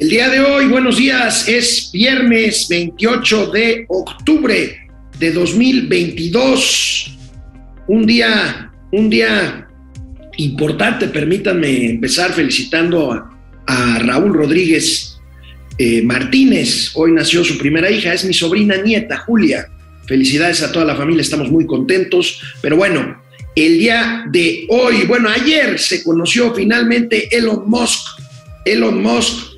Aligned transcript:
El 0.00 0.08
día 0.08 0.30
de 0.30 0.40
hoy, 0.40 0.64
buenos 0.64 0.96
días, 0.96 1.46
es 1.46 1.90
viernes 1.92 2.68
28 2.70 3.50
de 3.50 3.84
octubre 3.86 4.88
de 5.18 5.30
2022. 5.30 7.18
Un 7.86 8.06
día, 8.06 8.72
un 8.92 9.10
día 9.10 9.68
importante, 10.38 11.06
permítanme 11.08 11.90
empezar 11.90 12.32
felicitando 12.32 13.12
a, 13.12 13.98
Raúl 13.98 14.32
Rodríguez 14.32 15.20
eh, 15.76 16.00
Martínez. 16.00 16.92
Hoy 16.94 17.12
nació 17.12 17.44
su 17.44 17.58
primera 17.58 17.90
hija, 17.90 18.14
es 18.14 18.24
mi 18.24 18.32
sobrina 18.32 18.78
nieta, 18.78 19.18
Julia. 19.18 19.68
Felicidades 20.06 20.62
a 20.62 20.72
toda 20.72 20.86
la 20.86 20.96
familia, 20.96 21.20
estamos 21.20 21.50
muy 21.50 21.66
contentos. 21.66 22.40
Pero 22.62 22.78
bueno, 22.78 23.20
el 23.54 23.78
día 23.78 24.24
de 24.30 24.64
hoy, 24.70 25.04
bueno, 25.06 25.28
ayer 25.28 25.78
se 25.78 26.02
conoció 26.02 26.54
finalmente 26.54 27.28
Elon 27.36 27.68
Musk. 27.68 28.18
Elon 28.64 29.02
Musk 29.02 29.49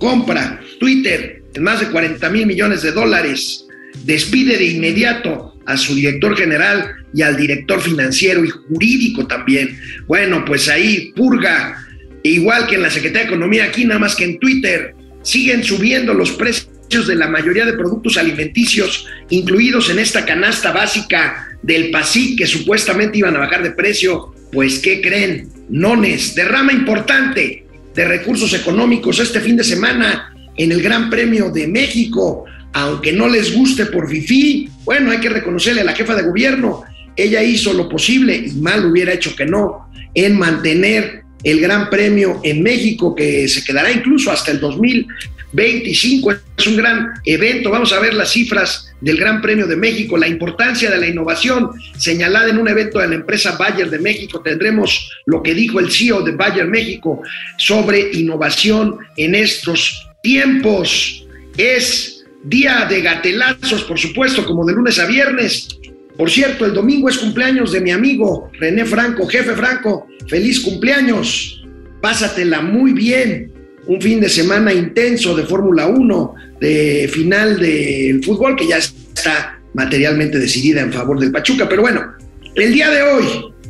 compra 0.00 0.60
Twitter 0.80 1.44
en 1.54 1.62
más 1.62 1.78
de 1.78 1.86
40 1.86 2.28
mil 2.30 2.46
millones 2.46 2.82
de 2.82 2.90
dólares, 2.90 3.66
despide 4.04 4.56
de 4.56 4.64
inmediato 4.64 5.54
a 5.66 5.76
su 5.76 5.94
director 5.94 6.36
general 6.36 6.90
y 7.14 7.22
al 7.22 7.36
director 7.36 7.80
financiero 7.80 8.44
y 8.44 8.48
jurídico 8.48 9.26
también. 9.26 9.78
Bueno, 10.06 10.44
pues 10.44 10.68
ahí 10.68 11.12
purga, 11.14 11.86
igual 12.22 12.66
que 12.66 12.76
en 12.76 12.82
la 12.82 12.90
Secretaría 12.90 13.28
de 13.28 13.34
Economía 13.34 13.64
aquí, 13.64 13.84
nada 13.84 14.00
más 14.00 14.16
que 14.16 14.24
en 14.24 14.38
Twitter, 14.38 14.94
siguen 15.22 15.62
subiendo 15.62 16.14
los 16.14 16.32
precios 16.32 17.06
de 17.06 17.14
la 17.14 17.28
mayoría 17.28 17.66
de 17.66 17.74
productos 17.74 18.16
alimenticios 18.16 19.06
incluidos 19.28 19.90
en 19.90 19.98
esta 19.98 20.24
canasta 20.24 20.72
básica 20.72 21.56
del 21.62 21.90
PASIC 21.90 22.38
que 22.38 22.46
supuestamente 22.46 23.18
iban 23.18 23.36
a 23.36 23.40
bajar 23.40 23.62
de 23.62 23.70
precio. 23.72 24.34
Pues, 24.50 24.80
¿qué 24.80 25.00
creen? 25.00 25.48
Nones, 25.68 26.34
derrama 26.34 26.72
importante 26.72 27.66
de 27.94 28.04
recursos 28.04 28.52
económicos 28.54 29.18
este 29.18 29.40
fin 29.40 29.56
de 29.56 29.64
semana 29.64 30.32
en 30.56 30.72
el 30.72 30.82
Gran 30.82 31.10
Premio 31.10 31.50
de 31.50 31.66
México, 31.66 32.44
aunque 32.72 33.12
no 33.12 33.28
les 33.28 33.54
guste 33.54 33.86
por 33.86 34.08
FIFI, 34.08 34.68
bueno, 34.84 35.10
hay 35.10 35.18
que 35.18 35.28
reconocerle 35.28 35.80
a 35.80 35.84
la 35.84 35.94
jefa 35.94 36.14
de 36.14 36.22
gobierno, 36.22 36.84
ella 37.16 37.42
hizo 37.42 37.72
lo 37.72 37.88
posible 37.88 38.36
y 38.36 38.52
mal 38.60 38.84
hubiera 38.84 39.12
hecho 39.12 39.34
que 39.34 39.46
no, 39.46 39.90
en 40.14 40.38
mantener 40.38 41.24
el 41.42 41.60
Gran 41.60 41.90
Premio 41.90 42.40
en 42.42 42.62
México, 42.62 43.14
que 43.14 43.48
se 43.48 43.64
quedará 43.64 43.90
incluso 43.90 44.30
hasta 44.30 44.50
el 44.50 44.60
2025. 44.60 46.32
Es 46.56 46.66
un 46.66 46.76
gran 46.76 47.12
evento. 47.24 47.70
Vamos 47.70 47.92
a 47.92 48.00
ver 48.00 48.14
las 48.14 48.30
cifras 48.30 48.89
del 49.00 49.16
Gran 49.16 49.40
Premio 49.40 49.66
de 49.66 49.76
México, 49.76 50.16
la 50.16 50.28
importancia 50.28 50.90
de 50.90 50.98
la 50.98 51.06
innovación 51.06 51.70
señalada 51.96 52.48
en 52.48 52.58
un 52.58 52.68
evento 52.68 52.98
de 52.98 53.08
la 53.08 53.14
empresa 53.14 53.56
Bayer 53.56 53.88
de 53.88 53.98
México. 53.98 54.40
Tendremos 54.40 55.10
lo 55.26 55.42
que 55.42 55.54
dijo 55.54 55.80
el 55.80 55.90
CEO 55.90 56.22
de 56.22 56.32
Bayer 56.32 56.66
México 56.66 57.22
sobre 57.56 58.10
innovación 58.12 58.98
en 59.16 59.34
estos 59.34 60.06
tiempos. 60.22 61.26
Es 61.56 62.24
día 62.44 62.86
de 62.88 63.00
gatelazos, 63.00 63.84
por 63.84 63.98
supuesto, 63.98 64.44
como 64.44 64.64
de 64.64 64.74
lunes 64.74 64.98
a 64.98 65.06
viernes. 65.06 65.68
Por 66.16 66.30
cierto, 66.30 66.66
el 66.66 66.74
domingo 66.74 67.08
es 67.08 67.18
cumpleaños 67.18 67.72
de 67.72 67.80
mi 67.80 67.90
amigo 67.90 68.50
René 68.58 68.84
Franco, 68.84 69.26
jefe 69.26 69.54
Franco. 69.54 70.06
Feliz 70.28 70.60
cumpleaños. 70.60 71.64
Pásatela 72.00 72.60
muy 72.60 72.92
bien. 72.92 73.49
Un 73.90 74.00
fin 74.00 74.20
de 74.20 74.28
semana 74.28 74.72
intenso 74.72 75.34
de 75.34 75.42
Fórmula 75.42 75.88
1, 75.88 76.34
de 76.60 77.10
final 77.12 77.58
del 77.58 78.22
fútbol, 78.22 78.54
que 78.54 78.68
ya 78.68 78.76
está 78.76 79.58
materialmente 79.74 80.38
decidida 80.38 80.80
en 80.80 80.92
favor 80.92 81.18
del 81.18 81.32
Pachuca. 81.32 81.68
Pero 81.68 81.82
bueno, 81.82 82.12
el 82.54 82.72
día 82.72 82.88
de 82.88 83.02
hoy, 83.02 83.24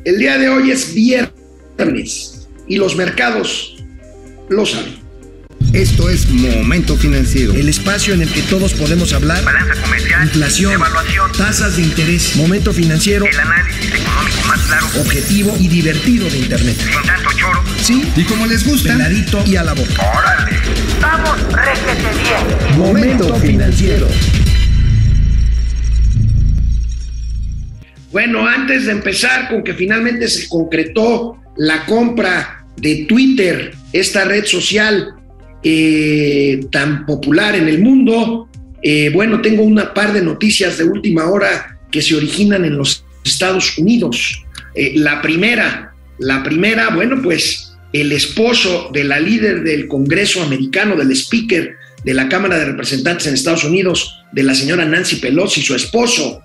el 0.04 0.18
día 0.18 0.36
de 0.36 0.50
hoy 0.50 0.72
es 0.72 0.92
viernes 0.92 2.46
y 2.68 2.76
los 2.76 2.96
mercados 2.96 3.82
lo 4.50 4.66
saben. 4.66 4.92
Esto 5.81 6.11
es 6.11 6.28
Momento 6.28 6.95
Financiero. 6.95 7.55
El 7.55 7.67
espacio 7.67 8.12
en 8.12 8.20
el 8.20 8.31
que 8.31 8.42
todos 8.42 8.75
podemos 8.75 9.14
hablar. 9.14 9.42
Balanza 9.42 9.81
comercial. 9.81 10.25
Inflación. 10.25 10.75
Evaluación. 10.75 11.33
Tasas 11.33 11.77
de 11.77 11.83
interés. 11.84 12.37
Momento 12.37 12.75
Financiero. 12.75 13.25
El 13.25 13.41
análisis 13.41 13.87
económico 13.87 14.47
más 14.47 14.60
claro. 14.60 14.87
Objetivo 15.00 15.56
y 15.59 15.69
divertido 15.69 16.28
de 16.28 16.37
Internet. 16.37 16.77
Sin 16.77 17.03
tanto 17.06 17.31
choro. 17.34 17.65
Sí. 17.81 18.12
Y 18.15 18.25
como 18.25 18.47
les 18.47 18.66
gusta. 18.66 18.93
Peladito 18.93 19.43
y 19.47 19.56
a 19.56 19.65
la 19.65 19.72
boca. 19.72 20.03
¡Órale! 20.19 20.59
¡Vamos, 21.00 21.38
réjete 21.50 22.09
bien! 22.21 22.78
Momento 22.78 23.34
Financiero. 23.37 24.06
Bueno, 28.12 28.47
antes 28.47 28.84
de 28.84 28.93
empezar 28.93 29.49
con 29.49 29.65
que 29.65 29.72
finalmente 29.72 30.28
se 30.28 30.47
concretó 30.47 31.38
la 31.56 31.87
compra 31.87 32.66
de 32.77 33.06
Twitter, 33.09 33.75
esta 33.94 34.27
red 34.27 34.44
social 34.44 35.15
eh, 35.62 36.60
tan 36.71 37.06
popular 37.06 37.54
en 37.54 37.69
el 37.69 37.81
mundo. 37.81 38.48
Eh, 38.82 39.10
bueno, 39.12 39.41
tengo 39.41 39.62
una 39.62 39.93
par 39.93 40.12
de 40.12 40.22
noticias 40.22 40.78
de 40.78 40.84
última 40.84 41.28
hora 41.28 41.78
que 41.91 42.03
se 42.03 42.16
originan 42.16 42.65
en 42.65 42.76
los 42.76 43.04
Estados 43.25 43.76
Unidos. 43.78 44.43
Eh, 44.75 44.93
la 44.97 45.21
primera, 45.21 45.94
la 46.19 46.43
primera, 46.43 46.91
bueno, 46.91 47.21
pues 47.22 47.72
el 47.93 48.12
esposo 48.12 48.91
de 48.93 49.04
la 49.04 49.19
líder 49.19 49.62
del 49.62 49.88
Congreso 49.88 50.43
americano, 50.43 50.97
del 50.97 51.10
speaker 51.12 51.75
de 52.04 52.15
la 52.15 52.28
Cámara 52.28 52.59
de 52.59 52.66
Representantes 52.66 53.27
en 53.27 53.34
Estados 53.34 53.65
Unidos, 53.65 54.16
de 54.32 54.42
la 54.42 54.54
señora 54.54 54.84
Nancy 54.84 55.16
Pelosi, 55.16 55.60
su 55.60 55.75
esposo, 55.75 56.42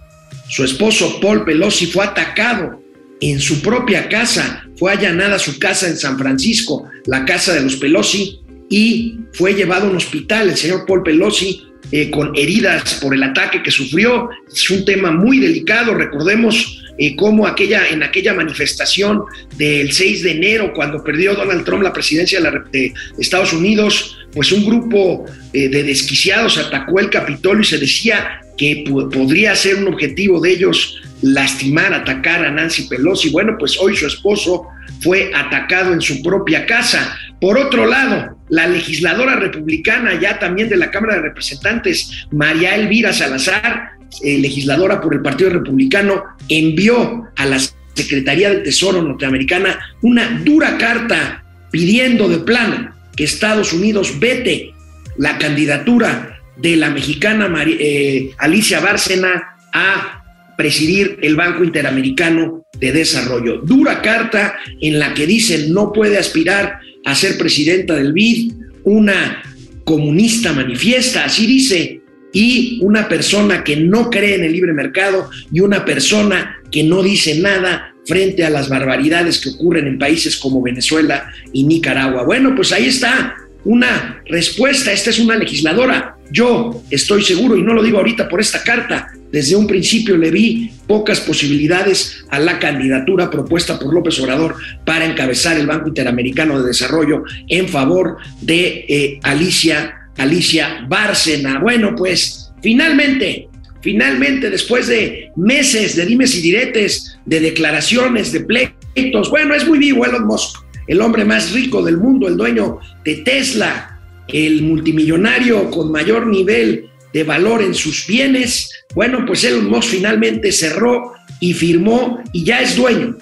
su 0.49 0.63
esposo 0.63 1.19
Paul 1.21 1.45
Pelosi 1.45 1.85
fue 1.87 2.03
atacado 2.03 2.81
en 3.21 3.39
su 3.39 3.61
propia 3.61 4.09
casa, 4.09 4.65
fue 4.77 4.91
allanada 4.91 5.39
su 5.39 5.57
casa 5.59 5.87
en 5.87 5.97
San 5.97 6.17
Francisco, 6.17 6.89
la 7.05 7.25
casa 7.25 7.53
de 7.53 7.61
los 7.61 7.77
Pelosi, 7.77 8.41
y 8.69 9.19
fue 9.33 9.53
llevado 9.53 9.87
a 9.87 9.89
un 9.89 9.97
hospital 9.97 10.49
el 10.49 10.57
señor 10.57 10.85
Paul 10.85 11.03
Pelosi 11.03 11.63
eh, 11.91 12.09
con 12.09 12.35
heridas 12.35 12.95
por 12.95 13.13
el 13.13 13.23
ataque 13.23 13.61
que 13.61 13.71
sufrió. 13.71 14.29
Es 14.51 14.69
un 14.69 14.85
tema 14.85 15.11
muy 15.11 15.39
delicado. 15.39 15.93
Recordemos 15.93 16.83
eh, 16.97 17.15
cómo 17.15 17.45
aquella, 17.45 17.87
en 17.89 18.01
aquella 18.01 18.33
manifestación 18.33 19.23
del 19.57 19.91
6 19.91 20.23
de 20.23 20.31
enero, 20.31 20.73
cuando 20.73 21.03
perdió 21.03 21.35
Donald 21.35 21.63
Trump 21.63 21.83
la 21.83 21.93
presidencia 21.93 22.39
de, 22.71 22.93
Estados 23.19 23.53
Unidos, 23.53 24.17
pues 24.33 24.51
un 24.51 24.65
grupo 24.65 25.25
eh, 25.53 25.69
de 25.69 25.83
desquiciados 25.83 26.57
atacó 26.57 26.99
el 26.99 27.09
Capitolio 27.09 27.61
y 27.61 27.65
se 27.65 27.77
decía 27.77 28.41
que 28.57 28.83
podría 28.87 29.55
ser 29.55 29.75
un 29.75 29.93
objetivo 29.93 30.39
de 30.39 30.51
ellos 30.51 31.01
lastimar, 31.21 31.93
atacar 31.93 32.45
a 32.45 32.51
Nancy 32.51 32.87
Pelosi. 32.87 33.29
Bueno, 33.29 33.57
pues 33.59 33.77
hoy 33.79 33.95
su 33.95 34.07
esposo 34.07 34.67
fue 35.01 35.31
atacado 35.35 35.93
en 35.93 36.01
su 36.01 36.21
propia 36.23 36.65
casa. 36.65 37.17
Por 37.39 37.57
otro 37.57 37.85
lado, 37.85 38.34
la 38.49 38.67
legisladora 38.67 39.35
republicana 39.35 40.19
ya 40.19 40.37
también 40.39 40.69
de 40.69 40.77
la 40.77 40.91
Cámara 40.91 41.15
de 41.15 41.21
Representantes, 41.21 42.27
María 42.31 42.75
Elvira 42.75 43.13
Salazar, 43.13 43.91
eh, 44.23 44.37
legisladora 44.37 45.01
por 45.01 45.13
el 45.13 45.21
Partido 45.21 45.49
Republicano, 45.49 46.23
envió 46.47 47.23
a 47.35 47.45
la 47.45 47.59
Secretaría 47.93 48.49
del 48.49 48.63
Tesoro 48.63 49.01
norteamericana 49.01 49.79
una 50.01 50.41
dura 50.43 50.77
carta 50.77 51.43
pidiendo 51.71 52.29
de 52.29 52.39
plano 52.39 52.93
que 53.15 53.23
Estados 53.23 53.73
Unidos 53.73 54.19
vete 54.19 54.73
la 55.17 55.37
candidatura 55.37 56.39
de 56.57 56.75
la 56.75 56.89
mexicana 56.89 57.51
eh, 57.65 58.31
Alicia 58.37 58.79
Bárcena 58.79 59.57
a 59.73 60.23
presidir 60.57 61.19
el 61.21 61.35
Banco 61.35 61.63
Interamericano 61.63 62.65
de 62.77 62.91
Desarrollo. 62.91 63.57
Dura 63.57 64.01
carta 64.01 64.55
en 64.81 64.99
la 64.99 65.13
que 65.13 65.25
dice 65.25 65.67
no 65.69 65.91
puede 65.91 66.17
aspirar 66.17 66.79
a 67.05 67.15
ser 67.15 67.37
presidenta 67.37 67.95
del 67.95 68.13
BID, 68.13 68.51
una 68.83 69.43
comunista 69.83 70.51
manifiesta, 70.51 71.25
así 71.25 71.45
dice, 71.45 72.01
y 72.33 72.79
una 72.81 73.07
persona 73.07 73.63
que 73.63 73.77
no 73.77 74.09
cree 74.09 74.35
en 74.35 74.43
el 74.43 74.51
libre 74.51 74.73
mercado 74.73 75.29
y 75.53 75.61
una 75.61 75.85
persona 75.85 76.57
que 76.69 76.83
no 76.83 77.01
dice 77.01 77.39
nada 77.39 77.95
frente 78.05 78.43
a 78.43 78.49
las 78.49 78.67
barbaridades 78.67 79.39
que 79.39 79.51
ocurren 79.51 79.87
en 79.87 79.97
países 79.97 80.35
como 80.35 80.61
Venezuela 80.61 81.31
y 81.53 81.63
Nicaragua. 81.63 82.23
Bueno, 82.23 82.53
pues 82.53 82.71
ahí 82.73 82.87
está 82.87 83.35
una 83.63 84.21
respuesta. 84.25 84.91
Esta 84.91 85.11
es 85.11 85.19
una 85.19 85.37
legisladora. 85.37 86.17
Yo 86.31 86.83
estoy 86.89 87.23
seguro, 87.23 87.55
y 87.55 87.63
no 87.63 87.73
lo 87.73 87.83
digo 87.83 87.99
ahorita 87.99 88.27
por 88.27 88.41
esta 88.41 88.63
carta, 88.63 89.07
desde 89.31 89.55
un 89.55 89.67
principio 89.67 90.17
le 90.17 90.31
vi 90.31 90.71
pocas 90.87 91.19
posibilidades 91.19 92.25
a 92.29 92.39
la 92.39 92.59
candidatura 92.59 93.29
propuesta 93.29 93.77
por 93.79 93.93
López 93.93 94.19
Obrador 94.19 94.55
para 94.85 95.05
encabezar 95.05 95.57
el 95.57 95.67
Banco 95.67 95.87
Interamericano 95.87 96.61
de 96.61 96.67
Desarrollo 96.67 97.23
en 97.47 97.67
favor 97.67 98.17
de 98.41 98.85
eh, 98.87 99.19
Alicia, 99.23 100.09
Alicia 100.17 100.85
Bárcena. 100.87 101.59
Bueno, 101.59 101.95
pues 101.95 102.51
finalmente, 102.61 103.49
finalmente, 103.81 104.49
después 104.49 104.87
de 104.87 105.31
meses 105.35 105.95
de 105.95 106.05
dimes 106.05 106.35
y 106.35 106.41
diretes, 106.41 107.17
de 107.25 107.39
declaraciones, 107.39 108.31
de 108.31 108.41
pleitos, 108.41 109.29
bueno, 109.29 109.55
es 109.55 109.67
muy 109.67 109.79
vivo 109.79 110.05
Elon 110.05 110.25
Musk, 110.25 110.59
el 110.87 111.01
hombre 111.01 111.25
más 111.25 111.51
rico 111.51 111.83
del 111.83 111.97
mundo, 111.97 112.27
el 112.27 112.37
dueño 112.37 112.79
de 113.03 113.15
Tesla, 113.17 113.99
el 114.27 114.61
multimillonario 114.63 115.69
con 115.69 115.91
mayor 115.91 116.27
nivel 116.27 116.89
de 117.15 117.23
valor 117.23 117.63
en 117.63 117.73
sus 117.73 118.05
bienes, 118.07 118.69
bueno, 118.93 119.23
pues 119.25 119.45
Elon 119.45 119.69
Musk 119.69 119.87
finalmente 119.87 120.51
cerró 120.51 121.13
y 121.39 121.53
firmó 121.53 122.21
y 122.33 122.43
ya 122.43 122.59
es 122.59 122.75
dueño, 122.75 123.15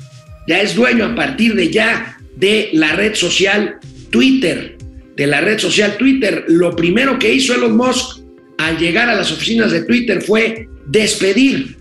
ya 0.48 0.62
es 0.62 0.74
dueño 0.74 1.06
a 1.06 1.14
partir 1.14 1.54
de 1.54 1.70
ya 1.70 2.18
de 2.36 2.72
la 2.74 2.96
red 2.96 3.14
social 3.14 3.78
Twitter. 4.10 4.78
de 5.16 5.28
la 5.28 5.42
red 5.42 5.60
social 5.60 5.96
Twitter. 5.98 6.44
Lo 6.48 6.76
primero 6.76 7.20
que 7.20 7.32
hizo 7.32 7.54
Elon 7.54 7.78
Musk 7.78 8.22
al 8.58 8.80
llegar 8.80 9.10
a 9.10 9.16
las 9.16 9.32
oficinas 9.32 9.72
de 9.72 9.84
Twitter 9.84 10.24
fue 10.24 10.68
despedir 10.88 11.78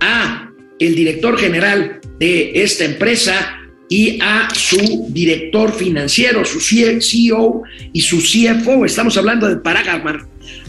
a 0.00 0.50
el 0.78 0.94
director 0.94 1.38
general 1.38 2.00
de 2.18 2.52
esta 2.54 2.84
empresa 2.84 3.56
y 3.88 4.18
a 4.20 4.50
su 4.52 5.06
director 5.08 5.72
financiero, 5.72 6.44
su 6.44 6.60
CEO 6.60 7.62
y 7.94 8.00
su 8.02 8.18
CFO. 8.18 8.84
Estamos 8.84 9.16
hablando 9.16 9.48
de 9.48 9.56
Parag 9.56 9.88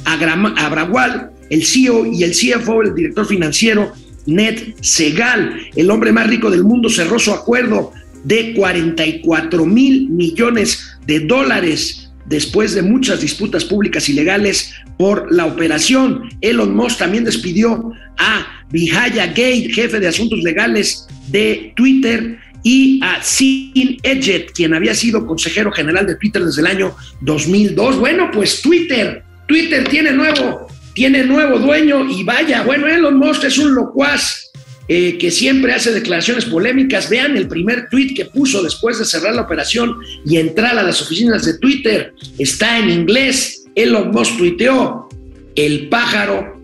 Abrawal, 0.07 1.31
el 1.49 1.65
CEO 1.65 2.05
y 2.05 2.23
el 2.23 2.31
CFO, 2.31 2.81
el 2.81 2.95
director 2.95 3.25
financiero, 3.25 3.91
Ned 4.25 4.75
Segal, 4.81 5.57
el 5.75 5.89
hombre 5.89 6.11
más 6.11 6.27
rico 6.27 6.49
del 6.49 6.63
mundo, 6.63 6.89
cerró 6.89 7.19
su 7.19 7.31
acuerdo 7.31 7.91
de 8.23 8.53
44 8.53 9.65
mil 9.65 10.09
millones 10.09 10.97
de 11.05 11.21
dólares 11.21 12.11
después 12.25 12.73
de 12.73 12.81
muchas 12.81 13.21
disputas 13.21 13.63
públicas 13.63 14.09
y 14.09 14.13
legales 14.13 14.73
por 14.97 15.31
la 15.33 15.45
operación. 15.45 16.29
Elon 16.41 16.75
Musk 16.75 16.99
también 16.99 17.23
despidió 17.23 17.91
a 18.17 18.65
Vijaya 18.69 19.27
Gate, 19.27 19.69
jefe 19.71 19.99
de 19.99 20.07
asuntos 20.07 20.39
legales 20.39 21.07
de 21.29 21.73
Twitter, 21.75 22.37
y 22.63 22.99
a 23.01 23.23
Sin 23.23 23.97
Edget, 24.03 24.51
quien 24.51 24.73
había 24.73 24.93
sido 24.93 25.25
consejero 25.25 25.71
general 25.71 26.05
de 26.05 26.15
Twitter 26.15 26.43
desde 26.43 26.59
el 26.59 26.67
año 26.67 26.95
2002. 27.21 27.97
Bueno, 27.97 28.29
pues 28.33 28.61
Twitter, 28.61 29.23
Twitter 29.47 29.87
tiene 29.87 30.11
nuevo, 30.11 30.67
tiene 30.93 31.23
nuevo 31.23 31.57
dueño 31.59 32.09
y 32.09 32.23
vaya, 32.23 32.63
bueno, 32.63 32.87
Elon 32.87 33.17
Musk 33.17 33.45
es 33.45 33.57
un 33.57 33.73
locuaz 33.73 34.47
eh, 34.89 35.17
que 35.17 35.31
siempre 35.31 35.73
hace 35.73 35.91
declaraciones 35.91 36.45
polémicas. 36.45 37.09
Vean 37.09 37.35
el 37.35 37.47
primer 37.47 37.89
tweet 37.89 38.13
que 38.15 38.25
puso 38.25 38.63
después 38.63 38.97
de 38.99 39.05
cerrar 39.05 39.35
la 39.35 39.41
operación 39.41 39.97
y 40.25 40.37
entrar 40.37 40.77
a 40.77 40.83
las 40.83 41.01
oficinas 41.01 41.45
de 41.45 41.57
Twitter. 41.57 42.13
Está 42.37 42.79
en 42.79 42.89
inglés. 42.89 43.65
Elon 43.75 44.11
Musk 44.11 44.37
tuiteó, 44.37 45.07
el 45.55 45.89
pájaro 45.89 46.59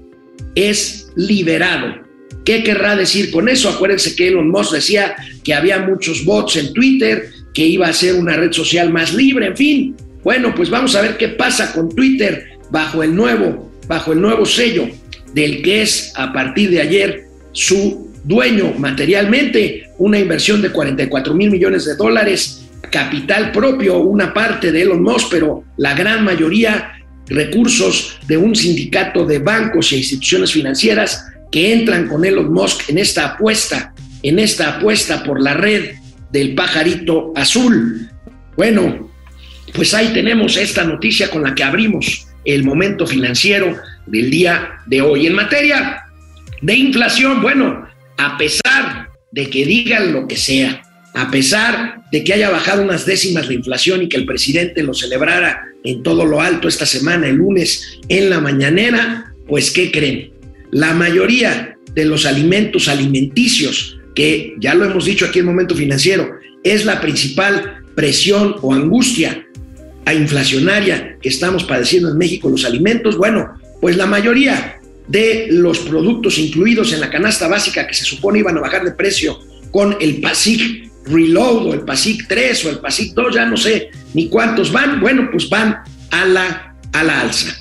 es 0.56 1.10
liberado. 1.16 2.02
¿Qué 2.46 2.64
querrá 2.64 2.96
decir 2.96 3.30
con 3.30 3.50
eso? 3.50 3.70
Acuérdense 3.70 4.16
que 4.16 4.30
Elon 4.30 4.50
Musk 4.50 4.74
decía 4.74 5.16
que 5.44 5.54
había 5.54 5.80
muchos 5.80 6.26
bots 6.26 6.56
en 6.56 6.74
Twitter, 6.74 7.30
que 7.54 7.66
iba 7.66 7.88
a 7.88 7.94
ser 7.94 8.16
una 8.16 8.36
red 8.36 8.52
social 8.52 8.92
más 8.92 9.14
libre, 9.14 9.48
en 9.48 9.58
fin. 9.58 9.96
Bueno, 10.24 10.56
pues 10.56 10.70
vamos 10.70 10.96
a 10.96 11.02
ver 11.02 11.18
qué 11.18 11.28
pasa 11.28 11.74
con 11.74 11.94
Twitter 11.94 12.53
bajo 12.74 13.04
el 13.04 13.16
nuevo, 13.16 13.72
bajo 13.88 14.14
el 14.14 14.20
nuevo 14.20 14.48
sello 14.48 14.90
del 15.32 15.62
que 15.62 15.84
es 15.84 16.12
a 16.16 16.34
partir 16.34 16.72
de 16.72 16.82
ayer 16.82 17.28
su 17.52 18.12
dueño 18.24 18.74
materialmente, 18.80 19.92
una 20.00 20.18
inversión 20.18 20.60
de 20.60 20.72
44 20.72 21.36
mil 21.36 21.52
millones 21.52 21.86
de 21.86 21.96
dólares, 21.96 22.66
capital 22.90 23.52
propio, 23.52 24.00
una 24.00 24.34
parte 24.34 24.72
de 24.72 24.82
Elon 24.82 25.04
Musk, 25.04 25.28
pero 25.30 25.64
la 25.78 25.94
gran 25.94 26.26
mayoría 26.26 26.94
recursos 27.28 28.18
de 28.28 28.38
un 28.38 28.56
sindicato 28.56 29.24
de 29.24 29.38
bancos 29.38 29.92
e 29.92 29.98
instituciones 29.98 30.52
financieras 30.52 31.28
que 31.52 31.74
entran 31.74 32.08
con 32.08 32.26
Elon 32.26 32.52
Musk 32.52 32.90
en 32.90 32.98
esta 32.98 33.34
apuesta, 33.34 33.94
en 34.24 34.40
esta 34.40 34.78
apuesta 34.78 35.24
por 35.24 35.40
la 35.40 35.54
red 35.54 35.92
del 36.32 36.56
pajarito 36.56 37.34
azul. 37.36 38.10
Bueno, 38.58 39.12
pues 39.76 39.94
ahí 39.94 40.08
tenemos 40.12 40.58
esta 40.58 40.84
noticia 40.84 41.30
con 41.30 41.44
la 41.44 41.54
que 41.54 41.64
abrimos 41.64 42.33
el 42.46 42.64
momento 42.64 43.08
financiero 43.08 43.76
del 44.06 44.30
día 44.30 44.80
de 44.86 45.02
hoy. 45.02 45.28
En 45.28 45.34
materia 45.34 46.04
de 46.62 46.76
inflación, 46.76 47.42
bueno, 47.42 47.88
a 48.18 48.38
pesar 48.38 49.10
de 49.32 49.50
que 49.50 49.66
digan 49.66 50.14
lo 50.14 50.28
que 50.28 50.38
sea, 50.38 50.82
a 51.14 51.30
pesar 51.30 52.04
de 52.12 52.24
que 52.24 52.34
haya 52.34 52.50
bajado 52.50 52.84
unas 52.84 53.06
décimas 53.06 53.48
la 53.48 53.54
inflación 53.54 54.02
y 54.02 54.10
que 54.10 54.18
el 54.18 54.26
presidente 54.26 54.84
lo 54.84 54.94
celebrara 54.94 55.64
en 55.84 56.04
todo 56.04 56.26
lo 56.26 56.42
alto 56.42 56.68
esta 56.68 56.86
semana, 56.86 57.28
el 57.28 57.36
lunes, 57.36 58.00
en 58.08 58.30
la 58.30 58.40
mañanera, 58.40 59.34
pues 59.48 59.72
¿qué 59.72 59.92
creen? 59.92 60.32
La 60.72 60.94
mayoría 60.94 61.78
de 61.94 62.06
los 62.06 62.26
alimentos 62.26 62.88
alimenticios, 62.88 64.00
que 64.16 64.56
ya 64.60 64.74
lo 64.74 64.86
hemos 64.86 65.06
dicho 65.06 65.26
aquí 65.26 65.40
en 65.40 65.46
Momento 65.46 65.76
Financiero, 65.76 66.32
es 66.64 66.86
la 66.86 67.02
principal 67.02 67.84
presión 67.96 68.56
o 68.62 68.74
angustia 68.74 69.46
a 70.06 70.14
inflacionaria 70.14 71.18
que 71.22 71.30
estamos 71.30 71.64
padeciendo 71.64 72.10
en 72.10 72.18
México, 72.18 72.50
los 72.50 72.66
alimentos, 72.66 73.18
bueno, 73.18 73.54
pues 73.82 73.98
la 73.98 74.06
mayoría 74.06 74.80
de 75.08 75.48
los 75.50 75.80
productos 75.80 76.38
incluidos 76.38 76.94
en 76.94 77.02
la 77.02 77.10
canasta 77.10 77.48
básica 77.48 77.86
que 77.88 77.94
se 77.94 78.06
supone 78.06 78.40
iban 78.40 78.58
a 78.58 78.62
bajar 78.62 78.84
de 78.84 78.92
precio 78.92 79.40
con 79.72 79.98
el 80.00 80.22
PASIC 80.22 80.92
Reload 81.06 81.66
o 81.66 81.74
el 81.74 81.82
PASIC 81.82 82.28
3 82.28 82.66
o 82.66 82.70
el 82.70 82.80
PASIC 82.80 83.14
2, 83.14 83.36
ya 83.36 83.46
no 83.46 83.58
sé 83.58 83.90
ni 84.14 84.30
cuántos 84.30 84.72
van, 84.72 85.02
bueno, 85.02 85.30
pues 85.32 85.50
van 85.50 85.80
a 86.12 86.26
la, 86.26 86.76
a 86.94 87.04
la 87.04 87.22
alza. 87.22 87.54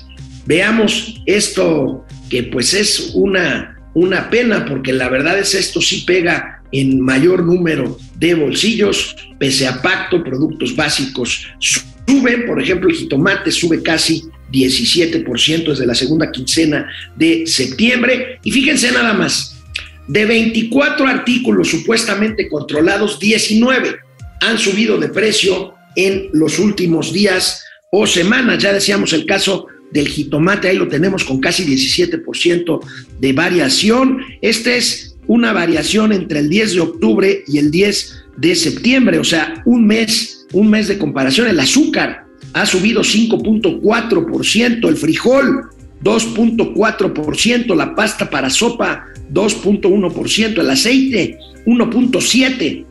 Veamos 0.45 1.21
esto 1.25 2.05
que 2.29 2.43
pues 2.43 2.73
es 2.73 3.11
una, 3.13 3.77
una 3.93 4.29
pena 4.29 4.65
porque 4.65 4.93
la 4.93 5.09
verdad 5.09 5.37
es 5.39 5.55
esto 5.55 5.81
sí 5.81 6.03
pega 6.05 6.61
en 6.71 6.99
mayor 6.99 7.43
número 7.43 7.97
de 8.15 8.33
bolsillos, 8.33 9.15
pese 9.37 9.67
a 9.67 9.81
pacto, 9.81 10.23
productos 10.23 10.75
básicos 10.75 11.47
suben, 12.07 12.45
por 12.45 12.61
ejemplo, 12.61 12.89
el 12.89 12.95
jitomate 12.95 13.51
sube 13.51 13.81
casi 13.81 14.23
17% 14.51 15.69
desde 15.69 15.85
la 15.85 15.95
segunda 15.95 16.31
quincena 16.31 16.87
de 17.15 17.45
septiembre. 17.47 18.39
Y 18.43 18.51
fíjense 18.51 18.91
nada 18.91 19.13
más, 19.13 19.61
de 20.07 20.25
24 20.25 21.07
artículos 21.07 21.69
supuestamente 21.69 22.49
controlados, 22.49 23.19
19 23.19 23.95
han 24.41 24.57
subido 24.57 24.97
de 24.97 25.09
precio 25.09 25.73
en 25.95 26.29
los 26.33 26.59
últimos 26.59 27.13
días 27.13 27.63
o 27.91 28.05
semanas. 28.05 28.61
Ya 28.61 28.73
decíamos 28.73 29.13
el 29.13 29.25
caso 29.25 29.67
del 29.91 30.07
jitomate, 30.07 30.67
ahí 30.67 30.77
lo 30.77 30.87
tenemos 30.87 31.23
con 31.23 31.39
casi 31.39 31.63
17% 31.63 32.79
de 33.19 33.33
variación. 33.33 34.19
Esta 34.41 34.73
es 34.75 35.15
una 35.27 35.53
variación 35.53 36.11
entre 36.11 36.39
el 36.39 36.49
10 36.49 36.73
de 36.73 36.79
octubre 36.81 37.43
y 37.47 37.57
el 37.59 37.71
10 37.71 38.23
de 38.37 38.55
septiembre, 38.55 39.19
o 39.19 39.23
sea, 39.23 39.61
un 39.65 39.85
mes, 39.85 40.42
un 40.53 40.69
mes 40.69 40.87
de 40.87 40.97
comparación. 40.97 41.47
El 41.47 41.59
azúcar 41.59 42.25
ha 42.53 42.65
subido 42.65 43.01
5.4%, 43.01 44.87
el 44.87 44.97
frijol 44.97 45.69
2.4%, 46.03 47.75
la 47.75 47.95
pasta 47.95 48.29
para 48.29 48.49
sopa 48.49 49.05
2.1%, 49.31 50.59
el 50.59 50.69
aceite 50.69 51.37
1.7% 51.65 52.85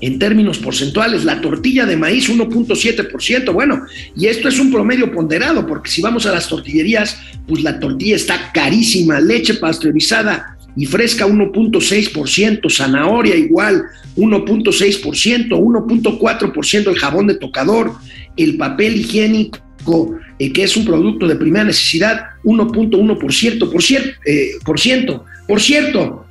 en 0.00 0.18
términos 0.18 0.58
porcentuales, 0.58 1.24
la 1.24 1.40
tortilla 1.40 1.84
de 1.84 1.96
maíz 1.96 2.30
1.7%, 2.30 3.52
bueno, 3.52 3.82
y 4.14 4.26
esto 4.26 4.48
es 4.48 4.60
un 4.60 4.70
promedio 4.70 5.10
ponderado, 5.10 5.66
porque 5.66 5.90
si 5.90 6.00
vamos 6.00 6.24
a 6.26 6.32
las 6.32 6.48
tortillerías, 6.48 7.18
pues 7.48 7.62
la 7.62 7.80
tortilla 7.80 8.14
está 8.14 8.52
carísima, 8.52 9.20
leche 9.20 9.54
pasteurizada 9.54 10.56
y 10.76 10.86
fresca 10.86 11.26
1.6%, 11.26 12.70
zanahoria 12.70 13.34
igual 13.34 13.82
1.6%, 14.18 15.48
1.4% 15.48 16.88
el 16.88 16.98
jabón 16.98 17.26
de 17.28 17.36
tocador, 17.36 17.92
el 18.36 18.56
papel 18.56 18.96
higiénico, 18.96 20.18
eh, 20.38 20.52
que 20.52 20.64
es 20.64 20.76
un 20.76 20.84
producto 20.84 21.26
de 21.26 21.36
primera 21.36 21.64
necesidad, 21.64 22.20
1.1%. 22.44 23.70
Por, 23.70 23.82
cierto, 23.82 24.10
eh, 24.26 24.50
por 24.64 24.78
ciento, 24.78 25.24
por 25.46 25.60
cierto, 25.60 26.26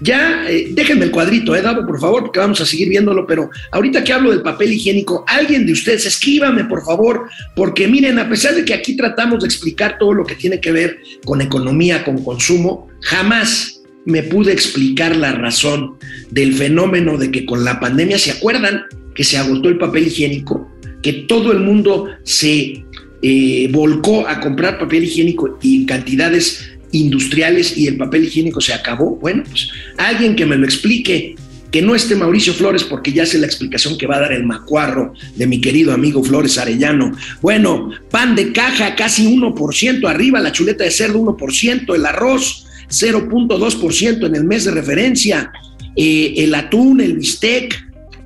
ya 0.00 0.50
eh, 0.50 0.68
déjenme 0.72 1.06
el 1.06 1.10
cuadrito, 1.10 1.54
eh, 1.54 1.62
Davo, 1.62 1.86
por 1.86 1.98
favor, 1.98 2.22
porque 2.24 2.38
vamos 2.38 2.60
a 2.60 2.66
seguir 2.66 2.88
viéndolo, 2.88 3.26
pero 3.26 3.50
ahorita 3.72 4.04
que 4.04 4.12
hablo 4.12 4.30
del 4.30 4.42
papel 4.42 4.72
higiénico, 4.72 5.24
alguien 5.26 5.64
de 5.64 5.72
ustedes 5.72 6.04
escríbame, 6.04 6.64
por 6.64 6.84
favor, 6.84 7.28
porque 7.54 7.88
miren, 7.88 8.18
a 8.18 8.28
pesar 8.28 8.54
de 8.54 8.64
que 8.64 8.74
aquí 8.74 8.94
tratamos 8.96 9.40
de 9.40 9.46
explicar 9.46 9.96
todo 9.98 10.12
lo 10.12 10.24
que 10.24 10.34
tiene 10.34 10.60
que 10.60 10.72
ver 10.72 10.98
con 11.24 11.40
economía, 11.40 12.04
con 12.04 12.22
consumo, 12.22 12.88
jamás 13.00 13.75
me 14.06 14.22
pude 14.22 14.52
explicar 14.52 15.14
la 15.16 15.32
razón 15.32 15.96
del 16.30 16.54
fenómeno 16.54 17.18
de 17.18 17.30
que 17.30 17.44
con 17.44 17.64
la 17.64 17.78
pandemia, 17.78 18.18
¿se 18.18 18.30
acuerdan 18.30 18.82
que 19.14 19.24
se 19.24 19.36
agotó 19.36 19.68
el 19.68 19.78
papel 19.78 20.06
higiénico? 20.06 20.70
Que 21.02 21.12
todo 21.12 21.52
el 21.52 21.58
mundo 21.58 22.06
se 22.22 22.84
eh, 23.22 23.68
volcó 23.72 24.26
a 24.26 24.40
comprar 24.40 24.78
papel 24.78 25.04
higiénico 25.04 25.58
y 25.60 25.76
en 25.76 25.86
cantidades 25.86 26.70
industriales 26.92 27.76
y 27.76 27.88
el 27.88 27.96
papel 27.96 28.24
higiénico 28.24 28.60
se 28.60 28.72
acabó. 28.72 29.16
Bueno, 29.16 29.42
pues 29.48 29.68
alguien 29.98 30.36
que 30.36 30.46
me 30.46 30.56
lo 30.56 30.64
explique, 30.64 31.34
que 31.72 31.82
no 31.82 31.96
esté 31.96 32.14
Mauricio 32.14 32.54
Flores 32.54 32.84
porque 32.84 33.12
ya 33.12 33.26
sé 33.26 33.38
la 33.38 33.46
explicación 33.46 33.98
que 33.98 34.06
va 34.06 34.16
a 34.16 34.20
dar 34.20 34.32
el 34.32 34.44
macuarro 34.44 35.14
de 35.34 35.48
mi 35.48 35.60
querido 35.60 35.92
amigo 35.92 36.22
Flores 36.22 36.58
Arellano. 36.58 37.12
Bueno, 37.42 37.90
pan 38.10 38.36
de 38.36 38.52
caja 38.52 38.94
casi 38.94 39.26
1% 39.36 40.08
arriba, 40.08 40.40
la 40.40 40.52
chuleta 40.52 40.84
de 40.84 40.92
cerdo 40.92 41.18
1%, 41.18 41.94
el 41.94 42.06
arroz 42.06 42.65
0.2% 42.88 44.26
en 44.26 44.34
el 44.34 44.44
mes 44.44 44.64
de 44.64 44.70
referencia, 44.70 45.50
eh, 45.96 46.34
el 46.38 46.54
atún, 46.54 47.00
el 47.00 47.14
bistec, 47.14 47.74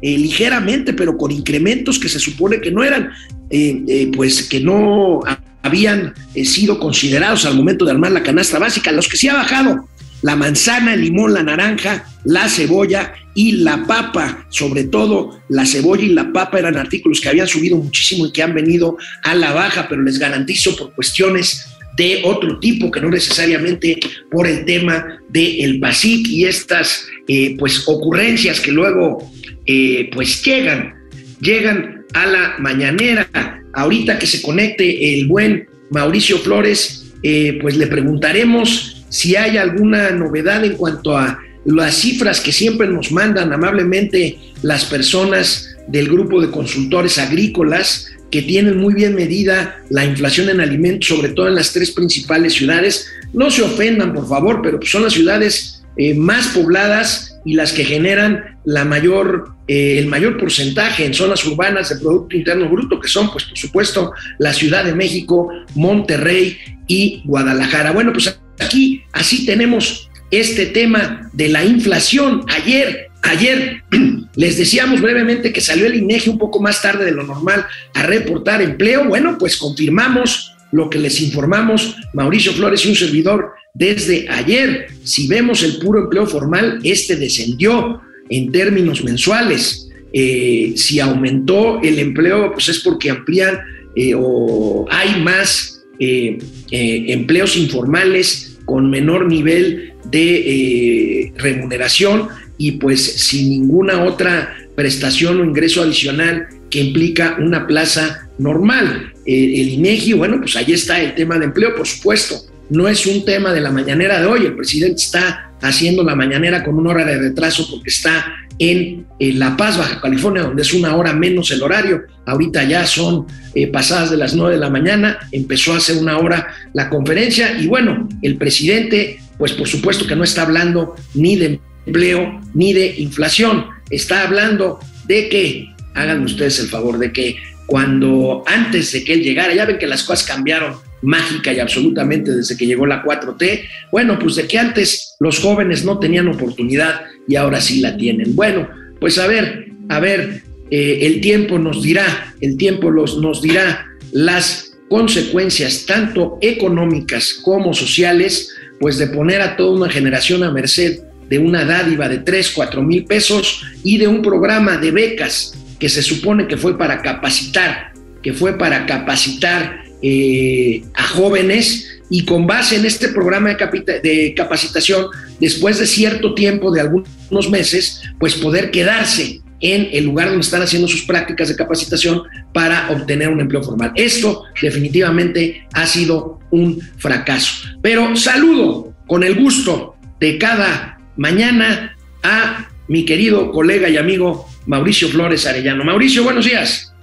eh, 0.03 0.19
ligeramente, 0.19 0.93
pero 0.93 1.17
con 1.17 1.31
incrementos 1.31 1.99
que 1.99 2.09
se 2.09 2.19
supone 2.19 2.61
que 2.61 2.71
no 2.71 2.83
eran, 2.83 3.11
eh, 3.51 4.11
pues 4.15 4.43
que 4.45 4.61
no 4.61 5.21
habían 5.63 6.15
sido 6.45 6.79
considerados 6.79 7.45
al 7.45 7.55
momento 7.55 7.85
de 7.85 7.93
armar 7.93 8.13
la 8.13 8.23
canasta 8.23 8.59
básica. 8.59 8.93
Los 8.93 9.09
que 9.09 9.17
sí 9.17 9.29
ha 9.29 9.35
bajado 9.35 9.89
la 10.23 10.37
manzana, 10.37 10.95
el 10.95 11.03
limón, 11.03 11.35
la 11.35 11.43
naranja, 11.43 12.05
la 12.25 12.49
cebolla 12.49 13.13
y 13.35 13.53
la 13.53 13.85
papa. 13.87 14.47
Sobre 14.49 14.85
todo 14.85 15.41
la 15.49 15.67
cebolla 15.67 16.05
y 16.05 16.11
la 16.11 16.33
papa 16.33 16.59
eran 16.59 16.77
artículos 16.77 17.21
que 17.21 17.29
habían 17.29 17.47
subido 17.47 17.77
muchísimo 17.77 18.27
y 18.27 18.33
que 18.33 18.43
han 18.43 18.55
venido 18.55 18.97
a 19.23 19.35
la 19.35 19.53
baja, 19.53 19.87
pero 19.89 20.03
les 20.03 20.19
garantizo 20.19 20.77
por 20.77 20.95
cuestiones 20.95 21.67
de 21.97 22.23
otro 22.25 22.59
tipo, 22.59 22.91
que 22.91 23.01
no 23.01 23.11
necesariamente 23.11 23.99
por 24.31 24.47
el 24.47 24.65
tema 24.65 25.21
del 25.29 25.61
el 25.61 25.81
PASIC 25.81 26.29
y 26.29 26.45
estas 26.45 27.07
eh, 27.29 27.57
pues 27.59 27.87
ocurrencias 27.87 28.61
que 28.61 28.73
luego 28.73 29.31
eh, 29.67 30.11
pues 30.13 30.43
llegan, 30.45 30.95
llegan 31.41 32.05
a 32.15 32.27
la 32.27 32.55
mañanera. 32.59 33.29
Ahorita 33.73 34.19
que 34.19 34.27
se 34.27 34.43
conecte 34.43 35.15
el 35.15 35.29
buen 35.29 35.69
Mauricio 35.91 36.39
Flores, 36.39 37.13
eh, 37.23 37.59
pues 37.61 37.77
le 37.77 37.87
preguntaremos 37.87 39.05
si 39.09 39.37
hay 39.37 39.57
alguna 39.57 40.11
novedad 40.11 40.65
en 40.65 40.75
cuanto 40.75 41.17
a 41.17 41.41
las 41.65 41.95
cifras 41.97 42.41
que 42.41 42.53
siempre 42.53 42.89
nos 42.89 43.13
mandan 43.13 43.53
amablemente 43.53 44.39
las 44.63 44.85
personas 44.87 45.77
del 45.89 46.09
grupo 46.09 46.41
de 46.41 46.51
consultores 46.51 47.19
agrícolas 47.19 48.10
que 48.31 48.43
tienen 48.43 48.79
muy 48.79 48.95
bien 48.95 49.15
medida 49.15 49.81
la 49.91 50.05
inflación 50.05 50.49
en 50.49 50.61
alimentos, 50.61 51.09
sobre 51.09 51.31
todo 51.31 51.49
en 51.49 51.55
las 51.55 51.73
tres 51.73 51.91
principales 51.91 52.55
ciudades. 52.55 53.11
No 53.33 53.51
se 53.51 53.63
ofendan, 53.63 54.15
por 54.15 54.29
favor, 54.29 54.61
pero 54.63 54.79
son 54.83 55.03
las 55.03 55.13
ciudades 55.13 55.83
eh, 55.97 56.15
más 56.15 56.49
pobladas 56.49 57.39
y 57.45 57.55
las 57.55 57.73
que 57.73 57.85
generan 57.85 58.59
la 58.65 58.85
mayor, 58.85 59.55
eh, 59.67 59.99
el 59.99 60.07
mayor 60.07 60.39
porcentaje 60.39 61.05
en 61.05 61.15
zonas 61.15 61.45
urbanas 61.45 61.89
de 61.89 61.97
Producto 61.97 62.37
Interno 62.37 62.69
Bruto, 62.69 63.01
que 63.01 63.09
son, 63.09 63.31
pues, 63.33 63.45
por 63.45 63.59
supuesto, 63.59 64.13
la 64.39 64.53
Ciudad 64.53 64.85
de 64.85 64.95
México, 64.95 65.49
Monterrey 65.75 66.59
y 66.87 67.23
Guadalajara. 67.25 67.93
Bueno, 67.93 68.13
pues 68.13 68.39
aquí 68.59 69.03
así 69.13 69.47
tenemos 69.47 70.09
este 70.31 70.67
tema 70.67 71.31
de 71.33 71.49
la 71.49 71.65
inflación. 71.65 72.45
Ayer 72.49 73.10
Ayer 73.23 73.83
les 74.35 74.57
decíamos 74.59 75.01
brevemente 75.01 75.53
que 75.53 75.61
salió 75.61 75.87
el 75.87 75.97
INEGI 75.97 76.31
un 76.31 76.39
poco 76.39 76.61
más 76.61 76.83
tarde 76.83 77.05
de 77.05 77.13
lo 77.13 77.23
normal 77.23 77.67
a 77.95 78.03
reportar 78.03 78.63
empleo. 78.63 79.05
Bueno, 79.05 79.37
pues 79.39 79.57
confirmamos 79.57 80.53
lo 80.73 80.89
que 80.89 80.99
les 80.99 81.21
informamos 81.21 81.97
Mauricio 82.15 82.53
Flores 82.53 82.85
y 82.85 82.91
un 82.91 82.97
servidor 82.97 83.53
desde 83.75 84.29
ayer. 84.29 84.89
Si 85.05 85.27
vemos 85.27 85.63
el 85.63 85.79
puro 85.79 86.05
empleo 86.05 86.27
formal, 86.27 86.81
este 86.85 87.17
descendió 87.17 88.01
en 88.29 88.53
términos 88.53 89.05
mensuales. 89.05 89.89
Eh, 90.13 90.73
si 90.77 90.99
aumentó 91.01 91.81
el 91.83 91.99
empleo, 91.99 92.53
pues 92.53 92.69
es 92.69 92.81
porque 92.81 93.11
amplían 93.11 93.59
eh, 93.95 94.13
o 94.17 94.87
hay 94.91 95.21
más 95.21 95.83
eh, 95.99 96.39
empleos 96.71 97.57
informales 97.57 98.59
con 98.65 98.89
menor 98.91 99.27
nivel 99.27 99.93
de 100.05 101.33
remuneración 101.37 102.29
y 102.61 102.73
pues 102.73 103.03
sin 103.03 103.49
ninguna 103.49 104.05
otra 104.05 104.55
prestación 104.77 105.41
o 105.41 105.45
ingreso 105.45 105.83
adicional 105.83 106.47
que 106.69 106.81
implica 106.81 107.39
una 107.41 107.67
plaza 107.67 108.29
normal. 108.39 109.15
el 109.25 109.69
INEGI, 109.71 110.13
bueno, 110.13 110.37
pues 110.41 110.57
ahí 110.57 110.73
está 110.75 111.01
el 111.01 111.15
tema 111.15 111.39
de 111.39 111.47
empleo, 111.47 111.75
por 111.75 111.87
supuesto. 111.87 112.37
No 112.69 112.87
es 112.87 113.07
un 113.07 113.25
tema 113.25 113.55
de 113.55 113.63
la 113.63 113.71
mañanera 113.71 114.21
de 114.21 114.27
hoy. 114.27 114.45
El 114.45 114.57
presidente 114.57 115.01
está 115.01 115.53
haciendo 115.63 116.05
la 116.05 116.15
mañanera 116.15 116.63
con 116.63 116.77
una 116.77 116.91
hora 116.91 117.07
de 117.07 117.19
retraso 117.19 117.67
porque 117.71 117.89
está 117.89 118.27
en, 118.59 119.07
La 119.19 119.57
Paz, 119.57 119.79
Baja 119.79 119.99
California, 119.99 120.43
donde 120.43 120.61
es 120.61 120.75
una 120.75 120.95
hora 120.95 121.15
menos 121.15 121.51
el 121.53 121.63
horario. 121.63 122.03
Ahorita 122.27 122.63
ya 122.65 122.87
son 122.87 123.27
eh, 123.55 123.69
pasadas 123.69 124.11
de 124.11 124.19
las 124.19 124.35
nueve 124.35 124.57
de 124.57 124.61
la 124.61 124.69
mañana. 124.69 125.19
Empezó 125.33 125.73
hace 125.73 125.95
una 125.95 126.19
hora 126.19 126.49
la 126.75 126.91
conferencia 126.91 127.59
y 127.59 127.67
bueno, 127.69 128.07
el 128.21 128.37
presidente, 128.37 129.19
pues 129.39 129.53
por 129.53 129.67
supuesto 129.67 130.07
que 130.07 130.15
no 130.15 130.25
está 130.25 130.43
hablando 130.43 130.95
ni 131.15 131.37
de 131.37 131.59
empleo 131.87 132.41
ni 132.55 132.73
de 132.73 132.95
inflación. 132.99 133.67
Está 133.91 134.23
hablando 134.23 134.79
de 135.07 135.29
que, 135.29 135.69
hagan 135.95 136.23
ustedes 136.25 136.59
el 136.61 136.69
favor, 136.69 136.99
de 136.99 137.13
que 137.13 137.37
cuando 137.67 138.43
antes 138.47 138.93
de 138.93 139.05
que 139.05 139.15
él 139.15 139.23
llegara, 139.23 139.55
ya 139.55 139.65
ven 139.65 139.79
que 139.79 139.87
las 139.87 140.03
cosas 140.03 140.27
cambiaron 140.27 140.75
mágica 141.03 141.53
y 141.53 141.61
absolutamente 141.61 142.33
desde 142.33 142.57
que 142.57 142.67
llegó 142.67 142.87
la 142.87 143.03
4T, 143.03 143.63
bueno, 143.91 144.19
pues 144.19 144.37
de 144.37 144.47
que 144.47 144.59
antes 144.59 145.15
los 145.21 145.39
jóvenes 145.39 145.85
no 145.85 145.99
tenían 145.99 146.29
oportunidad 146.29 147.03
y 147.27 147.37
ahora 147.37 147.61
sí 147.61 147.81
la 147.81 147.97
tienen. 147.97 148.35
Bueno, 148.35 148.69
pues 148.99 149.19
a 149.19 149.27
ver, 149.27 149.73
a 149.89 150.01
ver, 150.01 150.43
eh, 150.71 150.99
el 151.03 151.21
tiempo 151.21 151.59
nos 151.59 151.83
dirá, 151.83 152.35
el 152.41 152.57
tiempo 152.57 152.91
los, 152.91 153.19
nos 153.19 153.41
dirá 153.41 153.87
las 154.13 154.77
consecuencias 154.89 155.87
tanto 155.87 156.39
económicas 156.41 157.35
como 157.43 157.73
sociales, 157.73 158.53
pues 158.81 158.99
de 158.99 159.07
poner 159.07 159.41
a 159.41 159.57
toda 159.57 159.77
una 159.77 159.91
generación 159.91 160.43
a 160.43 160.51
merced 160.51 161.01
de 161.31 161.39
una 161.39 161.65
dádiva 161.65 162.09
de 162.09 162.19
3, 162.19 162.51
4 162.51 162.83
mil 162.83 163.05
pesos 163.05 163.63
y 163.85 163.97
de 163.97 164.09
un 164.09 164.21
programa 164.21 164.77
de 164.77 164.91
becas 164.91 165.55
que 165.79 165.89
se 165.89 166.03
supone 166.03 166.47
que 166.47 166.57
fue 166.57 166.77
para 166.77 167.01
capacitar, 167.01 167.93
que 168.23 168.35
fue 168.35 168.59
para 168.59 168.85
capacitar 168.85 169.85
eh, 170.03 170.83
a 170.95 171.05
jóvenes 171.05 172.01
y 172.11 172.25
con 172.25 172.47
base 172.47 172.77
en 172.77 172.85
este 172.85 173.09
programa 173.09 173.55
de, 173.55 174.01
de 174.03 174.35
capacitación, 174.37 175.07
después 175.39 175.79
de 175.79 175.87
cierto 175.87 176.35
tiempo, 176.35 176.73
de 176.73 176.81
algunos 176.81 177.49
meses, 177.49 178.03
pues 178.19 178.35
poder 178.35 178.73
quedarse 178.73 179.41
en 179.61 179.89
el 179.93 180.05
lugar 180.05 180.29
donde 180.29 180.41
están 180.41 180.63
haciendo 180.63 180.89
sus 180.89 181.03
prácticas 181.03 181.49
de 181.49 181.57
capacitación 181.57 182.23
para 182.53 182.91
obtener 182.91 183.29
un 183.29 183.41
empleo 183.41 183.63
formal. 183.63 183.93
Esto 183.95 184.45
definitivamente 184.61 185.67
ha 185.73 185.87
sido 185.87 186.41
un 186.51 186.81
fracaso. 186.97 187.69
Pero 187.83 188.17
saludo 188.17 188.95
con 189.07 189.23
el 189.23 189.35
gusto 189.35 189.95
de 190.19 190.39
cada 190.39 191.00
mañana 191.21 191.95
a 192.23 192.71
mi 192.89 193.05
querido 193.05 193.53
colega 193.53 193.91
y 193.91 193.99
amigo 193.99 194.49
Mauricio 194.65 195.09
Flores 195.09 195.47
Arellano. 195.47 195.85
Mauricio, 195.85 196.25
buenos 196.25 196.47
días. 196.47 196.95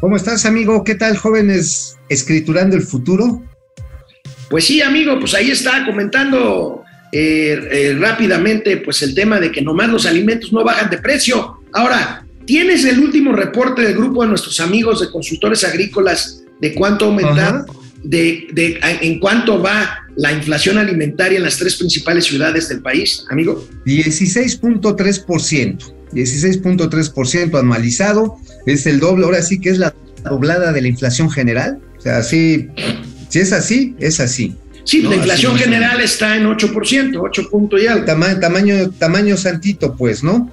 ¿Cómo 0.00 0.16
estás, 0.16 0.46
amigo? 0.46 0.84
¿Qué 0.84 0.94
tal, 0.94 1.16
jóvenes 1.16 1.98
escriturando 2.08 2.76
el 2.76 2.82
futuro? 2.82 3.42
Pues 4.48 4.64
sí, 4.64 4.80
amigo, 4.80 5.18
pues 5.18 5.34
ahí 5.34 5.50
está 5.50 5.84
comentando 5.84 6.84
eh, 7.10 7.58
eh, 7.72 7.96
rápidamente 7.98 8.76
pues 8.76 9.02
el 9.02 9.12
tema 9.12 9.40
de 9.40 9.50
que 9.50 9.60
nomás 9.60 9.88
los 9.88 10.06
alimentos 10.06 10.52
no 10.52 10.62
bajan 10.62 10.88
de 10.88 10.98
precio. 10.98 11.58
Ahora, 11.72 12.24
¿tienes 12.46 12.84
el 12.84 13.00
último 13.00 13.32
reporte 13.32 13.82
del 13.82 13.96
grupo 13.96 14.22
de 14.22 14.28
nuestros 14.28 14.60
amigos 14.60 15.00
de 15.00 15.10
consultores 15.10 15.64
agrícolas 15.64 16.44
de 16.60 16.74
cuánto 16.74 17.06
aumentar? 17.06 17.64
De, 18.02 18.78
en 18.82 19.18
cuánto 19.18 19.62
va 19.62 20.06
la 20.16 20.32
inflación 20.32 20.78
alimentaria 20.78 21.38
en 21.38 21.44
las 21.44 21.56
tres 21.56 21.76
principales 21.76 22.24
ciudades 22.24 22.68
del 22.68 22.80
país, 22.80 23.24
amigo? 23.30 23.66
16.3%, 23.86 25.94
16.3% 26.12 27.58
anualizado, 27.58 28.36
es 28.66 28.86
el 28.86 29.00
doble, 29.00 29.24
ahora 29.24 29.42
sí 29.42 29.60
que 29.60 29.70
es 29.70 29.78
la 29.78 29.94
doblada 30.24 30.72
de 30.72 30.82
la 30.82 30.88
inflación 30.88 31.30
general, 31.30 31.78
o 31.98 32.00
sea, 32.00 32.22
sí, 32.22 32.68
si 33.28 33.38
es 33.38 33.52
así, 33.52 33.94
es 33.98 34.20
así. 34.20 34.56
Sí, 34.84 35.02
la 35.02 35.14
inflación 35.14 35.56
general 35.56 36.00
está 36.00 36.36
en 36.36 36.44
8%, 36.44 37.20
8 37.22 37.50
puntos 37.50 37.80
y 37.80 37.86
algo. 37.86 38.04
tamaño, 38.04 38.90
tamaño 38.90 39.36
santito, 39.36 39.96
pues, 39.96 40.24
¿no? 40.24 40.50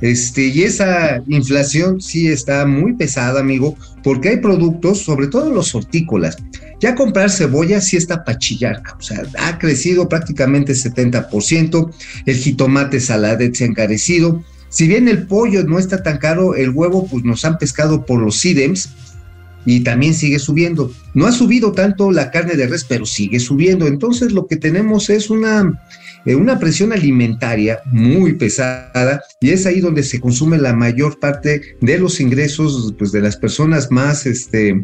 Este, 0.00 0.46
y 0.48 0.62
esa 0.62 1.22
inflación 1.28 2.00
sí 2.00 2.28
está 2.28 2.66
muy 2.66 2.94
pesada, 2.94 3.40
amigo, 3.40 3.76
porque 4.02 4.30
hay 4.30 4.36
productos, 4.38 4.98
sobre 5.02 5.28
todo 5.28 5.50
los 5.50 5.74
hortícolas. 5.74 6.36
Ya 6.80 6.94
comprar 6.94 7.30
cebolla 7.30 7.80
sí 7.80 7.96
está 7.96 8.24
para 8.24 8.38
o 8.38 9.02
sea, 9.02 9.22
ha 9.38 9.58
crecido 9.58 10.08
prácticamente 10.08 10.72
70%, 10.72 11.90
el 12.26 12.36
jitomate 12.36 13.00
saladet 13.00 13.54
se 13.54 13.64
ha 13.64 13.68
encarecido. 13.68 14.42
Si 14.68 14.88
bien 14.88 15.08
el 15.08 15.26
pollo 15.26 15.64
no 15.64 15.78
está 15.78 16.02
tan 16.02 16.18
caro, 16.18 16.56
el 16.56 16.70
huevo 16.70 17.06
pues 17.06 17.24
nos 17.24 17.44
han 17.44 17.58
pescado 17.58 18.04
por 18.04 18.20
los 18.20 18.36
SIDEMS 18.40 18.90
y 19.66 19.80
también 19.80 20.14
sigue 20.14 20.38
subiendo. 20.38 20.90
No 21.14 21.26
ha 21.26 21.32
subido 21.32 21.72
tanto 21.72 22.10
la 22.10 22.30
carne 22.30 22.54
de 22.54 22.66
res, 22.66 22.84
pero 22.84 23.06
sigue 23.06 23.40
subiendo. 23.40 23.86
Entonces 23.86 24.32
lo 24.32 24.46
que 24.46 24.56
tenemos 24.56 25.10
es 25.10 25.30
una 25.30 25.72
eh, 26.26 26.34
una 26.34 26.58
presión 26.58 26.92
alimentaria 26.92 27.80
muy 27.84 28.32
pesada 28.34 29.22
y 29.40 29.50
es 29.50 29.66
ahí 29.66 29.80
donde 29.80 30.02
se 30.02 30.20
consume 30.20 30.56
la 30.56 30.72
mayor 30.72 31.18
parte 31.18 31.76
de 31.80 31.98
los 31.98 32.18
ingresos 32.18 32.94
pues, 32.98 33.12
de 33.12 33.20
las 33.20 33.36
personas 33.36 33.90
más, 33.90 34.24
este, 34.24 34.82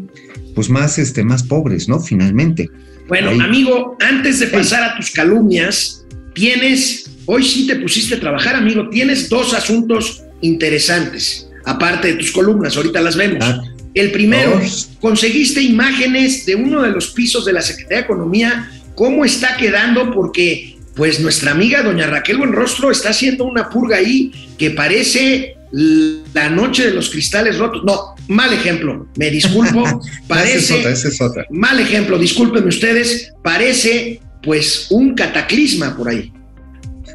pues 0.53 0.69
más, 0.69 0.99
este, 0.99 1.23
más 1.23 1.41
pobres, 1.41 1.89
¿no? 1.89 1.99
Finalmente. 1.99 2.69
Bueno, 3.07 3.31
amigo, 3.43 3.97
antes 3.99 4.39
de 4.39 4.47
pasar 4.47 4.83
a 4.83 4.95
tus 4.95 5.09
calumnias, 5.09 6.05
tienes, 6.35 7.09
hoy 7.25 7.43
sí 7.43 7.65
te 7.65 7.75
pusiste 7.77 8.15
a 8.15 8.19
trabajar, 8.19 8.55
amigo, 8.55 8.87
tienes 8.89 9.27
dos 9.27 9.55
asuntos 9.55 10.23
interesantes, 10.41 11.49
aparte 11.65 12.09
de 12.09 12.13
tus 12.15 12.31
columnas, 12.31 12.77
ahorita 12.77 13.01
las 13.01 13.15
vemos. 13.15 13.43
Ah. 13.43 13.61
El 13.93 14.11
primero, 14.11 14.59
conseguiste 14.99 15.61
imágenes 15.61 16.45
de 16.45 16.55
uno 16.55 16.81
de 16.81 16.91
los 16.91 17.07
pisos 17.11 17.45
de 17.45 17.53
la 17.53 17.61
Secretaría 17.61 17.97
de 17.97 18.03
Economía, 18.03 18.71
cómo 18.95 19.25
está 19.25 19.57
quedando, 19.57 20.13
porque 20.13 20.77
pues 20.95 21.19
nuestra 21.19 21.51
amiga 21.51 21.81
doña 21.81 22.07
Raquel 22.07 22.37
Buenrostro 22.37 22.91
está 22.91 23.09
haciendo 23.09 23.45
una 23.45 23.69
purga 23.69 23.97
ahí 23.97 24.31
que 24.57 24.71
parece 24.71 25.55
la 25.71 26.49
noche 26.49 26.85
de 26.85 26.93
los 26.93 27.09
cristales 27.09 27.57
rotos. 27.57 27.83
No, 27.85 28.15
mal 28.27 28.53
ejemplo, 28.53 29.07
me 29.17 29.29
disculpo, 29.29 30.01
parece 30.27 30.83
mal 31.49 31.79
ejemplo, 31.79 32.17
discúlpenme 32.17 32.69
ustedes, 32.69 33.31
parece 33.43 34.21
pues 34.43 34.87
un 34.89 35.15
cataclisma 35.15 35.95
por 35.95 36.09
ahí. 36.09 36.31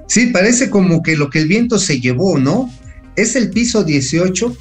Sí, 0.09 0.27
parece 0.27 0.71
como 0.71 1.03
que 1.03 1.17
lo 1.17 1.31
que 1.31 1.41
el 1.41 1.49
viento 1.49 1.79
se 1.79 2.01
llevó, 2.01 2.39
¿no? 2.39 2.73
Es 3.17 3.35
el 3.35 3.51
piso 3.51 3.83
18, 3.83 4.57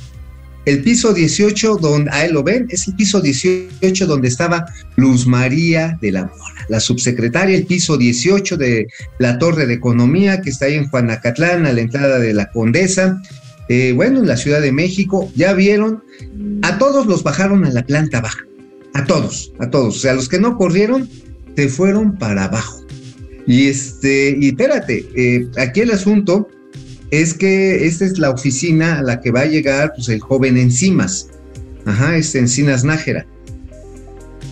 el 0.66 0.82
piso 0.82 1.14
18 1.14 1.78
donde, 1.78 2.10
ahí 2.12 2.32
lo 2.32 2.44
ven, 2.44 2.68
es 2.70 2.88
el 2.88 2.96
piso 2.96 3.22
18 3.22 4.08
donde 4.08 4.28
estaba 4.28 4.66
Luz 4.96 5.28
María 5.28 5.98
de 6.02 6.12
la 6.12 6.24
Mora, 6.24 6.66
la 6.70 6.80
subsecretaria, 6.80 7.56
el 7.56 7.66
piso 7.66 7.98
18 7.98 8.58
de 8.58 8.88
la 9.20 9.38
Torre 9.38 9.68
de 9.68 9.76
Economía 9.76 10.42
que 10.42 10.50
está 10.50 10.66
ahí 10.66 10.76
en 10.76 10.90
Juanacatlán, 10.90 11.66
a 11.66 11.74
la 11.74 11.82
entrada 11.82 12.20
de 12.20 12.34
la 12.34 12.52
Condesa, 12.52 13.22
eh, 13.68 13.94
bueno, 13.94 14.20
en 14.20 14.28
la 14.28 14.38
Ciudad 14.38 14.62
de 14.62 14.72
México, 14.72 15.32
ya 15.36 15.54
vieron, 15.54 16.04
a 16.62 16.78
todos 16.78 17.06
los 17.06 17.24
bajaron 17.24 17.66
a 17.66 17.72
la 17.72 17.86
planta 17.86 18.22
baja, 18.22 18.46
a 18.94 19.06
todos, 19.06 19.54
a 19.60 19.70
todos, 19.70 19.98
o 19.98 20.00
sea, 20.00 20.14
los 20.14 20.30
que 20.30 20.40
no 20.40 20.58
corrieron, 20.58 21.10
se 21.56 21.70
fueron 21.70 22.18
para 22.18 22.46
abajo. 22.46 22.86
Y 23.48 23.68
este, 23.68 24.36
y 24.40 24.50
espérate, 24.50 25.06
eh, 25.16 25.48
aquí 25.58 25.82
el 25.82 25.92
asunto 25.92 26.48
es 27.22 27.34
que 27.34 27.86
esta 27.86 28.06
es 28.06 28.18
la 28.18 28.30
oficina 28.30 29.00
a 29.00 29.04
la 29.04 29.22
que 29.22 29.32
va 29.32 29.42
a 29.42 29.46
llegar 29.46 29.94
pues, 29.96 30.10
el 30.10 30.20
joven 30.20 30.58
Encimas. 30.58 31.28
Ajá, 31.86 32.18
es 32.18 32.34
Encinas 32.36 32.84
Nájera. 32.84 33.26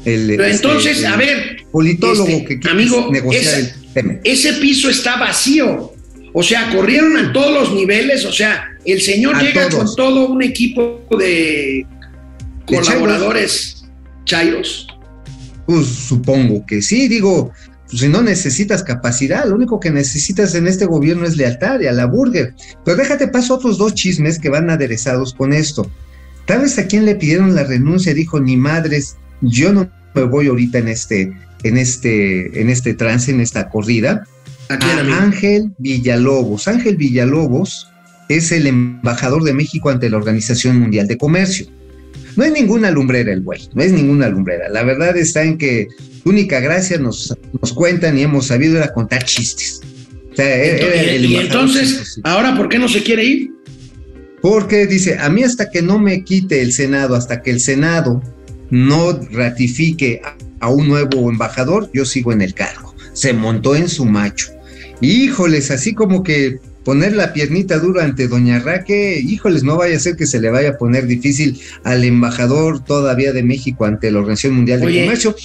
El, 0.06 0.28
Pero 0.28 0.44
este, 0.44 0.56
entonces, 0.56 1.06
a 1.06 1.16
ver, 1.16 1.58
politólogo 1.72 2.28
este, 2.28 2.60
que 2.60 2.70
amigo, 2.70 3.10
negociar 3.12 3.60
el 3.60 3.94
tema. 3.94 4.16
Ese 4.24 4.54
piso 4.54 4.90
está 4.90 5.18
vacío. 5.18 5.94
O 6.34 6.44
sea, 6.44 6.72
corrieron 6.72 7.16
a 7.18 7.32
todos 7.32 7.54
los 7.54 7.74
niveles. 7.74 8.26
O 8.26 8.32
sea, 8.32 8.70
el 8.86 9.02
señor 9.02 9.42
llega 9.42 9.70
con 9.70 9.96
todo 9.96 10.28
un 10.28 10.44
equipo 10.44 11.02
de 11.18 11.86
colaboradores 12.66 13.86
chairos. 14.26 14.88
Pues 15.66 15.86
supongo 15.88 16.66
que 16.66 16.82
sí, 16.82 17.08
digo, 17.08 17.52
pues, 17.94 18.02
si 18.02 18.10
no 18.10 18.24
necesitas 18.24 18.82
capacidad, 18.82 19.46
lo 19.46 19.54
único 19.54 19.80
que 19.80 19.92
necesitas 19.92 20.56
en 20.56 20.68
este 20.68 20.86
gobierno 20.86 21.28
es 21.28 21.38
lealtad 21.38 21.80
y 21.80 21.86
a 21.86 21.92
la 21.92 22.08
burger. 22.08 22.56
Pero 22.84 22.98
déjate 22.98 23.28
paso 23.28 23.54
otros 23.54 23.78
dos 23.78 23.94
chismes 23.94 24.40
que 24.40 24.50
van 24.50 24.72
aderezados 24.72 25.36
con 25.36 25.54
esto. 25.54 25.88
Tal 26.48 26.62
vez 26.62 26.80
a 26.80 26.88
quien 26.88 27.06
le 27.06 27.14
pidieron 27.14 27.54
la 27.54 27.66
renuncia 27.66 28.16
dijo, 28.16 28.40
ni 28.40 28.58
madres, 28.58 29.18
yo 29.42 29.72
no 29.72 29.92
me 30.16 30.24
voy 30.24 30.48
ahorita 30.48 30.80
en 30.80 30.88
este, 30.88 31.34
en 31.62 31.78
este, 31.78 32.60
en 32.60 32.72
este 32.72 32.96
trance, 32.96 33.30
en 33.30 33.42
esta 33.42 33.70
corrida. 33.70 34.24
¿A, 34.70 34.74
Ángel 35.22 35.74
Villalobos. 35.78 36.68
Ángel 36.68 36.98
Villalobos 36.98 37.92
es 38.28 38.52
el 38.52 38.66
embajador 38.66 39.44
de 39.44 39.54
México 39.54 39.92
ante 39.92 40.10
la 40.10 40.18
Organización 40.18 40.80
Mundial 40.80 41.08
de 41.08 41.20
Comercio. 41.20 41.68
No 42.36 42.44
es 42.44 42.52
ninguna 42.52 42.92
lumbrera 42.92 43.32
el 43.32 43.42
güey, 43.42 43.62
no 43.74 43.84
es 43.84 43.92
ninguna 43.92 44.28
lumbrera. 44.30 44.70
La 44.70 44.84
verdad 44.84 45.16
está 45.18 45.44
en 45.44 45.58
que 45.58 45.88
única 46.26 46.60
gracia 46.60 46.98
nos, 46.98 47.36
nos 47.62 47.74
cuentan 47.74 48.18
y 48.18 48.24
hemos 48.24 48.48
sabido 48.48 48.78
era 48.78 48.94
contar 48.94 49.24
chistes. 49.24 49.82
y, 50.38 51.36
entonces, 51.36 52.20
¿ahora 52.24 52.56
por 52.56 52.70
qué 52.70 52.80
no 52.80 52.88
se 52.88 53.04
quiere 53.04 53.24
ir? 53.24 53.52
Porque 54.42 54.88
dice, 54.88 55.18
a 55.20 55.30
mí 55.30 55.44
hasta 55.44 55.70
que 55.70 55.82
no 55.82 56.00
me 56.00 56.24
quite 56.24 56.62
el 56.62 56.74
Senado, 56.74 57.16
hasta 57.16 57.42
que 57.42 57.52
el 57.52 57.60
Senado 57.60 58.22
no 58.70 59.14
ratifique 59.32 60.22
a, 60.60 60.70
un 60.70 60.88
nuevo 60.88 61.30
embajador, 61.30 61.90
yo 61.94 62.06
sigo 62.06 62.34
en 62.34 62.42
el 62.42 62.54
cargo. 62.54 62.96
Se 63.14 63.34
montó 63.34 63.76
en 63.76 63.88
su 63.88 64.06
macho. 64.06 64.48
Híjoles, 65.02 65.72
así 65.72 65.94
como 65.94 66.24
que 66.24 66.58
poner 66.84 67.16
la 67.16 67.34
piernita 67.34 67.80
dura 67.80 68.04
ante 68.04 68.28
Doña 68.28 68.60
Raque, 68.60 69.20
híjoles, 69.20 69.64
no 69.64 69.78
vaya 69.78 69.96
a 69.96 70.00
ser 70.00 70.16
que 70.16 70.26
se 70.26 70.40
le 70.40 70.50
vaya 70.50 70.70
a 70.70 70.78
poner 70.78 71.08
difícil 71.08 71.60
al 71.84 72.04
embajador 72.04 72.84
todavía 72.84 73.34
de 73.34 73.44
México 73.44 73.86
ante 73.86 74.12
la 74.12 74.20
Organización 74.20 74.56
Mundial 74.56 74.82
de 74.82 75.02
Comercio. 75.02 75.36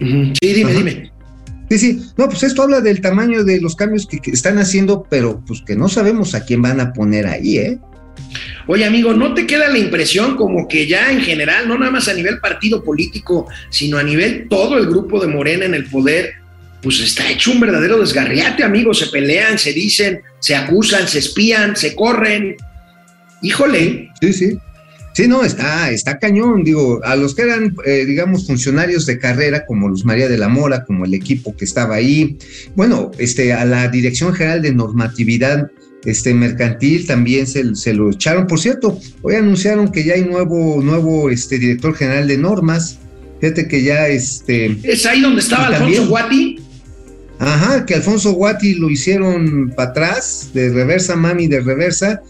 Sí, 0.00 0.36
dime, 0.40 0.72
dime. 0.72 1.12
Sí, 1.70 1.78
sí, 1.78 2.02
no, 2.16 2.28
pues 2.28 2.42
esto 2.42 2.62
habla 2.62 2.80
del 2.80 3.00
tamaño 3.00 3.44
de 3.44 3.60
los 3.60 3.76
cambios 3.76 4.06
que, 4.06 4.18
están 4.30 4.58
haciendo, 4.58 5.06
pero 5.08 5.42
pues 5.46 5.62
que 5.66 5.76
no 5.76 5.88
sabemos 5.88 6.34
a 6.34 6.44
quién 6.44 6.62
van 6.62 6.80
a 6.80 6.92
poner 6.92 7.26
ahí, 7.26 7.58
¿eh? 7.58 7.78
Oye, 8.66 8.84
amigo, 8.84 9.12
¿no 9.12 9.34
te 9.34 9.46
queda 9.46 9.68
la 9.68 9.78
impresión 9.78 10.36
como 10.36 10.66
que 10.66 10.86
ya 10.86 11.12
en 11.12 11.20
general, 11.20 11.68
no 11.68 11.78
nada 11.78 11.90
más 11.90 12.08
a 12.08 12.14
nivel 12.14 12.40
partido 12.40 12.82
político, 12.82 13.46
sino 13.70 13.98
a 13.98 14.02
nivel 14.02 14.46
todo 14.48 14.78
el 14.78 14.86
grupo 14.86 15.20
de 15.20 15.26
Morena 15.26 15.66
en 15.66 15.74
el 15.74 15.84
poder, 15.84 16.34
pues 16.82 17.00
está 17.00 17.30
hecho 17.30 17.52
un 17.52 17.60
verdadero 17.60 17.98
desgarriate, 17.98 18.62
amigo? 18.62 18.94
Se 18.94 19.06
pelean, 19.06 19.58
se 19.58 19.72
dicen, 19.72 20.20
se 20.40 20.54
acusan, 20.54 21.08
se 21.08 21.18
espían, 21.18 21.76
se 21.76 21.94
corren. 21.94 22.56
Híjole. 23.42 24.10
Sí, 24.20 24.32
sí. 24.32 24.58
Sí, 25.14 25.26
no, 25.26 25.42
está, 25.42 25.90
está 25.90 26.18
cañón. 26.18 26.62
Digo, 26.62 27.00
a 27.02 27.16
los 27.16 27.34
que 27.34 27.42
eran, 27.42 27.74
eh, 27.84 28.04
digamos, 28.04 28.46
funcionarios 28.46 29.04
de 29.04 29.18
carrera, 29.18 29.66
como 29.66 29.88
Luz 29.88 30.04
María 30.04 30.28
de 30.28 30.38
la 30.38 30.48
Mora, 30.48 30.84
como 30.84 31.04
el 31.04 31.14
equipo 31.14 31.56
que 31.56 31.64
estaba 31.64 31.96
ahí, 31.96 32.38
bueno, 32.76 33.10
este, 33.18 33.52
a 33.52 33.64
la 33.64 33.88
Dirección 33.88 34.32
General 34.32 34.62
de 34.62 34.72
Normatividad 34.72 35.70
este, 36.04 36.32
Mercantil 36.34 37.06
también 37.06 37.46
se, 37.46 37.74
se 37.74 37.94
lo 37.94 38.10
echaron. 38.10 38.46
Por 38.46 38.60
cierto, 38.60 39.00
hoy 39.22 39.34
anunciaron 39.34 39.90
que 39.90 40.04
ya 40.04 40.14
hay 40.14 40.22
nuevo, 40.22 40.80
nuevo 40.82 41.30
este, 41.30 41.58
director 41.58 41.94
general 41.96 42.28
de 42.28 42.38
normas. 42.38 42.98
Fíjate 43.40 43.68
que 43.68 43.82
ya 43.82 44.08
este. 44.08 44.76
¿Es 44.82 45.06
ahí 45.06 45.20
donde 45.20 45.40
estaba 45.40 45.66
Alfonso 45.66 46.06
Guati? 46.06 46.60
Ajá, 47.38 47.86
que 47.86 47.94
Alfonso 47.94 48.32
Guati 48.32 48.74
lo 48.74 48.90
hicieron 48.90 49.72
para 49.76 49.90
atrás, 49.90 50.50
de 50.54 50.70
reversa, 50.70 51.14
mami, 51.14 51.46
de 51.46 51.60
reversa 51.60 52.22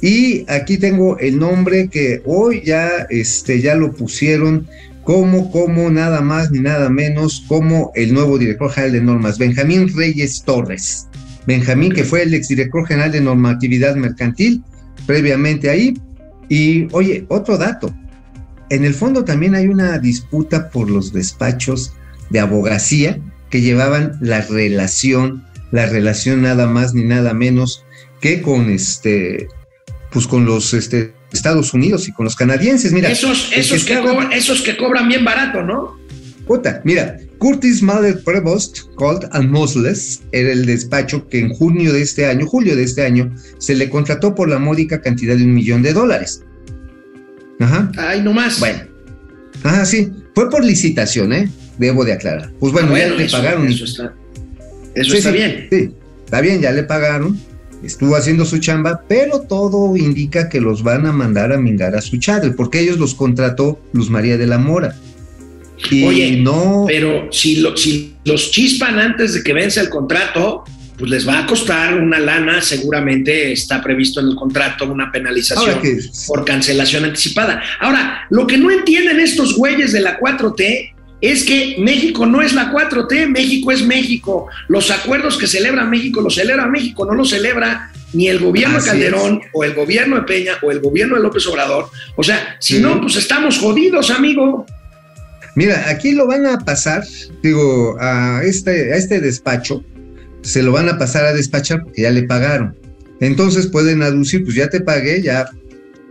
y 0.00 0.44
aquí 0.48 0.76
tengo 0.76 1.18
el 1.18 1.38
nombre 1.38 1.88
que 1.88 2.22
hoy 2.26 2.62
ya, 2.64 3.06
este, 3.10 3.60
ya 3.60 3.74
lo 3.74 3.92
pusieron 3.92 4.66
como, 5.04 5.50
como 5.50 5.90
nada 5.90 6.20
más 6.20 6.50
ni 6.50 6.60
nada 6.60 6.90
menos 6.90 7.44
como 7.46 7.92
el 7.94 8.12
nuevo 8.12 8.38
director 8.38 8.70
general 8.70 8.92
de 8.92 9.00
normas, 9.00 9.38
Benjamín 9.38 9.88
Reyes 9.94 10.42
Torres. 10.44 11.06
Benjamín, 11.46 11.92
que 11.92 12.04
fue 12.04 12.22
el 12.22 12.34
exdirector 12.34 12.86
general 12.86 13.12
de 13.12 13.20
normatividad 13.20 13.94
mercantil, 13.94 14.64
previamente 15.06 15.70
ahí. 15.70 15.94
Y 16.48 16.88
oye, 16.92 17.24
otro 17.28 17.56
dato. 17.56 17.94
En 18.68 18.84
el 18.84 18.94
fondo 18.94 19.24
también 19.24 19.54
hay 19.54 19.68
una 19.68 19.98
disputa 19.98 20.70
por 20.70 20.90
los 20.90 21.12
despachos 21.12 21.94
de 22.30 22.40
abogacía 22.40 23.20
que 23.50 23.60
llevaban 23.60 24.18
la 24.20 24.40
relación, 24.42 25.44
la 25.70 25.86
relación 25.86 26.42
nada 26.42 26.66
más 26.66 26.94
ni 26.94 27.04
nada 27.04 27.34
menos 27.34 27.84
que 28.20 28.42
con 28.42 28.70
este 28.70 29.48
pues 30.10 30.26
con 30.26 30.46
los 30.46 30.72
este, 30.72 31.12
Estados 31.32 31.74
Unidos 31.74 32.08
y 32.08 32.12
con 32.12 32.24
los 32.24 32.36
canadienses. 32.36 32.92
Mira, 32.92 33.10
esos, 33.10 33.50
esos, 33.54 33.84
que, 33.84 33.98
cobran, 34.00 34.32
esos 34.32 34.62
que 34.62 34.76
cobran 34.76 35.08
bien 35.08 35.24
barato, 35.24 35.62
¿no? 35.62 35.98
Puta, 36.46 36.80
mira, 36.84 37.18
Curtis 37.38 37.82
Mother 37.82 38.22
Prevost, 38.22 38.78
Colt 38.94 39.24
and 39.32 39.50
Mosles, 39.50 40.22
era 40.32 40.52
el 40.52 40.64
despacho 40.64 41.28
que 41.28 41.40
en 41.40 41.52
junio 41.52 41.92
de 41.92 42.02
este 42.02 42.26
año, 42.26 42.46
julio 42.46 42.76
de 42.76 42.84
este 42.84 43.04
año, 43.04 43.34
se 43.58 43.74
le 43.74 43.90
contrató 43.90 44.34
por 44.34 44.48
la 44.48 44.58
módica 44.58 45.02
cantidad 45.02 45.36
de 45.36 45.44
un 45.44 45.52
millón 45.52 45.82
de 45.82 45.92
dólares. 45.92 46.42
Ajá. 47.60 47.90
Ay, 47.98 48.22
no 48.22 48.32
más. 48.32 48.60
Bueno. 48.60 48.84
Ajá, 49.64 49.84
sí. 49.84 50.12
Fue 50.34 50.48
por 50.48 50.64
licitación, 50.64 51.32
¿eh? 51.32 51.50
Debo 51.78 52.04
de 52.04 52.12
aclarar. 52.12 52.50
Pues 52.58 52.72
bueno, 52.72 52.92
ah, 52.94 52.98
ya 52.98 53.08
le 53.08 53.28
pagaron. 53.28 53.68
Eso 53.68 53.84
está, 53.84 54.14
eso 54.94 55.14
está 55.14 55.30
bien. 55.30 55.68
Sí, 55.70 55.90
está 56.24 56.40
bien, 56.40 56.60
ya 56.60 56.72
le 56.72 56.84
pagaron 56.84 57.38
estuvo 57.82 58.16
haciendo 58.16 58.44
su 58.44 58.58
chamba, 58.58 59.02
pero 59.08 59.42
todo 59.42 59.96
indica 59.96 60.48
que 60.48 60.60
los 60.60 60.82
van 60.82 61.06
a 61.06 61.12
mandar 61.12 61.52
a 61.52 61.58
mingar 61.58 61.94
a 61.94 62.00
su 62.00 62.18
chadre, 62.18 62.50
porque 62.50 62.80
ellos 62.80 62.98
los 62.98 63.14
contrató 63.14 63.80
Luz 63.92 64.10
María 64.10 64.36
de 64.36 64.46
la 64.46 64.58
Mora. 64.58 64.96
Y 65.90 66.04
Oye, 66.04 66.36
no. 66.38 66.84
Pero 66.86 67.28
si, 67.30 67.62
si 67.76 68.14
los 68.24 68.50
chispan 68.50 68.98
antes 68.98 69.34
de 69.34 69.42
que 69.42 69.52
vence 69.52 69.78
el 69.80 69.90
contrato, 69.90 70.64
pues 70.96 71.10
les 71.10 71.28
va 71.28 71.40
a 71.40 71.46
costar 71.46 72.00
una 72.00 72.18
lana, 72.18 72.62
seguramente 72.62 73.52
está 73.52 73.82
previsto 73.82 74.20
en 74.20 74.28
el 74.28 74.36
contrato 74.36 74.90
una 74.90 75.12
penalización 75.12 75.78
por 76.26 76.44
cancelación 76.44 77.04
anticipada. 77.04 77.62
Ahora, 77.80 78.26
lo 78.30 78.46
que 78.46 78.56
no 78.56 78.70
entienden 78.70 79.20
estos 79.20 79.54
güeyes 79.54 79.92
de 79.92 80.00
la 80.00 80.18
4T 80.18 80.94
es 81.20 81.44
que 81.44 81.76
México 81.78 82.26
no 82.26 82.42
es 82.42 82.52
la 82.52 82.70
4T, 82.72 83.28
México 83.28 83.72
es 83.72 83.84
México. 83.84 84.48
Los 84.68 84.90
acuerdos 84.90 85.38
que 85.38 85.46
celebra 85.46 85.84
México 85.84 86.20
los 86.20 86.34
celebra 86.34 86.66
México, 86.66 87.06
no 87.06 87.14
los 87.14 87.30
celebra 87.30 87.90
ni 88.12 88.28
el 88.28 88.38
gobierno 88.38 88.78
de 88.78 88.84
Calderón 88.84 89.40
o 89.52 89.64
el 89.64 89.74
gobierno 89.74 90.16
de 90.16 90.22
Peña 90.22 90.52
o 90.62 90.70
el 90.70 90.80
gobierno 90.80 91.16
de 91.16 91.22
López 91.22 91.46
Obrador. 91.46 91.88
O 92.16 92.22
sea, 92.22 92.56
si 92.60 92.80
no, 92.80 93.00
pues 93.00 93.16
estamos 93.16 93.58
jodidos, 93.58 94.10
amigo. 94.10 94.66
Mira, 95.54 95.88
aquí 95.88 96.12
lo 96.12 96.26
van 96.26 96.46
a 96.46 96.58
pasar, 96.58 97.02
digo, 97.42 97.96
a 97.98 98.42
este, 98.44 98.92
a 98.92 98.96
este 98.96 99.20
despacho, 99.20 99.82
se 100.42 100.62
lo 100.62 100.72
van 100.72 100.88
a 100.90 100.98
pasar 100.98 101.24
a 101.24 101.32
despachar 101.32 101.82
porque 101.82 102.02
ya 102.02 102.10
le 102.10 102.24
pagaron. 102.24 102.76
Entonces 103.20 103.66
pueden 103.66 104.02
aducir, 104.02 104.44
pues 104.44 104.54
ya 104.54 104.68
te 104.68 104.80
pagué, 104.80 105.22
ya, 105.22 105.48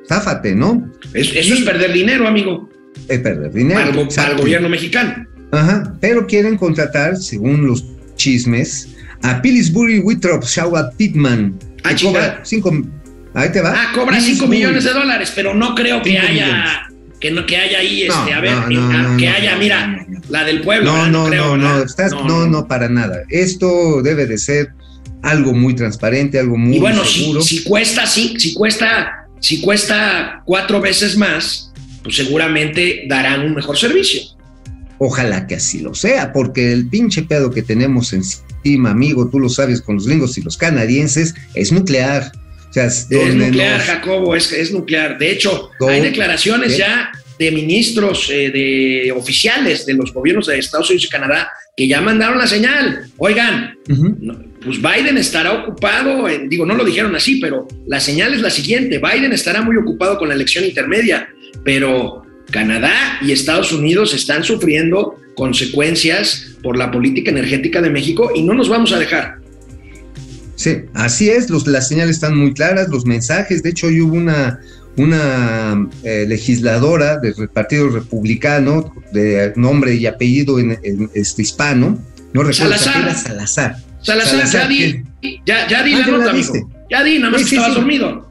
záfate, 0.07 0.55
¿no? 0.55 0.91
eso 1.13 1.53
es 1.53 1.61
perder 1.61 1.93
dinero, 1.93 2.27
amigo 2.27 2.67
es 3.07 3.19
perder 3.19 3.51
dinero. 3.51 4.07
Para, 4.15 4.31
el 4.31 4.37
gobierno 4.37 4.69
mexicano. 4.69 5.25
Ajá, 5.51 5.93
pero 6.01 6.25
quieren 6.27 6.57
contratar, 6.57 7.17
según 7.17 7.65
los 7.65 7.85
chismes, 8.15 8.89
a 9.21 9.41
Pillsbury 9.41 9.99
Withrop 9.99 10.43
Shawa 10.43 10.91
Pittman. 10.91 11.57
Ah, 11.83 11.95
cobra 12.01 12.39
cinco, 12.43 12.71
ahí 13.33 13.51
te 13.51 13.61
va. 13.61 13.73
Ah, 13.75 13.91
cobra 13.93 14.19
5 14.19 14.47
millones 14.47 14.83
de 14.83 14.93
dólares, 14.93 15.31
pero 15.35 15.53
no 15.53 15.75
creo 15.75 16.01
que 16.01 16.17
haya. 16.17 16.89
Que, 17.19 17.31
no, 17.31 17.45
que 17.45 17.57
haya 17.57 17.79
ahí, 17.79 18.03
este, 18.03 18.33
a 18.33 18.39
ver, 18.39 18.55
que 19.17 19.27
haya, 19.27 19.55
mira, 19.57 20.05
la 20.29 20.43
del 20.43 20.61
pueblo. 20.61 20.91
No, 20.91 21.07
no, 21.07 21.29
no, 21.29 21.57
no, 21.57 21.85
no, 21.85 22.23
no, 22.27 22.47
no, 22.47 22.67
para 22.67 22.89
nada. 22.89 23.23
Esto 23.29 24.01
debe 24.01 24.25
de 24.25 24.37
ser 24.37 24.73
algo 25.21 25.53
muy 25.53 25.75
transparente, 25.75 26.39
algo 26.39 26.57
muy 26.57 26.75
y 26.75 26.79
bueno, 26.79 27.03
si, 27.03 27.21
seguro. 27.21 27.41
si 27.41 27.63
cuesta, 27.63 28.05
sí, 28.05 28.35
si 28.37 28.53
cuesta, 28.53 29.27
si 29.39 29.61
cuesta 29.61 30.43
cuatro 30.45 30.81
veces 30.81 31.17
más, 31.17 31.71
pues 32.05 32.15
seguramente 32.15 33.03
darán 33.09 33.41
un 33.41 33.53
mejor 33.55 33.75
servicio. 33.77 34.21
Ojalá 34.99 35.45
que 35.47 35.55
así 35.55 35.81
lo 35.81 35.93
sea, 35.93 36.31
porque 36.31 36.71
el 36.71 36.87
pinche 36.87 37.23
pedo 37.23 37.51
que 37.51 37.61
tenemos 37.61 38.13
encima, 38.13 38.91
amigo, 38.91 39.29
tú 39.29 39.39
lo 39.41 39.49
sabes, 39.49 39.81
con 39.81 39.95
los 39.95 40.07
gringos 40.07 40.37
y 40.37 40.41
los 40.41 40.55
canadienses, 40.57 41.35
es 41.53 41.73
nuclear. 41.73 42.31
O 42.69 42.73
sea, 42.73 42.85
Es 42.85 43.09
nuclear, 43.09 43.77
nos- 43.79 43.87
Jacobo, 43.87 44.35
es, 44.35 44.51
es 44.53 44.71
nuclear. 44.71 45.17
De 45.17 45.31
hecho, 45.31 45.69
hay 45.89 45.99
declaraciones 46.01 46.73
¿Qué? 46.73 46.77
ya 46.79 47.11
de 47.39 47.51
ministros, 47.51 48.29
eh, 48.29 48.49
de 48.51 49.11
oficiales 49.11 49.85
de 49.85 49.93
los 49.95 50.13
gobiernos 50.13 50.47
de 50.47 50.57
Estados 50.59 50.89
Unidos 50.89 51.05
y 51.07 51.09
Canadá 51.09 51.49
que 51.75 51.87
ya 51.89 51.99
mandaron 51.99 52.37
la 52.37 52.47
señal. 52.47 53.07
Oigan, 53.17 53.75
pues 54.63 54.77
Biden 54.81 55.17
estará 55.17 55.51
ocupado, 55.51 56.29
en- 56.29 56.47
digo, 56.47 56.65
no 56.65 56.73
lo 56.75 56.85
dijeron 56.85 57.13
así, 57.15 57.41
pero 57.41 57.67
la 57.87 57.99
señal 57.99 58.33
es 58.33 58.39
la 58.41 58.49
siguiente, 58.49 58.99
Biden 58.99 59.33
estará 59.33 59.61
muy 59.61 59.75
ocupado 59.75 60.17
con 60.17 60.29
la 60.29 60.35
elección 60.35 60.63
intermedia, 60.63 61.27
pero 61.63 62.23
Canadá 62.51 62.93
y 63.21 63.31
Estados 63.31 63.71
Unidos 63.71 64.13
están 64.13 64.43
sufriendo 64.43 65.15
consecuencias 65.35 66.45
por 66.63 66.77
la 66.77 66.91
política 66.91 67.31
energética 67.31 67.81
de 67.81 67.89
México 67.89 68.31
y 68.35 68.43
no 68.43 68.53
nos 68.53 68.69
vamos 68.69 68.91
a 68.93 68.99
dejar. 68.99 69.37
Sí, 70.55 70.77
así 70.93 71.29
es, 71.29 71.49
los, 71.49 71.67
las 71.67 71.87
señales 71.89 72.15
están 72.15 72.37
muy 72.37 72.53
claras, 72.53 72.87
los 72.89 73.05
mensajes, 73.05 73.61
de 73.61 73.71
hecho 73.71 73.87
hoy 73.87 73.99
hubo 73.99 74.15
una, 74.15 74.59
una 74.95 75.89
eh, 76.03 76.25
legisladora 76.27 77.17
del 77.17 77.49
Partido 77.49 77.89
Republicano 77.89 78.93
de 79.11 79.51
nombre 79.57 79.95
y 79.95 80.05
apellido 80.05 80.57
en, 80.59 80.79
en, 80.83 81.09
este 81.13 81.41
hispano, 81.41 81.99
no 82.33 82.43
recuerdo, 82.43 82.77
Salazar. 82.77 83.01
era 83.03 83.15
Salazar. 83.15 83.75
Salazar, 84.01 84.31
Salazar, 84.47 84.61
ya 84.61 84.67
di, 84.69 85.03
ya, 85.45 85.67
ya 85.67 85.83
di 85.83 85.93
Ah, 85.93 85.99
la 85.99 86.05
ya 86.05 86.11
la 86.11 86.17
nota, 86.19 86.33
diste. 86.33 86.59
amigo. 86.59 86.71
Ya 86.89 87.03
di, 87.03 87.17
nada 87.19 87.31
más 87.31 87.41
Sí, 87.41 87.45
que 87.45 87.49
sí, 87.49 87.55
estabas 87.55 87.73
sí. 87.75 87.79
dormido. 87.81 88.24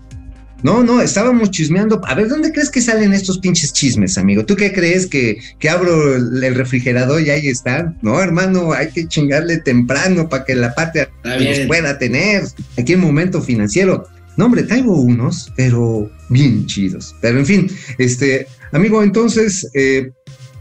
No, 0.62 0.82
no, 0.82 1.02
estábamos 1.02 1.50
chismeando. 1.50 2.00
A 2.06 2.14
ver, 2.14 2.28
¿dónde 2.28 2.50
crees 2.52 2.70
que 2.70 2.80
salen 2.80 3.12
estos 3.12 3.38
pinches 3.38 3.72
chismes, 3.72 4.16
amigo? 4.16 4.46
¿Tú 4.46 4.56
qué 4.56 4.72
crees 4.72 5.06
que, 5.06 5.38
que 5.58 5.68
abro 5.68 6.16
el, 6.16 6.54
refrigerador 6.54 7.20
y 7.20 7.30
ahí 7.30 7.48
están? 7.48 7.98
No, 8.00 8.20
hermano, 8.20 8.72
hay 8.72 8.88
que 8.88 9.06
chingarle 9.06 9.58
temprano 9.58 10.28
para 10.28 10.44
que 10.44 10.54
la 10.54 10.74
patria 10.74 11.10
bien. 11.38 11.68
pueda 11.68 11.98
tener. 11.98 12.44
Aquí 12.78 12.94
en 12.94 13.00
momento 13.00 13.42
financiero. 13.42 14.06
No, 14.36 14.46
hombre, 14.46 14.62
traigo 14.62 15.00
unos, 15.00 15.52
pero 15.54 16.10
bien 16.30 16.66
chidos. 16.66 17.14
Pero 17.20 17.38
en 17.38 17.46
fin, 17.46 17.70
este, 17.98 18.46
amigo, 18.72 19.02
entonces, 19.02 19.68
eh, 19.74 20.10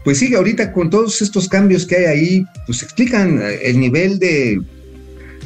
pues 0.04 0.18
sigue 0.18 0.36
ahorita 0.36 0.72
con 0.72 0.90
todos 0.90 1.22
estos 1.22 1.48
cambios 1.48 1.86
que 1.86 1.96
hay 1.96 2.04
ahí, 2.04 2.46
pues 2.66 2.82
explican 2.82 3.40
eh, 3.42 3.60
el 3.64 3.80
nivel 3.80 4.18
de, 4.18 4.60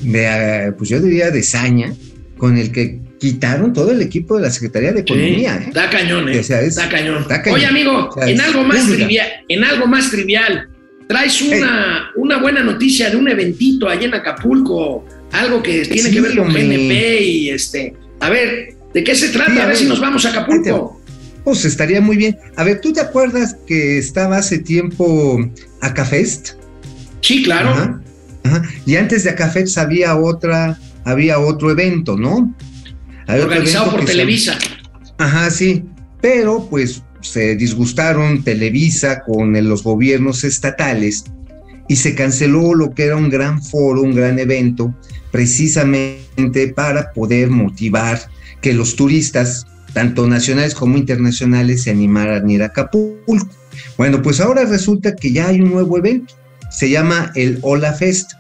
de 0.03 0.25
eh, 0.27 0.73
pues 0.77 0.91
yo 0.91 1.01
diría, 1.01 1.31
de 1.31 1.43
saña 1.43 1.95
con 2.37 2.59
el 2.59 2.73
que 2.73 3.01
quitaron 3.19 3.73
todo 3.73 3.91
el 3.93 4.01
equipo 4.03 4.37
de 4.37 4.43
la 4.43 4.51
Secretaría 4.51 4.93
de 4.93 5.01
Economía. 5.01 5.59
Sí, 5.59 5.65
¿eh? 5.65 5.69
Está 5.69 5.91
cañón, 5.91 6.29
¿eh? 6.29 6.39
O 6.39 6.43
sea, 6.45 6.61
es- 6.61 6.77
está 6.77 6.89
cañón. 6.89 7.23
está 7.23 7.43
cañón. 7.43 7.57
Oye, 7.59 7.67
amigo, 7.67 8.09
O 8.09 8.13
sea, 8.15 8.29
en 8.29 8.41
algo 8.41 8.63
más 8.65 8.87
trivial, 8.87 9.27
en 9.49 9.65
algo 9.65 9.87
más 9.87 10.11
trivial, 10.11 10.69
traes 11.09 11.41
una, 11.43 12.11
una 12.17 12.39
buena 12.39 12.63
noticia 12.63 13.11
de 13.11 13.17
un 13.17 13.29
eventito 13.29 13.89
allá 13.89 14.07
en 14.07 14.15
Acapulco, 14.15 15.05
algo 15.33 15.63
que 15.63 15.83
tiene 15.87 16.09
Sí, 16.09 16.15
que 16.15 16.21
ver 16.21 16.37
con 16.37 16.47
hombre. 16.49 16.63
GNP 16.65 17.21
y 17.23 17.51
este. 17.51 17.95
A 18.21 18.31
ver, 18.31 18.75
¿de 18.95 19.05
qué 19.05 19.15
se 19.15 19.29
trata? 19.29 19.53
Sí, 19.53 19.59
a, 19.59 19.63
a 19.63 19.67
ver 19.67 19.75
ver. 19.75 19.77
si 19.77 19.85
nos 19.89 20.01
vamos 20.01 20.25
a 20.27 20.31
Acapulco. 20.31 21.01
Pues 21.45 21.65
estaría 21.65 22.01
muy 22.01 22.17
bien. 22.17 22.37
A 22.57 22.65
ver, 22.65 22.81
¿tú 22.81 22.93
te 22.93 23.01
acuerdas 23.01 23.57
que 23.67 23.97
estaba 23.99 24.37
hace 24.37 24.59
tiempo 24.59 25.41
Acafest? 25.81 26.51
Sí, 27.23 27.43
claro. 27.43 27.71
Ajá, 27.71 28.01
ajá. 28.45 28.63
Y 28.87 28.97
antes 28.97 29.25
de 29.25 29.31
Acafest 29.31 29.79
había 29.79 30.15
otra, 30.17 30.79
había 31.05 31.39
otro 31.39 31.71
evento, 31.71 32.17
¿no? 32.19 32.55
Otro 33.37 33.45
Organizado 33.45 33.85
evento 33.87 33.97
por 33.99 34.07
se- 34.07 34.13
Televisa. 34.13 34.59
Ajá, 35.19 35.51
sí. 35.51 35.85
Pero 36.21 36.67
pues 36.69 37.03
se 37.21 37.57
disgustaron 37.57 38.43
Televisa 38.43 39.23
con 39.25 39.53
los 39.69 39.83
gobiernos 39.83 40.45
estatales 40.45 41.25
y 41.89 41.97
se 41.97 42.15
canceló 42.15 42.75
lo 42.75 42.95
que 42.95 43.05
era 43.05 43.17
un 43.17 43.31
gran 43.31 43.63
foro, 43.63 44.03
un 44.03 44.15
gran 44.15 44.39
evento, 44.39 44.95
precisamente 45.31 46.69
para 46.75 47.13
poder 47.13 47.51
motivar 47.51 48.21
que 48.61 48.73
los 48.73 48.97
turistas, 48.97 49.67
tanto 49.93 50.27
nacionales 50.27 50.75
como 50.75 50.97
internacionales, 50.97 51.83
se 51.83 51.91
animaran 51.91 52.47
a 52.49 52.53
ir 52.53 52.63
a 52.63 52.67
Acapulco. 52.67 53.49
Bueno, 53.97 54.23
pues 54.23 54.41
ahora 54.41 54.65
resulta 54.65 55.15
que 55.15 55.33
ya 55.33 55.49
hay 55.49 55.61
un 55.61 55.71
nuevo 55.71 55.99
evento. 55.99 56.35
Se 56.71 56.91
llama 56.91 57.33
el 57.35 57.59
Ola 57.63 57.93
Fest. 57.95 58.33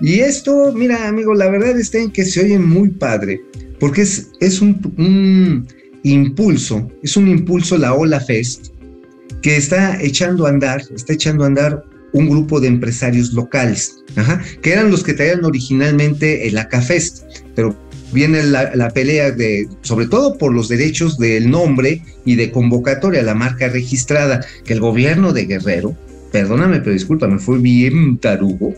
Y 0.00 0.20
esto, 0.20 0.72
mira, 0.74 1.08
amigo, 1.08 1.34
la 1.34 1.48
verdad 1.50 1.78
está 1.78 1.98
en 1.98 2.10
que 2.10 2.24
se 2.24 2.40
oye 2.42 2.58
muy 2.58 2.90
padre, 2.90 3.40
porque 3.80 4.02
es, 4.02 4.30
es 4.40 4.60
un, 4.60 4.80
un 4.98 5.66
impulso, 6.02 6.90
es 7.02 7.16
un 7.16 7.28
impulso 7.28 7.76
la 7.78 7.94
Ola 7.94 8.20
Fest, 8.20 8.68
que 9.42 9.56
está 9.56 10.00
echando 10.00 10.46
a 10.46 10.50
andar, 10.50 10.82
está 10.94 11.12
echando 11.12 11.44
a 11.44 11.48
andar 11.48 11.84
un 12.14 12.28
grupo 12.28 12.60
de 12.60 12.68
empresarios 12.68 13.32
locales, 13.32 13.96
que 14.62 14.72
eran 14.72 14.90
los 14.90 15.02
que 15.02 15.14
traían 15.14 15.44
originalmente 15.44 16.46
el 16.46 16.56
Acafest, 16.56 17.24
pero 17.56 17.76
viene 18.12 18.44
la, 18.44 18.74
la, 18.76 18.90
pelea 18.90 19.32
de, 19.32 19.68
sobre 19.82 20.06
todo 20.06 20.38
por 20.38 20.54
los 20.54 20.68
derechos 20.68 21.18
del 21.18 21.50
nombre 21.50 22.02
y 22.24 22.36
de 22.36 22.52
convocatoria, 22.52 23.22
la 23.24 23.34
marca 23.34 23.68
registrada, 23.68 24.46
que 24.64 24.74
el 24.74 24.80
gobierno 24.80 25.32
de 25.32 25.46
Guerrero, 25.46 25.96
perdóname, 26.30 26.78
pero 26.78 26.92
discúlpame, 26.92 27.38
fue 27.38 27.58
bien 27.58 28.18
tarugo, 28.18 28.72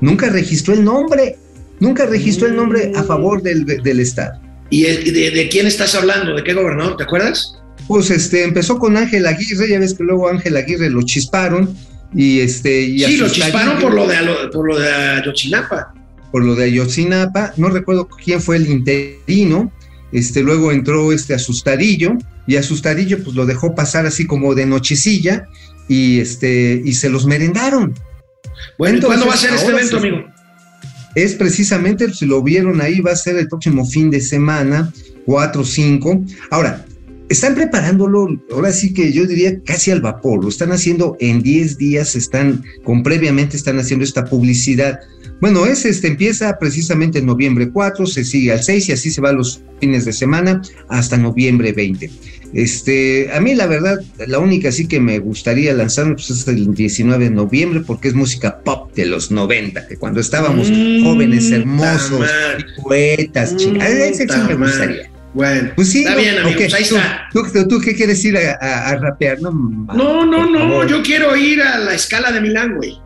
nunca 0.00 0.30
registró 0.30 0.72
el 0.72 0.82
nombre, 0.82 1.36
nunca 1.80 2.06
registró 2.06 2.46
el 2.46 2.56
nombre 2.56 2.92
a 2.94 3.02
favor 3.02 3.42
del, 3.42 3.64
del 3.64 4.00
Estado. 4.00 4.40
¿Y 4.70 4.82
de, 4.82 5.30
de, 5.32 5.48
quién 5.48 5.66
estás 5.66 5.94
hablando? 5.96 6.34
¿De 6.34 6.44
qué 6.44 6.54
gobernador? 6.54 6.96
¿Te 6.96 7.02
acuerdas? 7.02 7.56
Pues 7.88 8.10
este, 8.10 8.44
empezó 8.44 8.78
con 8.78 8.96
Ángel 8.96 9.26
Aguirre, 9.26 9.68
ya 9.68 9.80
ves 9.80 9.94
que 9.94 10.04
luego 10.04 10.28
Ángel 10.28 10.56
Aguirre 10.56 10.88
lo 10.90 11.02
chisparon 11.02 11.74
y 12.14 12.38
este... 12.40 12.82
Y 12.82 13.00
sí, 13.00 13.16
lo 13.16 13.28
chisparon 13.28 13.80
por 13.80 13.92
lo 13.92 14.06
de, 14.06 14.16
por 14.52 14.68
lo 14.68 14.78
de 14.78 14.88
Ayotzinapa. 14.88 15.92
Por 16.30 16.44
lo 16.44 16.54
de 16.54 16.66
Ayotzinapa, 16.66 17.52
no 17.56 17.68
recuerdo 17.68 18.06
quién 18.06 18.40
fue 18.40 18.56
el 18.56 18.68
interino, 18.68 19.72
este, 20.12 20.42
luego 20.42 20.70
entró 20.70 21.12
este 21.12 21.34
Asustadillo 21.34 22.16
y 22.46 22.56
Asustadillo 22.56 23.22
pues 23.22 23.34
lo 23.34 23.46
dejó 23.46 23.74
pasar 23.74 24.06
así 24.06 24.26
como 24.26 24.54
de 24.54 24.66
nochecilla 24.66 25.46
y 25.88 26.20
este 26.20 26.80
y 26.84 26.92
se 26.92 27.08
los 27.08 27.26
merendaron. 27.26 27.94
Bueno, 28.78 28.96
Entonces, 28.96 29.06
¿cuándo 29.08 29.26
va 29.26 29.34
a 29.34 29.36
ser 29.36 29.54
este 29.54 29.70
evento, 29.70 29.96
amigo? 29.98 30.24
Es 31.14 31.34
precisamente, 31.34 32.12
si 32.14 32.26
lo 32.26 32.42
vieron 32.42 32.80
ahí, 32.80 33.00
va 33.00 33.12
a 33.12 33.16
ser 33.16 33.36
el 33.36 33.48
próximo 33.48 33.84
fin 33.84 34.10
de 34.10 34.20
semana, 34.20 34.92
4 35.26 35.64
5. 35.64 36.24
Ahora, 36.50 36.84
están 37.28 37.54
preparándolo, 37.54 38.28
ahora 38.52 38.72
sí 38.72 38.92
que 38.92 39.12
yo 39.12 39.24
diría 39.24 39.62
casi 39.62 39.90
al 39.90 40.00
vapor, 40.00 40.42
lo 40.42 40.48
están 40.48 40.72
haciendo 40.72 41.16
en 41.20 41.42
10 41.42 41.78
días, 41.78 42.16
están, 42.16 42.64
con 42.84 43.02
previamente 43.02 43.56
están 43.56 43.78
haciendo 43.78 44.04
esta 44.04 44.24
publicidad. 44.24 45.00
Bueno, 45.40 45.64
es 45.64 45.86
este 45.86 46.08
empieza 46.08 46.58
precisamente 46.58 47.20
en 47.20 47.26
noviembre 47.26 47.70
4, 47.70 48.06
se 48.06 48.24
sigue 48.24 48.52
al 48.52 48.62
6 48.62 48.88
y 48.88 48.92
así 48.92 49.10
se 49.10 49.20
va 49.20 49.32
los 49.32 49.62
fines 49.80 50.04
de 50.04 50.12
semana 50.12 50.60
hasta 50.88 51.16
noviembre 51.16 51.72
20. 51.72 52.10
Este, 52.52 53.30
a 53.32 53.40
mí 53.40 53.54
la 53.54 53.66
verdad, 53.66 54.00
la 54.26 54.38
única 54.38 54.72
sí 54.72 54.88
que 54.88 55.00
me 55.00 55.18
gustaría 55.18 55.72
lanzarme 55.72 56.14
pues 56.14 56.30
es 56.30 56.48
el 56.48 56.74
19 56.74 57.24
de 57.24 57.30
noviembre 57.30 57.80
porque 57.86 58.08
es 58.08 58.14
música 58.14 58.60
pop 58.62 58.92
de 58.94 59.06
los 59.06 59.30
90, 59.30 59.86
que 59.86 59.96
cuando 59.96 60.20
estábamos 60.20 60.70
mm, 60.70 61.04
jóvenes, 61.04 61.50
hermosos, 61.52 62.28
poetas, 62.82 63.54
mm, 63.54 63.56
chingadas, 63.56 63.92
ese 63.92 64.26
sí 64.28 64.38
me 64.48 64.54
gustaría. 64.54 65.10
Bueno, 65.32 65.70
pues 65.76 65.90
sí, 65.90 66.00
está 66.00 66.10
no, 66.10 66.20
bien, 66.20 66.38
amigo, 66.38 66.56
okay. 66.56 66.72
ahí 66.72 66.84
¿Tú, 66.88 66.96
está. 66.96 67.28
¿Tú, 67.32 67.42
tú, 67.52 67.68
tú 67.68 67.80
qué 67.80 67.94
quieres 67.94 68.24
ir 68.24 68.36
a, 68.36 68.58
a, 68.60 68.88
a 68.88 68.96
rapear? 68.96 69.40
No, 69.40 69.52
no, 69.52 70.26
no, 70.26 70.50
no, 70.50 70.86
yo 70.88 71.02
quiero 71.04 71.36
ir 71.36 71.62
a 71.62 71.78
la 71.78 71.94
escala 71.94 72.32
de 72.32 72.40
Milán, 72.40 72.76
güey. 72.76 72.98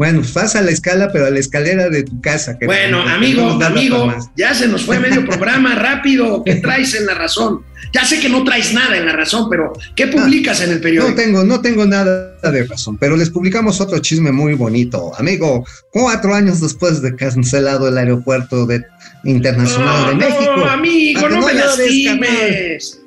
Bueno, 0.00 0.22
pasa 0.32 0.60
a 0.60 0.62
la 0.62 0.70
escala, 0.70 1.12
pero 1.12 1.26
a 1.26 1.30
la 1.30 1.40
escalera 1.40 1.90
de 1.90 2.04
tu 2.04 2.22
casa. 2.22 2.58
Que 2.58 2.64
bueno, 2.64 3.04
no, 3.04 3.10
amigo, 3.10 3.58
no 3.58 3.66
amigo, 3.66 4.14
ya 4.34 4.54
se 4.54 4.66
nos 4.66 4.86
fue 4.86 4.98
medio 4.98 5.26
programa, 5.26 5.74
rápido. 5.74 6.42
¿Qué 6.42 6.54
traes 6.62 6.94
en 6.94 7.04
la 7.04 7.12
razón? 7.12 7.66
Ya 7.92 8.06
sé 8.06 8.18
que 8.18 8.30
no 8.30 8.42
traes 8.42 8.72
nada 8.72 8.96
en 8.96 9.04
la 9.04 9.12
razón, 9.12 9.50
pero 9.50 9.74
¿qué 9.96 10.06
publicas 10.06 10.62
ah, 10.62 10.64
en 10.64 10.70
el 10.70 10.80
periódico? 10.80 11.10
No 11.10 11.14
tengo, 11.14 11.44
no 11.44 11.60
tengo 11.60 11.84
nada 11.84 12.34
de 12.50 12.64
razón, 12.64 12.96
pero 12.96 13.14
les 13.14 13.28
publicamos 13.28 13.78
otro 13.82 13.98
chisme 13.98 14.32
muy 14.32 14.54
bonito. 14.54 15.12
Amigo, 15.18 15.66
cuatro 15.92 16.34
años 16.34 16.62
después 16.62 17.02
de 17.02 17.14
cancelado 17.14 17.86
el 17.86 17.98
aeropuerto 17.98 18.64
de, 18.64 18.82
internacional 19.24 20.02
no, 20.02 20.08
de 20.08 20.14
México. 20.14 20.56
No, 20.56 20.64
amigo, 20.64 21.28
no, 21.28 21.46
me 21.46 21.52
lastimes. 21.52 23.02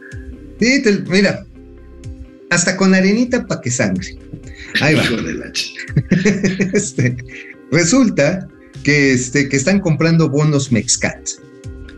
Sí, 0.60 0.84
te, 0.84 0.99
mira, 1.10 1.43
hasta 2.51 2.77
con 2.77 2.93
arenita 2.93 3.47
para 3.47 3.62
que 3.62 3.71
sangre. 3.71 4.15
Ahí 4.81 4.95
va. 4.95 5.03
este, 6.73 7.17
resulta 7.71 8.47
que, 8.83 9.13
este, 9.13 9.49
que 9.49 9.57
están 9.57 9.79
comprando 9.79 10.29
bonos 10.29 10.71
Mexcat. 10.71 11.17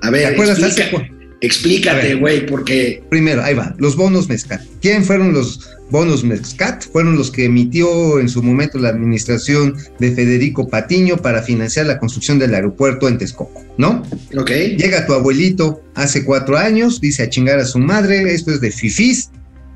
A 0.01 0.09
ver, 0.09 0.21
¿te 0.21 0.27
acuerdas? 0.27 0.59
explica, 0.59 0.87
Hace, 0.87 1.15
Explícate, 1.41 2.15
güey, 2.15 2.45
porque... 2.45 3.03
Primero, 3.09 3.43
ahí 3.43 3.53
va, 3.53 3.75
los 3.77 3.95
bonos 3.95 4.29
Mescat. 4.29 4.61
¿Quién 4.81 5.03
fueron 5.03 5.33
los 5.33 5.59
bonos 5.91 6.23
Mescat? 6.23 6.85
Fueron 6.91 7.17
los 7.17 7.29
que 7.29 7.45
emitió 7.45 8.19
en 8.19 8.29
su 8.29 8.41
momento 8.41 8.79
la 8.79 8.89
administración 8.89 9.75
de 9.99 10.11
Federico 10.11 10.67
Patiño 10.67 11.17
para 11.17 11.43
financiar 11.43 11.85
la 11.85 11.99
construcción 11.99 12.39
del 12.39 12.55
aeropuerto 12.55 13.07
en 13.07 13.17
Texcoco, 13.17 13.63
¿no? 13.77 14.01
Ok. 14.37 14.49
Llega 14.77 15.05
tu 15.05 15.13
abuelito 15.13 15.83
hace 15.93 16.23
cuatro 16.23 16.57
años, 16.57 17.01
dice 17.01 17.23
a 17.23 17.29
chingar 17.29 17.59
a 17.59 17.65
su 17.65 17.79
madre, 17.79 18.33
esto 18.33 18.51
es 18.51 18.61
de 18.61 18.71
fifís, 18.71 19.29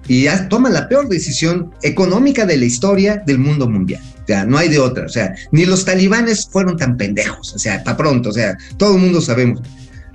y 0.10 0.24
ya 0.24 0.50
toma 0.50 0.69
la 0.69 0.89
peor 0.89 1.08
decisión 1.08 1.72
económica 1.84 2.45
de 2.45 2.58
la 2.58 2.65
historia 2.65 3.24
del 3.26 3.38
mundo 3.38 3.69
mundial. 3.69 4.02
O 4.24 4.26
sea, 4.28 4.43
no 4.43 4.58
hay 4.58 4.67
de 4.67 4.80
otra. 4.80 5.06
O 5.06 5.10
sea, 5.10 5.34
ni 5.52 5.65
los 5.65 5.86
talibanes 5.86 6.50
fueron 6.52 6.76
tan 6.78 6.98
pendejos. 6.98 7.54
O 7.54 7.60
sea, 7.60 7.84
para 7.84 7.95
pronto. 7.95 8.30
O 8.30 8.34
sea, 8.34 8.58
todo 8.78 8.95
el 8.95 9.02
mundo 9.02 9.22
sabemos. 9.22 9.62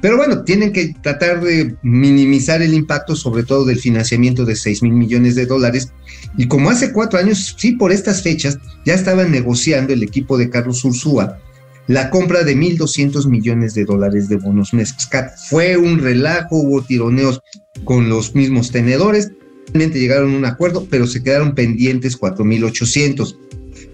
Pero 0.02 0.16
bueno, 0.16 0.42
tienen 0.42 0.72
que 0.72 0.94
tratar 1.00 1.40
de 1.40 1.76
minimizar 1.82 2.60
el 2.60 2.74
impacto, 2.74 3.16
sobre 3.16 3.44
todo 3.44 3.64
del 3.64 3.78
financiamiento 3.78 4.44
de 4.44 4.56
6 4.56 4.82
mil 4.82 4.92
millones 4.92 5.36
de 5.36 5.46
dólares. 5.46 5.92
Y 6.36 6.48
como 6.48 6.70
hace 6.70 6.92
cuatro 6.92 7.18
años, 7.18 7.54
sí, 7.56 7.72
por 7.72 7.92
estas 7.92 8.20
fechas, 8.20 8.58
ya 8.84 8.94
estaban 8.94 9.30
negociando 9.30 9.92
el 9.92 10.02
equipo 10.02 10.36
de 10.36 10.50
Carlos 10.50 10.84
Ursúa 10.84 11.38
la 11.86 12.08
compra 12.08 12.44
de 12.44 12.56
1.200 12.56 13.28
millones 13.28 13.74
de 13.74 13.84
dólares 13.84 14.28
de 14.28 14.36
bonos 14.36 14.72
Mescat. 14.72 15.36
Fue 15.50 15.76
un 15.76 15.98
relajo, 15.98 16.56
hubo 16.56 16.82
tironeos 16.82 17.40
con 17.84 18.08
los 18.08 18.34
mismos 18.34 18.70
tenedores. 18.70 19.32
Finalmente 19.66 19.98
llegaron 19.98 20.34
a 20.34 20.38
un 20.38 20.44
acuerdo, 20.44 20.86
pero 20.88 21.06
se 21.06 21.22
quedaron 21.22 21.54
pendientes 21.54 22.18
4.800, 22.18 23.36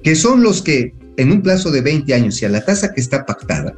que 0.03 0.15
son 0.15 0.43
los 0.43 0.63
que 0.63 0.95
en 1.17 1.33
un 1.33 1.43
plazo 1.43 1.71
de 1.71 1.81
20 1.81 2.13
años 2.15 2.41
y 2.41 2.47
a 2.47 2.49
la 2.49 2.65
tasa 2.65 2.93
que 2.93 3.01
está 3.01 3.27
pactada, 3.27 3.75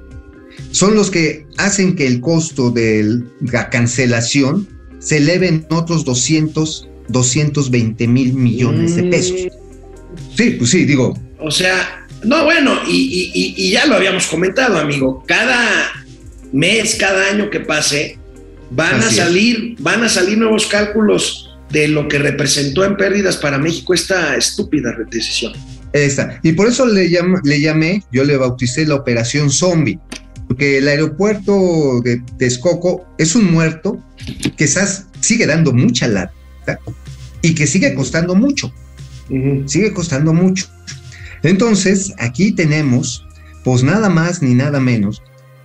son 0.70 0.94
los 0.94 1.10
que 1.10 1.46
hacen 1.58 1.96
que 1.96 2.06
el 2.06 2.20
costo 2.20 2.70
de 2.70 3.22
la 3.40 3.70
cancelación 3.70 4.68
se 4.98 5.18
eleve 5.18 5.48
en 5.48 5.66
otros 5.70 6.04
200, 6.04 6.88
220 7.08 8.08
mil 8.08 8.34
millones 8.34 8.96
de 8.96 9.02
pesos. 9.04 9.40
Mm. 9.40 10.36
Sí, 10.36 10.50
pues 10.50 10.70
sí, 10.70 10.84
digo. 10.84 11.18
O 11.38 11.50
sea, 11.50 12.06
no, 12.22 12.44
bueno, 12.44 12.78
y, 12.86 13.30
y, 13.34 13.54
y 13.56 13.70
ya 13.70 13.86
lo 13.86 13.96
habíamos 13.96 14.26
comentado, 14.26 14.78
amigo. 14.78 15.24
Cada 15.26 15.92
mes, 16.52 16.94
cada 16.94 17.30
año 17.30 17.50
que 17.50 17.60
pase, 17.60 18.18
van 18.70 18.96
Así 18.96 19.04
a 19.04 19.08
es. 19.08 19.16
salir, 19.16 19.76
van 19.80 20.04
a 20.04 20.08
salir 20.08 20.38
nuevos 20.38 20.66
cálculos 20.66 21.41
de 21.72 21.88
lo 21.88 22.06
que 22.08 22.18
representó 22.18 22.84
en 22.84 22.96
pérdidas 22.96 23.36
para 23.36 23.58
México 23.58 23.94
esta 23.94 24.36
estúpida 24.36 24.94
decisión. 25.10 25.52
Esta. 25.92 26.38
Y 26.42 26.52
por 26.52 26.68
eso 26.68 26.86
le, 26.86 27.10
llam- 27.10 27.40
le 27.44 27.60
llamé, 27.60 28.02
yo 28.12 28.24
le 28.24 28.36
bauticé 28.36 28.86
la 28.86 28.94
operación 28.94 29.50
zombie, 29.50 29.98
porque 30.48 30.78
el 30.78 30.88
aeropuerto 30.88 32.00
de 32.02 32.22
Texcoco 32.38 33.06
es 33.18 33.34
un 33.34 33.52
muerto 33.52 34.02
que 34.56 34.68
sigue 35.20 35.46
dando 35.46 35.72
mucha 35.72 36.08
lata 36.08 36.32
y 37.42 37.54
que 37.54 37.66
sigue 37.66 37.94
costando 37.94 38.34
mucho, 38.34 38.72
sigue 39.66 39.92
costando 39.92 40.32
mucho. 40.32 40.66
Entonces, 41.42 42.12
aquí 42.18 42.52
tenemos, 42.52 43.26
pues 43.64 43.82
nada 43.82 44.08
más 44.08 44.42
ni 44.42 44.54
nada 44.54 44.78
menos, 44.78 45.22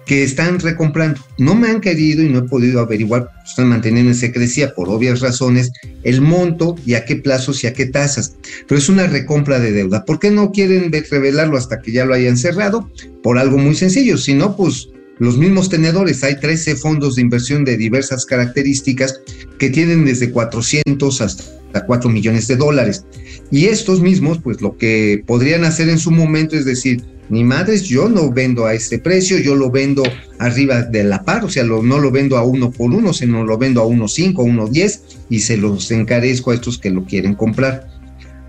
que 0.08 0.24
están 0.24 0.60
recomprando. 0.60 1.22
No 1.38 1.54
me 1.54 1.67
han 1.67 1.82
querido 1.82 2.24
y 2.24 2.30
no 2.30 2.39
he 2.39 2.43
podido 2.43 2.80
averiguar, 2.80 3.30
están 3.46 3.67
manteniendo 3.67 4.12
en 4.12 4.15
secrecía 4.17 4.74
por 4.74 4.89
obvias 4.89 5.20
razones, 5.20 5.72
el 6.04 6.22
monto 6.22 6.76
y 6.86 6.93
a 6.93 7.04
qué 7.06 7.17
plazos 7.17 7.63
y 7.63 7.67
a 7.67 7.74
qué 7.74 7.86
tasas. 7.86 8.36
Pero 8.67 8.80
es 8.80 8.88
una 8.89 9.06
recompra 9.06 9.60
de 9.60 9.74
deuda. 9.74 10.06
¿Por 10.06 10.20
qué 10.20 10.32
no 10.32 10.52
quieren 10.52 10.89
ve- 10.89 11.06
revelarlo 11.12 11.58
hasta 11.58 11.82
que 11.82 11.91
ya 11.91 12.06
lo 12.06 12.13
hayan 12.13 12.38
cerrado? 12.38 12.89
Por 13.22 13.38
algo 13.38 13.58
muy 13.58 13.76
sencillo. 13.76 14.17
Si 14.17 14.34
no, 14.34 14.56
pues 14.56 14.89
los 15.20 15.38
mismos 15.38 15.67
tenedores, 15.70 16.24
hay 16.24 16.39
13 16.39 16.76
fondos 16.78 17.15
de 17.15 17.24
inversión 17.24 17.65
de 17.65 17.76
diversas 17.76 18.26
características 18.26 19.20
que 19.60 19.70
tienen 19.70 20.06
desde 20.06 20.32
400 20.32 21.22
hasta 21.22 21.86
4 21.86 22.10
millones 22.10 22.48
de 22.48 22.56
dólares. 22.56 23.04
Y 23.52 23.65
estos 23.65 24.00
mismos, 24.02 24.39
pues 24.41 24.62
lo 24.62 24.78
que 24.78 25.22
podrían 25.26 25.65
hacer 25.65 25.89
en 25.89 26.00
su 26.00 26.12
momento 26.12 26.56
es 26.56 26.65
decir, 26.65 27.04
ni 27.30 27.44
madres, 27.44 27.84
yo 27.84 28.08
no 28.10 28.32
vendo 28.32 28.66
a 28.66 28.74
este 28.74 29.00
precio, 29.00 29.38
yo 29.40 29.56
lo 29.56 29.70
vendo 29.70 30.04
arriba 30.40 30.84
de 30.84 31.04
la 31.04 31.24
par, 31.24 31.44
o 31.44 31.50
sea, 31.50 31.63
lo- 31.63 31.84
no 31.84 32.00
lo 32.00 32.12
vendo 32.12 32.38
a 32.38 32.44
uno 32.44 32.72
por 32.72 32.92
uno, 32.94 33.12
sino 33.13 33.44
lo 33.44 33.58
vendo 33.58 33.82
a 33.82 33.86
uno 33.86 34.08
cinco, 34.08 34.44
uno 34.44 34.68
diez 34.68 35.02
y 35.30 35.40
se 35.40 35.58
los 35.58 35.92
encarezco 35.92 36.52
a 36.52 36.56
estos 36.56 36.78
que 36.78 36.90
lo 36.90 37.04
quieren 37.06 37.36
comprar. 37.36 37.88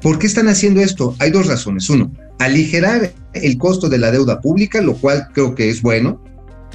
¿Por 0.01 0.19
qué 0.19 0.27
están 0.29 0.49
haciendo 0.49 0.81
esto? 0.81 1.17
Hay 1.19 1.31
dos 1.33 1.47
razones. 1.49 1.91
Uno, 1.91 2.13
aligerar 2.39 3.13
el 3.33 3.59
costo 3.59 3.89
de 3.89 3.99
la 3.99 4.13
deuda 4.13 4.41
pública, 4.41 4.81
lo 4.81 4.95
cual 4.95 5.29
creo 5.35 5.55
que 5.57 5.69
es 5.71 5.83
bueno. 5.83 6.23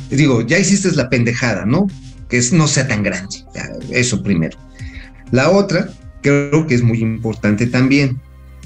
Digo, 0.10 0.42
ya 0.42 0.60
hiciste 0.60 0.92
la 0.92 1.10
pendejada, 1.10 1.66
¿no? 1.66 1.88
Que 2.28 2.42
no 2.52 2.68
sea 2.68 2.88
tan 2.88 3.02
grande. 3.02 3.38
Eso 3.92 4.22
primero. 4.22 4.58
La 5.32 5.52
otra, 5.52 5.90
creo 6.22 6.68
que 6.68 6.76
es 6.76 6.84
muy 6.84 7.00
importante 7.00 7.68
también. 7.68 8.20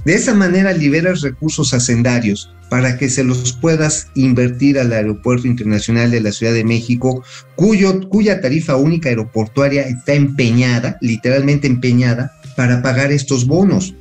De 0.07 0.13
esa 0.13 0.33
manera 0.33 0.71
liberas 0.71 1.19
recursos 1.19 1.73
hacendarios 1.73 2.49
para 2.69 2.97
que 2.97 3.09
se 3.09 3.25
los 3.25 3.51
puedas 3.51 4.07
invertir 4.15 4.79
al 4.79 4.93
Aeropuerto 4.93 5.47
Internacional 5.47 6.11
de 6.11 6.21
la 6.21 6.31
Ciudad 6.31 6.53
de 6.53 6.63
México, 6.63 7.25
cuya 7.57 8.39
tarifa 8.39 8.77
única 8.77 9.09
aeroportuaria 9.09 9.81
está 9.81 10.13
empeñada, 10.13 10.97
literalmente 11.01 11.67
empeñada, 11.67 12.31
para 12.55 12.81
pagar 12.81 13.11
estos 13.11 13.45
bonos. 13.45 13.95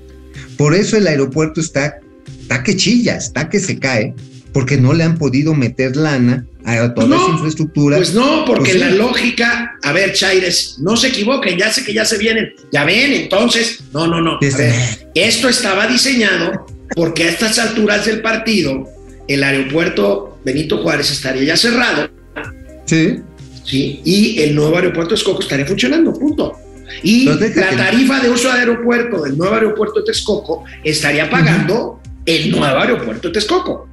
Por 0.56 0.76
eso 0.76 0.96
el 0.96 1.08
aeropuerto 1.08 1.60
está, 1.60 1.98
está 2.40 2.62
que 2.62 2.76
chilla, 2.76 3.16
está 3.16 3.48
que 3.48 3.58
se 3.58 3.76
cae, 3.80 4.14
porque 4.56 4.78
no 4.78 4.94
le 4.94 5.04
han 5.04 5.18
podido 5.18 5.52
meter 5.52 5.96
lana 5.96 6.46
a 6.64 6.94
toda 6.94 7.08
No, 7.08 7.22
esa 7.22 7.32
infraestructura. 7.32 7.98
Pues 7.98 8.14
no, 8.14 8.46
porque 8.46 8.70
Pues 8.70 8.72
sí. 8.72 8.78
la 8.78 8.88
lógica, 8.88 9.72
a 9.82 9.92
ver, 9.92 10.14
Chaires, 10.14 10.76
no 10.78 10.96
se 10.96 11.08
equivoquen, 11.08 11.58
ya 11.58 11.70
sé 11.70 11.84
que 11.84 11.92
ya 11.92 12.06
se 12.06 12.16
vienen, 12.16 12.54
ya 12.72 12.86
ven, 12.86 13.12
entonces, 13.12 13.80
no, 13.92 14.06
no, 14.06 14.22
no. 14.22 14.36
A 14.36 14.38
Desde- 14.40 14.68
ver, 14.70 15.10
esto 15.14 15.50
estaba 15.50 15.86
diseñado 15.86 16.64
porque 16.94 17.24
a 17.24 17.28
estas 17.28 17.58
alturas 17.58 18.06
del 18.06 18.22
partido, 18.22 18.88
el 19.28 19.44
aeropuerto 19.44 20.38
Benito 20.42 20.78
Juárez 20.78 21.10
estaría 21.10 21.42
ya 21.44 21.56
cerrado, 21.58 22.08
Sí, 22.86 23.18
¿sí? 23.62 24.00
Y 24.06 24.40
el 24.40 24.54
nuevo 24.54 24.74
aeropuerto 24.76 25.10
de 25.10 25.16
Texcoco 25.16 25.42
estaría 25.42 25.66
funcionando, 25.66 26.14
punto. 26.14 26.54
Y 27.02 27.26
la 27.26 27.76
tarifa 27.76 28.20
de 28.20 28.30
uso 28.30 28.50
de 28.50 28.60
aeropuerto 28.60 29.20
del 29.22 29.36
nuevo 29.36 29.54
aeropuerto 29.54 30.00
de 30.00 30.06
Texcoco 30.06 30.64
estaría 30.82 31.28
pagando 31.28 32.00
el 32.24 32.50
nuevo 32.52 32.78
aeropuerto 32.78 33.28
de 33.28 33.34
Texcoco. 33.34 33.88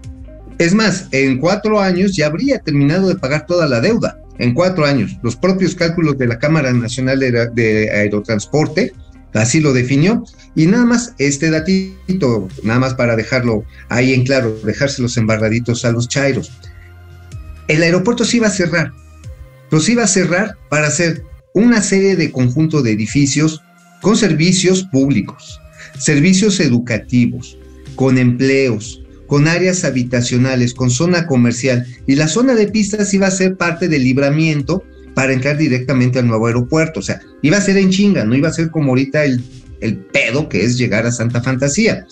Es 0.57 0.73
más, 0.73 1.07
en 1.11 1.39
cuatro 1.39 1.79
años 1.79 2.15
ya 2.15 2.27
habría 2.27 2.59
terminado 2.59 3.07
de 3.09 3.15
pagar 3.15 3.45
toda 3.45 3.67
la 3.67 3.81
deuda. 3.81 4.19
En 4.39 4.53
cuatro 4.53 4.85
años. 4.85 5.17
Los 5.21 5.35
propios 5.35 5.75
cálculos 5.75 6.17
de 6.17 6.27
la 6.27 6.39
Cámara 6.39 6.73
Nacional 6.73 7.19
de, 7.19 7.29
Aer- 7.31 7.53
de 7.53 7.91
Aerotransporte 7.91 8.93
así 9.33 9.59
lo 9.59 9.73
definió. 9.73 10.23
Y 10.55 10.67
nada 10.67 10.85
más, 10.85 11.13
este 11.17 11.49
datito, 11.49 12.47
nada 12.63 12.79
más 12.79 12.93
para 12.93 13.15
dejarlo 13.15 13.63
ahí 13.89 14.13
en 14.13 14.23
claro, 14.23 14.57
dejárselos 14.63 15.17
embarraditos 15.17 15.85
a 15.85 15.91
los 15.91 16.07
chairos. 16.07 16.51
El 17.67 17.81
aeropuerto 17.83 18.25
se 18.25 18.37
iba 18.37 18.47
a 18.47 18.51
cerrar. 18.51 18.91
Se 19.79 19.91
iba 19.91 20.03
a 20.03 20.07
cerrar 20.07 20.55
para 20.69 20.87
hacer 20.87 21.23
una 21.53 21.81
serie 21.81 22.15
de 22.15 22.31
conjunto 22.31 22.81
de 22.81 22.91
edificios 22.91 23.61
con 24.01 24.15
servicios 24.17 24.83
públicos, 24.83 25.59
servicios 25.97 26.59
educativos, 26.59 27.57
con 27.95 28.17
empleos, 28.17 29.02
con 29.27 29.47
áreas 29.47 29.83
habitacionales, 29.83 30.73
con 30.73 30.89
zona 30.89 31.27
comercial 31.27 31.85
y 32.07 32.15
la 32.15 32.27
zona 32.27 32.55
de 32.55 32.67
pistas 32.67 33.13
iba 33.13 33.27
a 33.27 33.31
ser 33.31 33.55
parte 33.55 33.87
del 33.87 34.03
libramiento 34.03 34.83
para 35.13 35.33
entrar 35.33 35.57
directamente 35.57 36.19
al 36.19 36.27
nuevo 36.27 36.47
aeropuerto. 36.47 36.99
O 36.99 37.03
sea, 37.03 37.21
iba 37.41 37.57
a 37.57 37.61
ser 37.61 37.77
en 37.77 37.89
chinga, 37.89 38.25
no 38.25 38.35
iba 38.35 38.49
a 38.49 38.53
ser 38.53 38.71
como 38.71 38.89
ahorita 38.89 39.25
el, 39.25 39.43
el 39.81 39.97
pedo 39.97 40.49
que 40.49 40.63
es 40.63 40.77
llegar 40.77 41.05
a 41.05 41.11
Santa 41.11 41.41
Fantasía. 41.41 42.05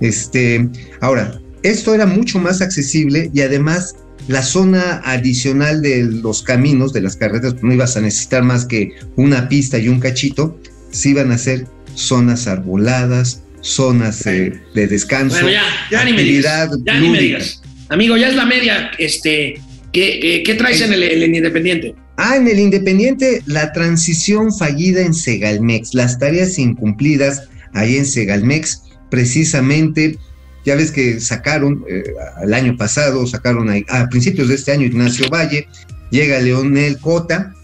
Este, 0.00 0.68
ahora, 1.00 1.40
esto 1.62 1.94
era 1.94 2.06
mucho 2.06 2.38
más 2.38 2.60
accesible 2.60 3.30
y 3.32 3.40
además 3.40 3.96
la 4.28 4.42
zona 4.42 5.02
adicional 5.04 5.82
de 5.82 6.04
los 6.04 6.42
caminos, 6.42 6.92
de 6.92 7.00
las 7.00 7.16
carreteras, 7.16 7.54
pues 7.54 7.64
no 7.64 7.72
ibas 7.72 7.96
a 7.96 8.00
necesitar 8.00 8.42
más 8.42 8.64
que 8.64 8.92
una 9.16 9.48
pista 9.48 9.78
y 9.78 9.88
un 9.88 10.00
cachito, 10.00 10.58
se 10.90 11.10
iban 11.10 11.30
a 11.30 11.36
hacer 11.36 11.66
zonas 11.94 12.46
arboladas, 12.46 13.42
zonas 13.66 14.26
eh, 14.26 14.60
de 14.74 14.86
descanso. 14.86 15.36
Bueno, 15.42 15.50
ya, 15.50 15.64
ya 15.90 16.04
ni 16.04 16.12
me 16.12 16.18
actividad 16.18 16.68
digas. 16.70 16.80
Ya 16.84 16.94
ni 16.94 17.08
me 17.08 17.18
lúdica. 17.18 17.38
digas. 17.38 17.62
Amigo, 17.88 18.16
ya 18.16 18.28
es 18.28 18.34
la 18.36 18.46
media. 18.46 18.90
Este, 18.98 19.60
¿qué, 19.92 20.18
qué, 20.20 20.42
qué 20.44 20.54
traes 20.54 20.80
en 20.80 20.92
el, 20.92 21.02
en 21.02 21.22
el 21.22 21.34
Independiente? 21.34 21.94
Ah, 22.16 22.36
en 22.36 22.48
el 22.48 22.58
Independiente, 22.58 23.42
la 23.46 23.72
transición 23.72 24.52
fallida 24.52 25.02
en 25.02 25.12
Segalmex, 25.12 25.94
las 25.94 26.18
tareas 26.18 26.58
incumplidas 26.58 27.48
ahí 27.74 27.96
en 27.96 28.06
Segalmex, 28.06 28.82
precisamente, 29.10 30.18
ya 30.64 30.76
ves 30.76 30.90
que 30.90 31.20
sacaron 31.20 31.84
eh, 31.88 32.02
el 32.42 32.54
año 32.54 32.76
pasado, 32.76 33.26
sacaron 33.26 33.68
a, 33.70 33.76
a 33.88 34.08
principios 34.08 34.48
de 34.48 34.54
este 34.54 34.72
año 34.72 34.86
Ignacio 34.86 35.28
Valle, 35.28 35.68
llega 36.10 36.40
Leonel 36.40 36.98
Cota, 36.98 37.54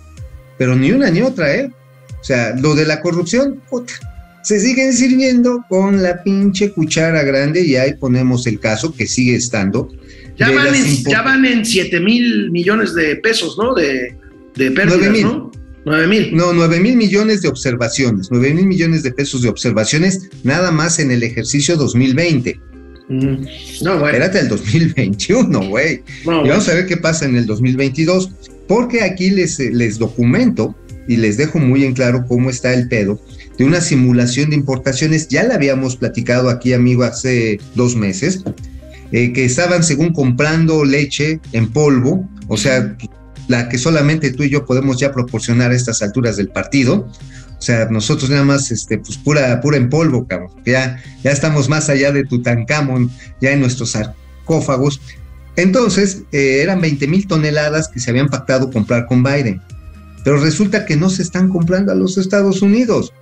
pero 0.58 0.76
ni 0.76 0.92
una 0.92 1.10
ni 1.10 1.22
otra, 1.22 1.54
¿eh? 1.54 1.70
O 2.20 2.24
sea, 2.24 2.54
lo 2.54 2.74
de 2.74 2.84
la 2.86 3.00
corrupción, 3.00 3.60
puta, 3.70 3.94
se 4.42 4.60
siguen 4.60 4.92
sirviendo 4.92 5.64
con 5.68 6.02
la 6.02 6.22
pinche 6.22 6.72
cuchara 6.72 7.22
grande 7.22 7.64
y 7.64 7.76
ahí 7.76 7.94
ponemos 7.94 8.46
el 8.46 8.58
caso 8.58 8.94
que 8.94 9.06
sigue 9.06 9.36
estando. 9.36 9.88
Ya 10.38 10.50
van, 10.50 10.74
en, 10.74 11.04
ya 11.04 11.22
van 11.22 11.44
en 11.44 11.64
7 11.64 12.00
mil 12.00 12.50
millones 12.50 12.94
de 12.94 13.16
pesos, 13.16 13.56
¿no? 13.58 13.74
De, 13.74 14.16
de 14.56 14.70
pérdidas, 14.70 15.10
mil. 15.10 15.22
¿no? 15.22 15.52
9 15.84 16.06
mil. 16.06 16.34
No, 16.36 16.52
9 16.52 16.80
mil 16.80 16.96
millones 16.96 17.42
de 17.42 17.48
observaciones, 17.48 18.28
9 18.30 18.54
mil 18.54 18.66
millones 18.66 19.02
de 19.02 19.12
pesos 19.12 19.42
de 19.42 19.48
observaciones, 19.48 20.28
nada 20.42 20.70
más 20.70 20.98
en 20.98 21.10
el 21.10 21.22
ejercicio 21.22 21.76
2020. 21.76 22.58
Mm, 23.08 23.44
No, 23.82 23.98
bueno. 23.98 24.06
Espérate 24.06 24.40
el 24.40 24.48
2021, 24.48 25.68
güey. 25.68 26.02
No, 26.24 26.46
Y 26.46 26.48
vamos 26.48 26.68
a 26.68 26.74
ver 26.74 26.86
qué 26.86 26.96
pasa 26.96 27.24
en 27.26 27.36
el 27.36 27.46
2022, 27.46 28.30
porque 28.68 29.02
aquí 29.02 29.30
les, 29.30 29.58
les 29.58 29.98
documento 29.98 30.74
y 31.08 31.16
les 31.16 31.36
dejo 31.36 31.58
muy 31.58 31.84
en 31.84 31.94
claro 31.94 32.24
cómo 32.26 32.48
está 32.48 32.72
el 32.72 32.88
pedo 32.88 33.20
de 33.58 33.64
una 33.64 33.80
simulación 33.80 34.50
de 34.50 34.56
importaciones. 34.56 35.28
Ya 35.28 35.42
la 35.44 35.54
habíamos 35.54 35.96
platicado 35.96 36.50
aquí, 36.50 36.72
amigo, 36.72 37.04
hace 37.04 37.60
dos 37.74 37.96
meses, 37.96 38.42
eh, 39.12 39.32
que 39.32 39.44
estaban 39.44 39.82
según 39.82 40.12
comprando 40.12 40.84
leche 40.84 41.40
en 41.52 41.70
polvo, 41.70 42.28
o 42.48 42.56
sea, 42.56 42.96
la 43.48 43.68
que 43.68 43.78
solamente 43.78 44.30
tú 44.30 44.42
y 44.42 44.50
yo 44.50 44.64
podemos 44.64 44.98
ya 44.98 45.12
proporcionar 45.12 45.70
a 45.70 45.74
estas 45.74 46.02
alturas 46.02 46.36
del 46.36 46.48
partido. 46.48 47.08
O 47.58 47.64
sea, 47.64 47.86
nosotros 47.90 48.30
nada 48.30 48.44
más, 48.44 48.70
este, 48.72 48.98
pues 48.98 49.18
pura, 49.18 49.60
pura 49.60 49.76
en 49.76 49.88
polvo. 49.88 50.26
Ya, 50.64 51.00
ya 51.22 51.30
estamos 51.30 51.68
más 51.68 51.88
allá 51.88 52.10
de 52.10 52.24
Tutankamón, 52.24 53.10
ya 53.40 53.52
en 53.52 53.60
nuestros 53.60 53.92
sarcófagos. 53.92 55.00
Entonces, 55.56 56.22
eh, 56.32 56.60
eran 56.62 56.80
20 56.80 57.06
mil 57.06 57.26
toneladas 57.26 57.88
que 57.88 58.00
se 58.00 58.10
habían 58.10 58.28
pactado 58.28 58.70
comprar 58.70 59.06
con 59.06 59.22
Biden. 59.22 59.60
Pero 60.24 60.38
resulta 60.38 60.86
que 60.86 60.96
no 60.96 61.10
se 61.10 61.22
están 61.22 61.48
comprando 61.48 61.92
a 61.92 61.94
los 61.94 62.16
Estados 62.16 62.62
Unidos. 62.62 63.12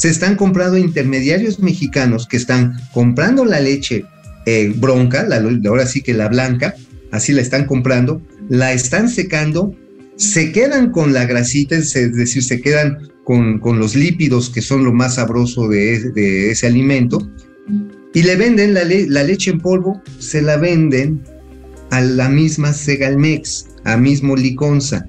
Se 0.00 0.08
están 0.08 0.34
comprando 0.34 0.78
intermediarios 0.78 1.58
mexicanos 1.58 2.26
que 2.26 2.38
están 2.38 2.72
comprando 2.94 3.44
la 3.44 3.60
leche 3.60 4.06
eh, 4.46 4.72
bronca, 4.74 5.24
la, 5.24 5.46
ahora 5.68 5.84
sí 5.84 6.00
que 6.00 6.14
la 6.14 6.28
blanca, 6.28 6.74
así 7.10 7.34
la 7.34 7.42
están 7.42 7.66
comprando, 7.66 8.22
la 8.48 8.72
están 8.72 9.10
secando, 9.10 9.76
se 10.16 10.52
quedan 10.52 10.90
con 10.90 11.12
la 11.12 11.26
grasita, 11.26 11.76
es 11.76 11.92
decir, 11.92 12.42
se 12.42 12.62
quedan 12.62 13.10
con, 13.24 13.60
los 13.78 13.94
lípidos 13.94 14.48
que 14.48 14.62
son 14.62 14.84
lo 14.84 14.94
más 14.94 15.16
sabroso 15.16 15.68
de, 15.68 16.50
ese 16.50 16.66
alimento, 16.66 17.30
y 18.14 18.22
le 18.22 18.36
venden 18.36 18.72
la, 18.72 18.84
la 18.84 19.22
leche 19.22 19.50
en 19.50 19.60
polvo, 19.60 20.02
se 20.18 20.40
la 20.40 20.56
venden 20.56 21.22
a 21.90 22.00
la 22.00 22.30
misma 22.30 22.72
Segalmex, 22.72 23.66
a 23.84 23.98
mismo 23.98 24.34
Liconza. 24.34 25.04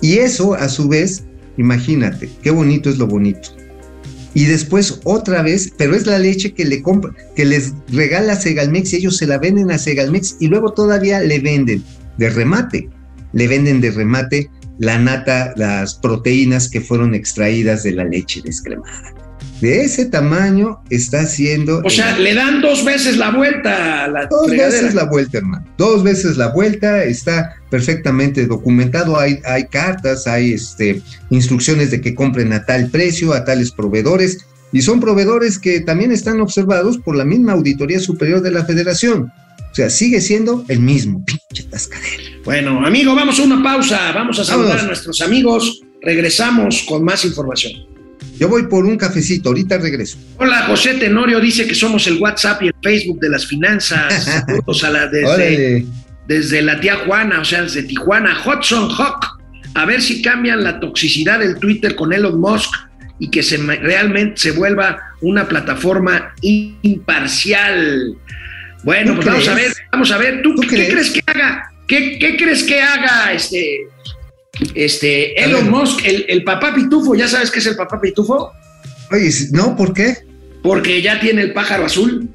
Y 0.00 0.18
eso, 0.18 0.54
a 0.54 0.68
su 0.68 0.86
vez, 0.86 1.24
imagínate, 1.56 2.28
qué 2.40 2.52
bonito 2.52 2.88
es 2.88 2.98
lo 2.98 3.08
bonito. 3.08 3.57
Y 4.34 4.44
después 4.44 5.00
otra 5.04 5.42
vez, 5.42 5.72
pero 5.76 5.94
es 5.94 6.06
la 6.06 6.18
leche 6.18 6.52
que 6.52 6.64
le 6.64 6.82
compra, 6.82 7.12
que 7.34 7.44
les 7.44 7.72
regala 7.88 8.36
Segalmex 8.36 8.92
y 8.92 8.96
ellos 8.96 9.16
se 9.16 9.26
la 9.26 9.38
venden 9.38 9.70
a 9.70 9.78
Segalmex 9.78 10.36
y 10.38 10.48
luego 10.48 10.72
todavía 10.72 11.20
le 11.20 11.38
venden 11.38 11.82
de 12.18 12.30
remate, 12.30 12.88
le 13.32 13.48
venden 13.48 13.80
de 13.80 13.90
remate 13.90 14.50
la 14.78 14.98
nata, 14.98 15.52
las 15.56 15.94
proteínas 15.94 16.68
que 16.68 16.80
fueron 16.80 17.14
extraídas 17.14 17.82
de 17.82 17.92
la 17.92 18.04
leche 18.04 18.40
descremada. 18.44 19.17
De 19.60 19.82
ese 19.82 20.06
tamaño 20.06 20.80
está 20.88 21.22
haciendo. 21.22 21.82
O 21.84 21.90
sea, 21.90 22.16
le 22.18 22.32
dan 22.34 22.60
dos 22.60 22.84
veces 22.84 23.16
la 23.16 23.30
vuelta 23.30 24.04
a 24.04 24.08
la 24.08 24.26
Dos 24.26 24.46
fregadera. 24.48 24.80
veces 24.82 24.94
la 24.94 25.04
vuelta, 25.04 25.38
hermano. 25.38 25.64
Dos 25.76 26.04
veces 26.04 26.36
la 26.36 26.48
vuelta, 26.48 27.02
está 27.04 27.56
perfectamente 27.68 28.46
documentado. 28.46 29.18
Hay, 29.18 29.40
hay 29.44 29.64
cartas, 29.66 30.26
hay 30.28 30.52
este, 30.52 31.02
instrucciones 31.30 31.90
de 31.90 32.00
que 32.00 32.14
compren 32.14 32.52
a 32.52 32.64
tal 32.64 32.88
precio, 32.90 33.32
a 33.34 33.44
tales 33.44 33.72
proveedores. 33.72 34.46
Y 34.70 34.82
son 34.82 35.00
proveedores 35.00 35.58
que 35.58 35.80
también 35.80 36.12
están 36.12 36.40
observados 36.40 36.98
por 36.98 37.16
la 37.16 37.24
misma 37.24 37.52
Auditoría 37.54 37.98
Superior 38.00 38.42
de 38.42 38.50
la 38.52 38.64
Federación. 38.64 39.32
O 39.70 39.74
sea, 39.74 39.90
sigue 39.90 40.20
siendo 40.20 40.64
el 40.68 40.80
mismo. 40.80 41.24
Pinche 41.24 41.68
tascadero. 41.68 42.22
Bueno, 42.44 42.84
amigo, 42.86 43.14
vamos 43.14 43.40
a 43.40 43.42
una 43.42 43.62
pausa. 43.62 44.12
Vamos 44.12 44.38
a 44.38 44.44
saludar 44.44 44.68
Vámonos. 44.68 44.84
a 44.84 44.86
nuestros 44.88 45.20
amigos. 45.20 45.80
Regresamos 46.02 46.84
con 46.88 47.02
más 47.04 47.24
información. 47.24 47.72
Yo 48.38 48.48
voy 48.48 48.66
por 48.66 48.84
un 48.84 48.96
cafecito, 48.96 49.48
ahorita 49.48 49.78
regreso. 49.78 50.18
Hola, 50.36 50.62
José 50.66 50.94
Tenorio 50.94 51.40
dice 51.40 51.66
que 51.66 51.74
somos 51.74 52.06
el 52.06 52.18
WhatsApp 52.18 52.62
y 52.62 52.68
el 52.68 52.74
Facebook 52.82 53.18
de 53.20 53.30
las 53.30 53.46
finanzas. 53.46 54.24
Saludos 54.46 54.84
a 54.84 54.90
la 54.90 55.06
desde, 55.08 55.84
desde 56.26 56.62
la 56.62 56.80
tía 56.80 56.96
Juana, 57.06 57.40
o 57.40 57.44
sea, 57.44 57.62
desde 57.62 57.82
Tijuana. 57.82 58.38
Hudson 58.44 58.90
Hawk. 58.90 59.38
A 59.74 59.84
ver 59.84 60.00
si 60.00 60.22
cambian 60.22 60.62
la 60.62 60.80
toxicidad 60.80 61.40
del 61.40 61.56
Twitter 61.58 61.94
con 61.94 62.12
Elon 62.12 62.40
Musk 62.40 62.74
y 63.18 63.30
que 63.30 63.42
se, 63.42 63.56
realmente 63.56 64.40
se 64.40 64.52
vuelva 64.52 64.98
una 65.20 65.48
plataforma 65.48 66.34
imparcial. 66.40 68.16
Bueno, 68.84 69.14
¿Tú 69.14 69.16
pues 69.16 69.26
vamos 69.26 69.48
a 69.48 69.54
ver, 69.54 69.72
vamos 69.90 70.10
a 70.12 70.18
ver. 70.18 70.42
¿Tú, 70.42 70.54
¿Tú 70.54 70.62
qué 70.62 70.68
crees? 70.68 70.90
crees 70.90 71.10
que 71.10 71.22
haga? 71.26 71.72
¿Qué, 71.86 72.18
qué 72.18 72.36
crees 72.36 72.62
que 72.62 72.80
haga 72.80 73.32
este, 73.32 73.88
este 74.74 75.42
Elon. 75.42 75.70
Musk, 75.70 76.04
el, 76.04 76.24
el 76.28 76.44
papá 76.44 76.74
pitufo? 76.74 77.14
¿Ya 77.14 77.28
sabes 77.28 77.50
qué 77.50 77.58
es 77.58 77.66
el 77.66 77.76
papá 77.76 78.00
pitufo? 78.00 78.52
Oye, 79.10 79.30
no, 79.52 79.76
¿por 79.76 79.92
qué? 79.92 80.18
Porque 80.62 81.00
ya 81.00 81.20
tiene 81.20 81.42
el 81.42 81.52
pájaro 81.52 81.86
azul. 81.86 82.28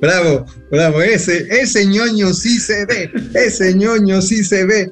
Bravo, 0.00 0.46
bravo, 0.70 1.02
ese, 1.02 1.46
ese 1.50 1.84
ñoño 1.86 2.32
sí 2.32 2.58
se 2.58 2.86
ve, 2.86 3.10
ese 3.34 3.74
ñoño 3.74 4.22
sí 4.22 4.42
se 4.42 4.64
ve. 4.64 4.90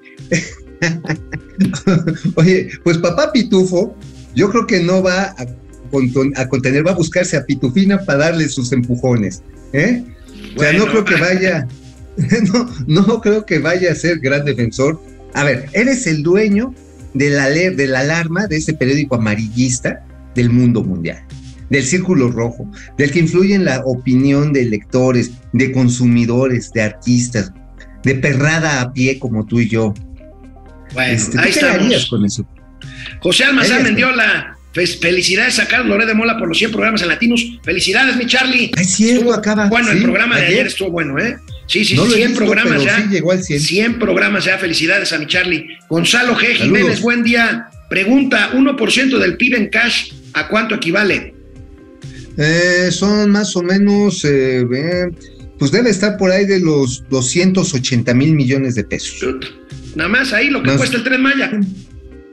Oye, 2.34 2.68
pues 2.84 2.98
papá 2.98 3.32
Pitufo, 3.32 3.96
yo 4.34 4.50
creo 4.50 4.66
que 4.66 4.80
no 4.80 5.02
va 5.02 5.34
a, 5.38 6.46
contener, 6.48 6.86
va 6.86 6.90
a 6.90 6.94
buscarse 6.94 7.38
a 7.38 7.44
Pitufina 7.46 8.04
para 8.04 8.18
darle 8.18 8.50
sus 8.50 8.70
empujones, 8.72 9.42
¿eh? 9.72 10.04
O 10.56 10.60
sea, 10.60 10.74
no 10.74 10.86
creo 10.86 11.04
que 11.06 11.16
vaya, 11.16 11.66
no, 12.52 12.70
no 12.86 13.20
creo 13.20 13.46
que 13.46 13.58
vaya 13.58 13.92
a 13.92 13.94
ser 13.94 14.18
gran 14.18 14.44
defensor. 14.44 15.00
A 15.34 15.44
ver, 15.44 15.66
eres 15.72 16.06
el 16.06 16.22
dueño 16.22 16.74
de 17.14 17.30
la, 17.30 17.48
de 17.48 17.86
la 17.86 18.00
alarma 18.00 18.46
de 18.46 18.56
ese 18.56 18.74
periódico 18.74 19.14
amarillista 19.16 20.04
del 20.34 20.50
mundo 20.50 20.82
mundial, 20.82 21.24
del 21.70 21.84
Círculo 21.84 22.30
Rojo, 22.30 22.70
del 22.96 23.10
que 23.10 23.18
influye 23.20 23.54
en 23.54 23.64
la 23.64 23.82
opinión 23.84 24.52
de 24.52 24.64
lectores, 24.66 25.30
de 25.52 25.72
consumidores, 25.72 26.72
de 26.72 26.82
artistas, 26.82 27.52
de 28.04 28.14
perrada 28.14 28.80
a 28.80 28.92
pie 28.92 29.18
como 29.18 29.44
tú 29.46 29.60
y 29.60 29.68
yo. 29.68 29.94
Bueno, 30.94 31.12
Este, 31.12 31.36
¿tú 31.36 31.42
ahí 31.42 31.50
estamos. 31.50 32.06
con 32.06 32.24
eso? 32.24 32.46
José 33.20 33.44
Almazán. 33.44 33.82
Mendiola. 33.82 34.54
Fe- 34.72 34.86
Felicidades 34.86 35.58
a 35.58 35.66
Carlos 35.66 35.88
Loré 35.88 36.06
de 36.06 36.14
Mola 36.14 36.38
por 36.38 36.46
los 36.48 36.56
100 36.58 36.70
programas 36.70 37.02
en 37.02 37.08
latinos. 37.08 37.44
Felicidades, 37.64 38.16
mi 38.16 38.26
Charlie. 38.26 38.70
Es 38.78 38.90
cierto, 38.90 39.16
Estuvo 39.20 39.34
acaba. 39.34 39.66
Bueno, 39.68 39.90
el 39.90 40.02
programa 40.02 40.38
de 40.38 40.46
ayer 40.46 40.66
estuvo 40.66 40.90
bueno, 40.90 41.18
¿eh? 41.18 41.36
Sí, 41.68 41.84
sí, 41.84 41.94
no 41.94 42.06
lo 42.06 42.12
he 42.12 42.16
100 42.16 42.28
visto, 42.30 42.44
programas 42.44 42.82
ya. 42.82 42.96
sí 42.96 43.08
llegó 43.10 43.30
al 43.32 43.44
100. 43.44 43.60
100 43.60 43.98
programas 43.98 44.44
ya. 44.44 44.58
Felicidades 44.58 45.12
a 45.12 45.18
mi 45.18 45.26
Charlie. 45.26 45.66
Gonzalo 45.88 46.34
G. 46.34 46.56
Saludos. 46.56 46.62
Jiménez, 46.62 47.00
buen 47.02 47.22
día. 47.22 47.68
Pregunta: 47.90 48.50
¿1% 48.54 49.18
del 49.18 49.36
PIB 49.36 49.54
en 49.54 49.68
cash 49.68 50.12
a 50.32 50.48
cuánto 50.48 50.74
equivale? 50.74 51.34
Eh, 52.38 52.88
son 52.90 53.30
más 53.30 53.54
o 53.56 53.62
menos, 53.62 54.24
eh, 54.24 54.60
eh, 54.60 55.10
pues 55.58 55.70
debe 55.70 55.90
estar 55.90 56.16
por 56.16 56.30
ahí 56.30 56.46
de 56.46 56.60
los 56.60 57.04
280 57.10 58.14
mil 58.14 58.32
millones 58.34 58.74
de 58.74 58.84
pesos. 58.84 59.24
Nada 59.94 60.08
más 60.08 60.32
ahí 60.32 60.48
lo 60.48 60.62
que 60.62 60.74
cuesta 60.76 60.96
el 60.96 61.04
tren 61.04 61.20
Maya. 61.20 61.50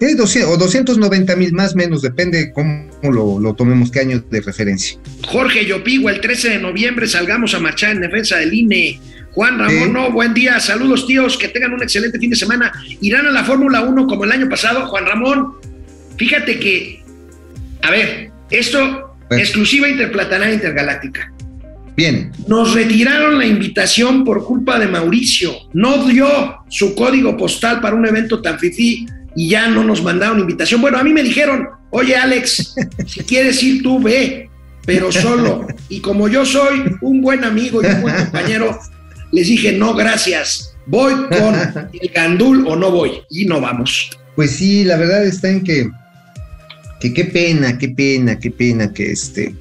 Eh, 0.01 0.13
200 0.13 0.51
o 0.53 0.57
290 0.57 1.35
mil 1.35 1.53
más 1.53 1.75
menos, 1.75 2.01
depende 2.01 2.51
cómo 2.53 2.87
lo, 3.01 3.39
lo 3.39 3.53
tomemos, 3.55 3.89
qué 3.91 4.01
año 4.01 4.23
de 4.29 4.41
referencia. 4.41 4.99
Jorge 5.25 5.65
Yopigua, 5.65 6.11
el 6.11 6.21
13 6.21 6.49
de 6.51 6.59
noviembre 6.59 7.07
salgamos 7.07 7.53
a 7.55 7.59
marchar 7.59 7.95
en 7.95 8.01
defensa 8.01 8.37
del 8.37 8.53
INE. 8.53 8.99
Juan 9.35 9.59
Ramón, 9.59 9.83
Sí. 9.87 9.91
no, 9.91 10.11
buen 10.11 10.33
día, 10.33 10.59
saludos 10.59 11.05
tíos, 11.05 11.37
que 11.37 11.49
tengan 11.49 11.73
un 11.73 11.83
excelente 11.83 12.17
fin 12.19 12.29
de 12.29 12.35
semana. 12.37 12.71
¿Irán 13.01 13.27
a 13.27 13.31
la 13.31 13.43
Fórmula 13.43 13.81
1 13.81 14.07
como 14.07 14.23
el 14.23 14.31
año 14.31 14.47
pasado? 14.49 14.87
Juan 14.87 15.05
Ramón, 15.05 15.53
fíjate 16.17 16.57
que, 16.57 17.03
a 17.81 17.91
ver, 17.91 18.31
esto, 18.49 18.79
Bueno. 19.27 19.41
exclusiva 19.43 19.87
interplatanaria 19.89 20.53
intergaláctica. 20.55 21.31
Bien, 21.97 22.31
Nos 22.47 22.73
retiraron 22.73 23.37
la 23.37 23.45
invitación 23.45 24.23
por 24.25 24.43
culpa 24.45 24.77
de 24.79 24.87
Mauricio. 24.87 25.53
No 25.73 26.05
dio 26.07 26.27
su 26.69 26.93
código 26.93 27.37
postal 27.37 27.79
para 27.81 27.95
un 27.95 28.05
evento 28.05 28.41
tan 28.41 28.59
fifí 28.59 29.05
y 29.35 29.49
ya 29.49 29.67
no 29.69 29.83
nos 29.83 30.03
mandaron 30.03 30.39
invitación. 30.39 30.81
Bueno, 30.81 30.97
a 30.97 31.03
mí 31.03 31.13
me 31.13 31.23
dijeron, 31.23 31.67
oye 31.91 32.15
Alex, 32.17 32.75
si 33.07 33.21
quieres 33.21 33.61
ir 33.63 33.81
tú, 33.81 33.99
ve, 34.01 34.49
pero 34.85 35.11
solo. 35.11 35.67
Y 35.89 35.99
como 36.01 36.27
yo 36.27 36.45
soy 36.45 36.83
un 37.01 37.21
buen 37.21 37.43
amigo 37.45 37.81
y 37.81 37.85
un 37.85 38.01
buen 38.01 38.15
compañero, 38.15 38.77
les 39.35 39.47
dije, 39.47 39.73
no, 39.73 39.93
gracias. 39.93 40.75
Voy 40.85 41.13
con 41.13 41.55
el 42.01 42.09
gandul 42.09 42.65
o 42.67 42.75
no 42.75 42.89
voy. 42.89 43.11
Y 43.29 43.45
no 43.45 43.59
vamos. 43.59 44.09
pues 44.35 44.51
sí, 44.51 44.85
la 44.85 44.97
verdad 44.97 45.25
está 45.25 45.49
en 45.49 45.63
que, 45.63 45.89
que 46.99 47.13
qué 47.13 47.25
pena, 47.25 47.77
qué 47.77 47.89
pena, 47.89 48.39
qué 48.39 48.49
pena 48.49 48.93
que 48.93 49.11
este, 49.11 49.53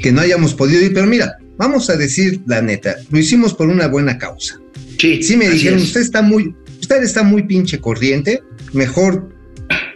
que 0.00 0.12
no 0.12 0.22
hayamos 0.22 0.54
podido 0.54 0.82
ir, 0.82 0.94
pero 0.94 1.06
mira, 1.06 1.36
vamos 1.58 1.90
a 1.90 1.96
decir 1.96 2.40
la 2.46 2.62
neta, 2.62 2.96
lo 3.10 3.18
hicimos 3.18 3.52
por 3.52 3.68
una 3.68 3.86
buena 3.88 4.16
causa. 4.16 4.58
Sí, 4.98 5.22
Sí 5.22 5.36
me 5.36 5.48
dijeron, 5.48 5.78
es. 5.78 5.86
usted 5.86 6.00
está 6.00 6.22
muy, 6.22 6.54
usted 6.80 7.02
está 7.02 7.22
muy 7.22 7.42
pinche 7.42 7.80
corriente, 7.80 8.42
mejor 8.72 9.30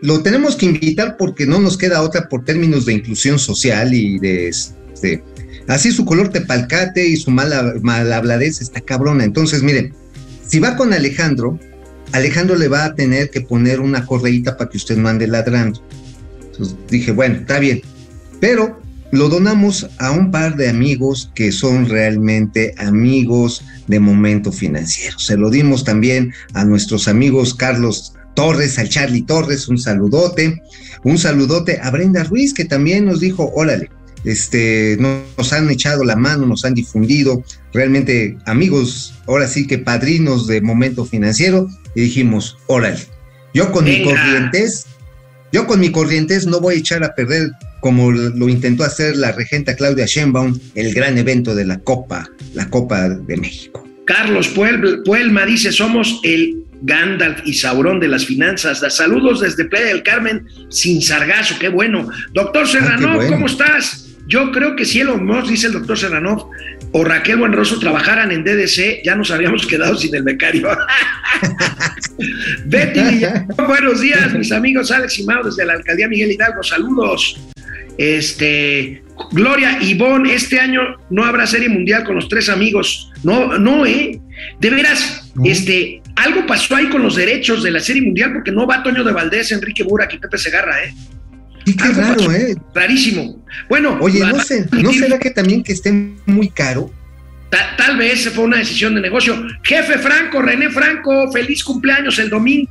lo 0.03 0.23
tenemos 0.23 0.57
que 0.57 0.67
invitar 0.67 1.17
porque 1.17 1.47
no 1.47 1.59
nos 1.59 1.79
queda 1.79 2.03
otra 2.03 2.29
por 2.29 2.45
términos 2.45 2.85
de 2.85 2.95
inclusión 2.95 3.39
social 3.39 3.95
y 3.95 4.19
de 4.19 4.49
este, 4.49 5.23
así 5.69 5.93
su 5.93 6.05
color 6.05 6.29
tepalcate 6.29 7.07
y 7.07 7.17
su 7.17 7.31
mala, 7.31 7.75
malhabladez 7.83 8.61
está 8.61 8.81
cabrona. 8.81 9.25
Entonces, 9.25 9.62
miren, 9.62 9.95
si 10.47 10.59
va 10.59 10.77
con 10.77 10.93
Alejandro, 10.93 11.59
Alejandro 12.12 12.57
le 12.57 12.69
va 12.69 12.85
a 12.85 12.95
tener 12.95 13.31
que 13.31 13.41
poner 13.41 13.81
una 13.81 14.07
correíta 14.07 14.57
para 14.57 14.71
que 14.71 14.77
usted 14.77 14.97
no 14.97 15.09
ande 15.09 15.27
ladrando. 15.27 15.83
Entonces 16.45 16.77
dije, 16.89 17.12
bueno, 17.12 17.37
está 17.37 17.59
bien. 17.59 17.83
Pero 18.41 18.81
lo 19.12 19.29
donamos 19.29 19.89
a 19.99 20.11
un 20.11 20.31
par 20.31 20.57
de 20.57 20.69
amigos 20.69 21.31
que 21.35 21.53
son 21.53 21.89
realmente 21.89 22.75
amigos 22.79 23.62
de 23.87 24.01
momento 24.01 24.53
financiero. 24.53 25.19
Se 25.19 25.37
lo 25.37 25.51
dimos 25.51 25.85
también 25.85 26.33
a 26.55 26.64
nuestros 26.64 27.09
amigos 27.09 27.55
Carlos 27.55 28.14
Torres, 28.35 28.79
al 28.79 28.89
Charlie 28.89 29.23
Torres, 29.23 29.69
un 29.69 29.79
saludote. 29.79 30.62
Un 31.05 31.19
saludote 31.19 31.79
a 31.83 31.91
Brenda 31.91 32.25
Ruiz, 32.25 32.53
que 32.53 32.64
también 32.64 33.07
nos 33.07 33.21
dijo, 33.21 33.53
órale, 33.55 33.91
este, 34.27 34.99
nos 34.99 35.53
han 35.53 35.70
echado 35.70 36.05
la 36.05 36.16
mano, 36.16 36.47
nos 36.47 36.64
han 36.64 36.74
difundido, 36.74 37.43
realmente 37.72 38.37
amigos, 38.45 39.14
ahora 39.27 39.47
sí 39.47 39.66
que 39.66 39.79
padrinos 39.79 40.47
de 40.47 40.61
momento 40.61 41.07
financiero, 41.07 41.68
y 41.95 42.03
dijimos, 42.03 42.59
órale, 42.66 42.99
yo 43.55 43.72
con 43.72 43.85
mi 43.85 44.03
corrientes, 44.03 44.87
yo 45.53 45.66
con 45.66 45.81
mi 45.81 45.91
corrientes 45.91 46.47
no 46.47 46.61
voy 46.61 46.74
a 46.74 46.79
echar 46.79 47.05
a 47.05 47.14
perder 47.14 47.51
como 47.81 48.11
lo 48.11 48.49
intentó 48.49 48.83
hacer 48.83 49.16
la 49.16 49.31
regenta 49.31 49.77
Claudia 49.77 50.07
Sheinbaum, 50.07 50.59
el 50.74 50.93
gran 50.93 51.16
evento 51.18 51.55
de 51.55 51.64
la 51.64 51.79
Copa, 51.79 52.29
la 52.53 52.68
Copa 52.68 53.09
de 53.09 53.37
México. 53.37 53.87
Carlos 54.07 54.49
Puelma 54.49 55.47
dice, 55.47 55.70
somos 55.70 56.20
el 56.24 56.64
Gandalf 56.83 57.41
y 57.45 57.55
Saurón 57.55 58.01
de 58.01 58.09
las 58.09 58.24
finanzas. 58.24 58.83
Saludos 58.95 59.41
desde 59.41 59.64
Playa 59.66 59.87
del 59.87 60.03
Carmen, 60.03 60.47
sin 60.68 61.01
sargazo, 61.01 61.57
qué 61.59 61.68
bueno. 61.68 62.09
Doctor 62.33 62.64
ah, 62.64 62.66
Serrano, 62.66 63.18
¿cómo 63.29 63.47
estás? 63.47 64.06
Yo 64.27 64.51
creo 64.51 64.74
que 64.74 64.85
si 64.85 65.01
Elon 65.01 65.24
Musk, 65.24 65.49
dice 65.49 65.68
el 65.68 65.74
doctor 65.74 65.99
Serranov, 65.99 66.51
o 66.93 67.05
Raquel 67.05 67.37
Buenroso 67.37 67.79
trabajaran 67.79 68.33
en 68.33 68.43
DDC, 68.45 69.05
ya 69.05 69.14
nos 69.14 69.31
habríamos 69.31 69.66
quedado 69.68 69.97
sin 69.97 70.14
el 70.14 70.22
becario. 70.22 70.68
Betty 72.64 73.27
buenos 73.66 74.01
días, 74.01 74.33
mis 74.33 74.51
amigos 74.53 74.91
Alex 74.91 75.18
y 75.18 75.24
Mao 75.24 75.43
desde 75.45 75.64
la 75.64 75.74
alcaldía 75.74 76.09
Miguel 76.09 76.33
Hidalgo, 76.33 76.62
saludos. 76.62 77.41
Este, 77.99 79.03
Gloria 79.33 79.79
Ivonne, 79.81 80.35
este 80.35 80.61
año 80.61 80.83
no 81.09 81.24
habrá 81.24 81.47
serie 81.47 81.68
mundial 81.68 82.05
con 82.05 82.16
los 82.16 82.29
tres 82.29 82.49
amigos. 82.49 83.12
No, 83.22 83.59
no, 83.59 83.87
¿eh? 83.87 84.20
De 84.61 84.70
veras, 84.70 85.33
este, 85.45 86.03
algo 86.16 86.47
pasó 86.47 86.77
ahí 86.77 86.89
con 86.89 87.03
los 87.03 87.16
derechos 87.16 87.62
de 87.62 87.70
la 87.70 87.81
serie 87.81 88.03
mundial 88.03 88.33
porque 88.35 88.53
no 88.53 88.66
va 88.66 88.83
Toño 88.83 89.03
de 89.05 89.12
Valdés, 89.12 89.53
Enrique 89.53 89.83
Burak 89.83 90.14
y 90.14 90.18
Pepe 90.18 90.37
Segarra, 90.37 90.85
¿eh? 90.85 90.95
Sí, 91.67 91.77
qué 91.77 91.89
raro, 91.89 92.31
¿eh? 92.31 92.55
Rarísimo. 92.75 93.45
Bueno, 93.69 93.99
oye, 94.01 94.21
no 94.21 94.41
sé, 94.41 94.67
¿no 94.71 94.93
será 94.93 95.19
que 95.19 95.31
también 95.31 95.64
que 95.64 95.73
esté 95.73 95.93
muy 96.25 96.49
caro? 96.49 96.93
tal 97.77 97.97
vez 97.97 98.29
fue 98.29 98.45
una 98.45 98.59
decisión 98.59 98.95
de 98.95 99.01
negocio. 99.01 99.47
Jefe 99.62 99.99
Franco, 99.99 100.43
René 100.43 100.71
Franco, 100.71 101.31
feliz 101.33 101.64
cumpleaños 101.64 102.19
el 102.19 102.31
domingo. 102.31 102.71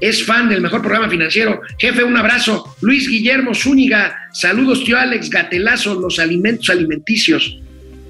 Es 0.00 0.24
fan 0.24 0.48
del 0.48 0.60
mejor 0.60 0.80
programa 0.80 1.08
financiero. 1.08 1.60
Jefe, 1.78 2.02
un 2.02 2.16
abrazo. 2.16 2.76
Luis 2.80 3.08
Guillermo 3.08 3.54
Zúñiga, 3.54 4.28
saludos, 4.32 4.84
tío 4.84 4.98
Alex, 4.98 5.30
gatelazo, 5.30 5.94
los 5.94 6.18
alimentos 6.18 6.68
alimenticios. 6.70 7.60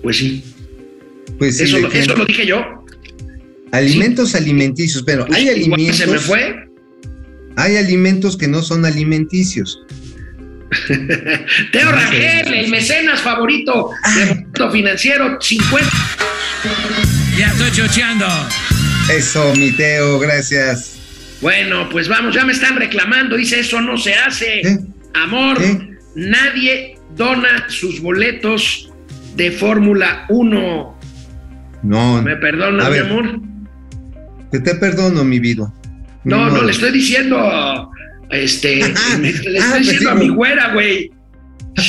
Pues 0.02 0.18
sí. 0.18 0.44
Pues 1.38 1.58
sí, 1.58 1.64
eso, 1.64 2.16
lo 2.16 2.24
dije 2.24 2.46
yo. 2.46 2.84
Alimentos 3.72 4.34
alimenticios, 4.34 5.02
pero 5.04 5.26
pues 5.26 5.38
hay 5.38 5.48
alimentos. 5.48 5.96
¿Se 5.96 6.06
me 6.06 6.18
fue? 6.18 6.69
Hay 7.56 7.76
alimentos 7.76 8.36
que 8.36 8.48
no 8.48 8.62
son 8.62 8.84
alimenticios. 8.84 9.82
Teo 11.72 11.90
Rangel, 11.90 12.54
el 12.54 12.70
mecenas 12.70 13.20
favorito 13.20 13.90
del 14.14 14.70
financiero, 14.70 15.40
50. 15.40 15.90
Ya 17.36 17.48
estoy 17.48 17.70
chocheando. 17.72 18.26
Eso, 19.10 19.52
mi 19.56 19.72
Teo, 19.72 20.18
gracias. 20.20 20.98
Bueno, 21.40 21.88
pues 21.90 22.08
vamos, 22.08 22.34
ya 22.34 22.44
me 22.44 22.52
están 22.52 22.76
reclamando, 22.76 23.36
dice 23.36 23.60
eso 23.60 23.80
no 23.80 23.96
se 23.96 24.14
hace. 24.14 24.62
Amor, 25.14 25.58
nadie 26.14 26.98
dona 27.16 27.68
sus 27.68 28.00
boletos 28.00 28.92
de 29.36 29.50
Fórmula 29.50 30.26
1. 30.28 30.98
No. 31.82 32.22
¿Me 32.22 32.36
perdonas, 32.36 32.90
mi 32.90 32.98
amor? 32.98 33.40
Que 34.52 34.60
te 34.60 34.74
perdono, 34.74 35.24
mi 35.24 35.40
vida. 35.40 35.72
No, 36.24 36.50
no, 36.50 36.62
le 36.62 36.72
estoy 36.72 36.92
diciendo, 36.92 37.90
este, 38.30 38.76
le, 39.20 39.28
estoy 39.30 39.56
ah, 39.58 39.68
pues 39.70 39.80
diciendo 39.82 40.10
a 40.10 40.14
mi 40.14 40.28
güera, 40.28 40.72
güey. 40.72 41.10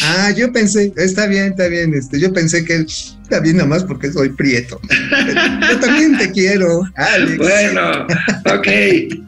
Ah, 0.03 0.32
yo 0.36 0.51
pensé, 0.53 0.93
está 0.95 1.27
bien, 1.27 1.51
está 1.51 1.67
bien, 1.67 1.93
este, 1.93 2.19
yo 2.19 2.32
pensé 2.32 2.63
que 2.63 2.86
está 2.86 3.39
bien 3.41 3.57
nomás 3.57 3.84
porque 3.84 4.11
soy 4.11 4.29
prieto. 4.29 4.79
yo 5.69 5.79
también 5.79 6.17
te 6.17 6.32
quiero, 6.32 6.84
Alex. 6.95 7.38
Bueno, 7.38 8.07
ok, 8.45 8.67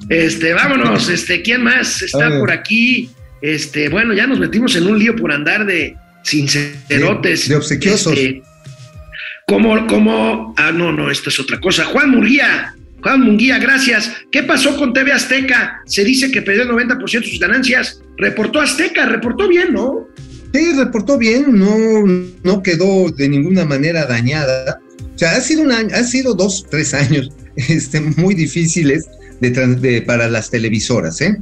este, 0.10 0.54
vámonos, 0.54 1.10
este, 1.10 1.42
¿quién 1.42 1.64
más 1.64 2.02
está 2.02 2.40
por 2.40 2.52
aquí? 2.52 3.10
Este, 3.42 3.90
bueno, 3.90 4.14
ya 4.14 4.26
nos 4.26 4.40
metimos 4.40 4.76
en 4.76 4.88
un 4.88 4.98
lío 4.98 5.16
por 5.16 5.32
andar 5.32 5.66
de 5.66 5.98
sincerotes. 6.24 7.50
De, 7.50 7.56
obsequiosos. 7.56 8.14
Este, 8.14 8.44
como, 9.46 9.86
como, 9.88 10.54
ah, 10.58 10.72
no, 10.72 10.92
no, 10.92 11.12
esto 11.12 11.30
es 11.30 11.40
otra 11.40 11.60
cosa. 11.60 11.84
Juan 11.86 12.12
Murguía, 12.12 12.74
Juan 13.04 13.22
Munguía, 13.22 13.60
gracias. 13.60 14.10
¿Qué 14.32 14.44
pasó 14.44 14.78
con 14.78 14.94
TV 14.94 15.12
Azteca? 15.12 15.82
Se 15.86 16.06
dice 16.06 16.32
que 16.32 16.42
perdió 16.42 16.64
el 16.64 16.70
90% 16.70 17.20
de 17.20 17.28
sus 17.28 17.40
ganancias. 17.40 18.02
Reportó 18.18 18.62
Azteca, 18.62 19.06
reportó 19.06 19.50
bien, 19.50 19.74
¿no? 19.74 20.08
Sí, 20.54 20.72
reportó 20.78 21.18
bien, 21.18 21.48
no, 21.50 21.76
no 22.44 22.64
quedó 22.64 23.12
de 23.12 23.28
ninguna 23.28 23.66
manera 23.66 24.06
dañada. 24.06 24.80
O 25.14 25.18
sea, 25.18 25.36
ha 25.36 25.42
sido 25.42 25.64
un 25.64 25.74
año, 25.74 25.90
ha 25.94 26.04
sido 26.04 26.34
dos, 26.34 26.66
tres 26.70 26.94
años 26.94 27.30
este, 27.56 28.00
muy 28.00 28.36
difíciles 28.36 29.06
para 30.08 30.30
las 30.30 30.50
televisoras, 30.50 31.20
¿eh? 31.20 31.36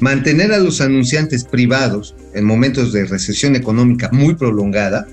Mantener 0.00 0.52
a 0.52 0.58
los 0.58 0.80
anunciantes 0.80 1.44
privados 1.44 2.14
en 2.34 2.44
momentos 2.44 2.92
de 2.94 3.04
recesión 3.04 3.54
económica 3.54 4.08
muy 4.10 4.34
prolongada 4.34 5.06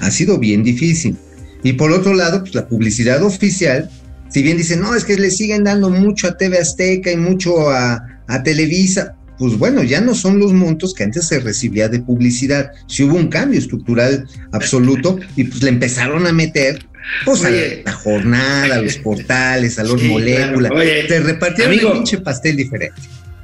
ha 0.00 0.10
sido 0.12 0.38
bien 0.38 0.62
difícil. 0.62 1.16
Y 1.64 1.72
por 1.72 1.90
otro 1.90 2.14
lado, 2.14 2.40
pues 2.40 2.54
la 2.54 2.68
publicidad 2.68 3.22
oficial 3.24 3.90
si 4.30 4.42
bien 4.42 4.56
dicen, 4.56 4.80
no, 4.80 4.94
es 4.94 5.04
que 5.04 5.16
le 5.16 5.30
siguen 5.30 5.64
dando 5.64 5.90
mucho 5.90 6.28
a 6.28 6.36
TV 6.36 6.58
Azteca 6.58 7.10
y 7.10 7.16
mucho 7.16 7.70
a, 7.70 8.06
Televisa, 8.44 9.16
pues 9.40 9.58
bueno, 9.58 9.82
ya 9.82 10.00
no 10.00 10.14
son 10.14 10.38
los 10.38 10.52
montos 10.52 10.94
que 10.94 11.02
antes 11.02 11.26
se 11.26 11.40
recibía 11.40 11.88
de 11.88 11.98
publicidad. 11.98 12.70
Si 12.86 13.02
hubo 13.02 13.16
un 13.16 13.26
cambio 13.26 13.58
estructural 13.58 14.24
absoluto 14.52 15.18
y 15.34 15.44
pues 15.44 15.60
le 15.64 15.70
empezaron 15.70 16.28
a 16.28 16.32
meter 16.32 16.86
pues 17.24 17.44
a 17.44 17.50
la 17.50 17.92
jornada, 17.92 18.76
a 18.76 18.82
los 18.82 18.98
portales, 18.98 19.80
a 19.80 19.82
los 19.82 20.00
moléculas. 20.00 20.70
Te 21.08 21.18
repartieron 21.18 21.86
un 21.86 21.92
pinche 21.94 22.18
pastel 22.18 22.56
diferente. 22.56 22.94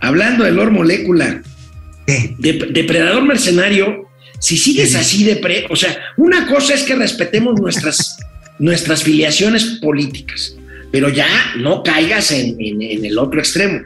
Hablando 0.01 0.45
de 0.45 0.53
Lor 0.53 0.71
Molécula, 0.71 1.43
de, 2.07 2.69
depredador 2.71 3.25
mercenario, 3.25 4.09
si 4.39 4.57
sigues 4.57 4.95
así 4.95 5.25
de 5.25 5.37
pre, 5.37 5.67
o 5.69 5.75
sea, 5.75 5.99
una 6.17 6.47
cosa 6.47 6.75
es 6.75 6.85
que 6.85 6.95
respetemos 6.95 7.61
nuestras, 7.61 8.19
nuestras 8.61 9.03
filiaciones 9.03 9.65
políticas 9.83 10.56
pero 10.91 11.09
ya 11.09 11.29
no 11.59 11.83
caigas 11.83 12.31
en, 12.31 12.57
el 12.59 13.19
otro 13.19 13.39
extremo. 13.41 13.81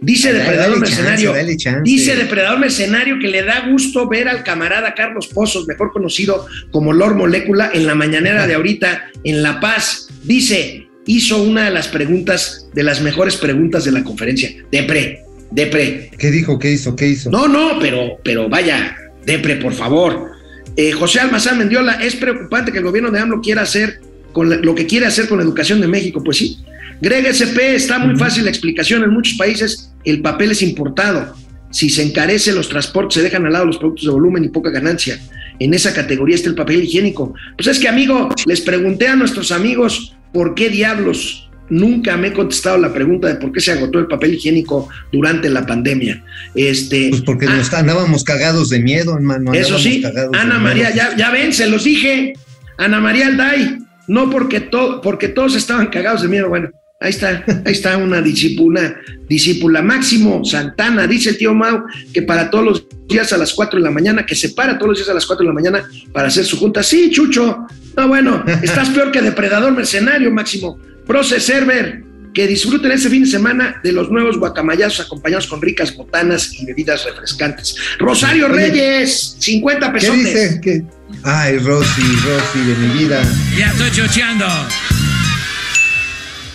Dice 0.00 0.32
Depredador 0.32 0.78
Mercenario, 0.78 1.34
dice 1.82 2.16
Depredador 2.16 2.58
Mercenario 2.58 3.18
que 3.18 3.28
le 3.28 3.42
da 3.42 3.66
gusto 3.70 4.06
ver 4.06 4.28
al 4.28 4.44
camarada 4.44 4.94
Carlos 4.94 5.26
Pozos, 5.28 5.66
mejor 5.66 5.90
conocido 5.90 6.46
como 6.70 6.92
Lord 6.92 7.16
Molécula, 7.16 7.70
en 7.72 7.86
la 7.86 7.94
mañanera 7.94 8.46
de 8.46 8.54
ahorita 8.54 9.10
en 9.24 9.42
La 9.42 9.58
Paz. 9.58 10.08
Dice, 10.22 10.86
hizo 11.06 11.42
una 11.42 11.64
de 11.64 11.70
las 11.70 11.88
preguntas, 11.88 12.68
de 12.74 12.82
las 12.82 13.00
mejores 13.00 13.36
preguntas 13.36 13.84
de 13.84 13.92
la 13.92 14.04
conferencia. 14.04 14.50
Depre, 14.70 15.20
Depre. 15.50 16.10
¿Qué 16.18 16.30
dijo? 16.30 16.58
¿Qué 16.58 16.72
hizo? 16.72 16.94
¿Qué 16.94 17.08
hizo? 17.08 17.30
No, 17.30 17.48
no, 17.48 17.78
pero, 17.80 18.18
pero 18.22 18.48
vaya, 18.48 18.96
Depre, 19.24 19.56
por 19.56 19.72
favor. 19.72 20.30
Eh, 20.76 20.92
José 20.92 21.20
Almazán 21.20 21.58
Mendiola, 21.58 21.94
es 21.94 22.16
preocupante 22.16 22.70
que 22.70 22.78
el 22.78 22.84
gobierno 22.84 23.10
de 23.10 23.18
AMLO 23.18 23.40
quiera 23.40 23.62
hacer 23.62 24.00
con 24.36 24.50
lo 24.50 24.74
que 24.74 24.84
quiere 24.84 25.06
hacer 25.06 25.28
con 25.28 25.38
la 25.38 25.44
educación 25.44 25.80
de 25.80 25.88
México, 25.88 26.22
pues 26.22 26.36
sí. 26.36 26.58
Greg 27.00 27.24
SP, 27.24 27.72
está 27.74 27.98
muy 27.98 28.18
fácil 28.18 28.44
la 28.44 28.50
explicación. 28.50 29.02
En 29.02 29.08
muchos 29.08 29.38
países 29.38 29.94
el 30.04 30.20
papel 30.20 30.50
es 30.50 30.60
importado. 30.60 31.34
Si 31.70 31.88
se 31.88 32.02
encarece 32.02 32.52
los 32.52 32.68
transportes, 32.68 33.14
se 33.14 33.22
dejan 33.22 33.46
al 33.46 33.54
lado 33.54 33.64
los 33.64 33.78
productos 33.78 34.04
de 34.04 34.10
volumen 34.10 34.44
y 34.44 34.48
poca 34.48 34.68
ganancia. 34.68 35.18
En 35.58 35.72
esa 35.72 35.94
categoría 35.94 36.34
está 36.34 36.50
el 36.50 36.54
papel 36.54 36.84
higiénico. 36.84 37.32
Pues 37.56 37.66
es 37.66 37.78
que, 37.78 37.88
amigo, 37.88 38.28
les 38.44 38.60
pregunté 38.60 39.08
a 39.08 39.16
nuestros 39.16 39.50
amigos 39.52 40.14
por 40.34 40.54
qué 40.54 40.68
diablos 40.68 41.48
nunca 41.70 42.18
me 42.18 42.28
he 42.28 42.32
contestado 42.34 42.76
la 42.76 42.92
pregunta 42.92 43.28
de 43.28 43.36
por 43.36 43.52
qué 43.52 43.60
se 43.60 43.72
agotó 43.72 44.00
el 44.00 44.06
papel 44.06 44.34
higiénico 44.34 44.90
durante 45.10 45.48
la 45.48 45.64
pandemia. 45.64 46.22
Este, 46.54 47.08
pues 47.08 47.22
porque 47.22 47.46
nos 47.46 47.72
ah, 47.72 47.78
andábamos 47.78 48.22
cagados 48.22 48.68
de 48.68 48.80
miedo, 48.80 49.14
hermano. 49.16 49.54
Eso 49.54 49.78
sí, 49.78 50.04
Ana 50.34 50.58
María, 50.58 50.94
ya, 50.94 51.16
ya 51.16 51.30
ven, 51.30 51.54
se 51.54 51.70
los 51.70 51.84
dije. 51.84 52.34
Ana 52.76 53.00
María 53.00 53.28
Alday, 53.28 53.85
no 54.08 54.30
porque, 54.30 54.60
todo, 54.60 55.00
porque 55.00 55.28
todos 55.28 55.54
estaban 55.54 55.88
cagados 55.88 56.22
de 56.22 56.28
miedo. 56.28 56.48
Bueno, 56.48 56.70
ahí 57.00 57.10
está, 57.10 57.44
ahí 57.64 57.72
está 57.72 57.96
una 57.96 58.20
discípula, 58.22 58.96
discípula. 59.28 59.82
Máximo 59.82 60.44
Santana, 60.44 61.06
dice 61.06 61.30
el 61.30 61.38
tío 61.38 61.54
Mau, 61.54 61.84
que 62.12 62.22
para 62.22 62.50
todos 62.50 62.64
los 62.64 62.86
días 63.08 63.32
a 63.32 63.38
las 63.38 63.52
4 63.54 63.78
de 63.78 63.84
la 63.84 63.90
mañana, 63.90 64.26
que 64.26 64.34
se 64.34 64.50
para 64.50 64.78
todos 64.78 64.90
los 64.90 64.98
días 64.98 65.08
a 65.08 65.14
las 65.14 65.26
4 65.26 65.44
de 65.44 65.48
la 65.48 65.54
mañana 65.54 65.88
para 66.12 66.28
hacer 66.28 66.44
su 66.44 66.58
junta. 66.58 66.82
Sí, 66.82 67.10
Chucho. 67.10 67.66
No, 67.96 68.08
bueno, 68.08 68.44
estás 68.62 68.90
peor 68.90 69.10
que 69.10 69.22
depredador 69.22 69.72
mercenario, 69.72 70.30
Máximo. 70.30 70.78
Proce 71.06 71.40
Server, 71.40 72.02
que 72.34 72.46
disfruten 72.46 72.92
ese 72.92 73.08
fin 73.08 73.24
de 73.24 73.30
semana 73.30 73.80
de 73.82 73.92
los 73.92 74.10
nuevos 74.10 74.38
guacamayazos 74.38 75.06
acompañados 75.06 75.46
con 75.46 75.62
ricas 75.62 75.96
botanas 75.96 76.52
y 76.52 76.66
bebidas 76.66 77.04
refrescantes. 77.06 77.74
Rosario 77.98 78.48
Reyes, 78.48 79.36
50 79.38 79.86
¿Qué 79.86 79.92
pesos. 79.92 80.16
dice? 80.16 80.60
¿Qué? 80.62 80.84
Ay, 81.28 81.58
Rosy, 81.58 82.02
Rosy, 82.24 82.60
de 82.68 82.74
mi 82.76 82.98
vida. 83.00 83.20
Ya 83.58 83.66
estoy 83.72 83.90
chocheando. 83.90 84.46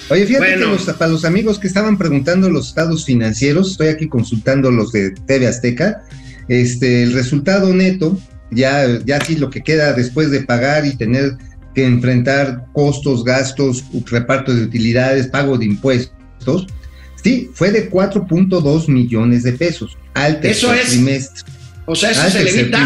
Oye, 0.10 0.26
fíjate 0.26 0.46
Bueno. 0.56 0.78
que 0.78 0.86
los- 0.86 0.96
para 0.98 1.12
los 1.12 1.26
amigos 1.26 1.60
que 1.60 1.68
estaban 1.68 1.98
preguntando 1.98 2.50
los 2.50 2.70
estados 2.70 3.04
financieros, 3.06 3.72
estoy 3.72 3.90
aquí 3.90 4.08
consultando 4.08 4.72
los 4.72 4.94
de 4.94 5.12
TV 5.12 5.48
Azteca, 5.48 6.04
este, 6.48 7.04
el 7.04 7.12
resultado 7.14 7.74
neto, 7.74 8.18
ya, 8.52 9.00
ya 9.06 9.20
sí 9.24 9.36
lo 9.36 9.50
que 9.50 9.62
queda 9.62 9.92
después 9.94 10.32
de 10.32 10.42
pagar 10.44 10.86
y 10.86 10.96
tener 10.96 11.38
que 11.76 11.86
enfrentar 11.86 12.66
costos, 12.74 13.26
gastos, 13.26 13.84
reparto 14.10 14.54
de 14.54 14.64
utilidades, 14.64 15.28
pago 15.28 15.58
de 15.58 15.66
impuestos, 15.66 16.68
sí, 17.22 17.50
fue 17.54 17.72
de 17.72 17.90
4.2 17.90 18.88
millones 18.90 19.44
de 19.44 19.52
pesos 19.54 19.98
al 20.14 20.40
tercer 20.40 20.52
Eso 20.52 20.74
es 20.74 20.90
trimestre. 20.92 21.52
O 21.86 21.96
sea, 21.96 22.12
eso 22.12 22.26
el 22.26 22.32
tercer 22.34 22.60
evita. 22.62 22.78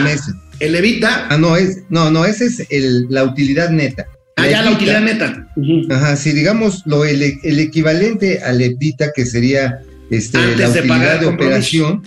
El 0.60 0.76
evita. 0.76 1.28
Ah, 1.30 1.38
no, 1.38 1.56
es, 1.56 1.84
no, 1.89 2.12
no, 2.12 2.26
esa 2.26 2.43
es 2.45 2.66
el, 2.70 3.08
la 3.10 3.24
utilidad 3.24 3.70
neta. 3.70 4.06
Allá 4.38 4.64
la 4.64 4.72
EBITDA 4.72 4.76
utilidad 4.76 5.01
neta. 5.01 5.47
Ajá, 5.89 6.16
si 6.16 6.32
digamos 6.32 6.84
lo 6.86 7.03
el, 7.06 7.39
el 7.43 7.60
equivalente 7.60 8.39
al 8.39 8.62
EBITDA 8.62 9.12
que 9.14 9.26
sería 9.26 9.82
este, 10.10 10.38
Antes 10.38 10.60
la 10.60 10.70
de 10.70 10.80
utilidad 10.82 11.20
de 11.20 11.26
operación, 11.28 12.01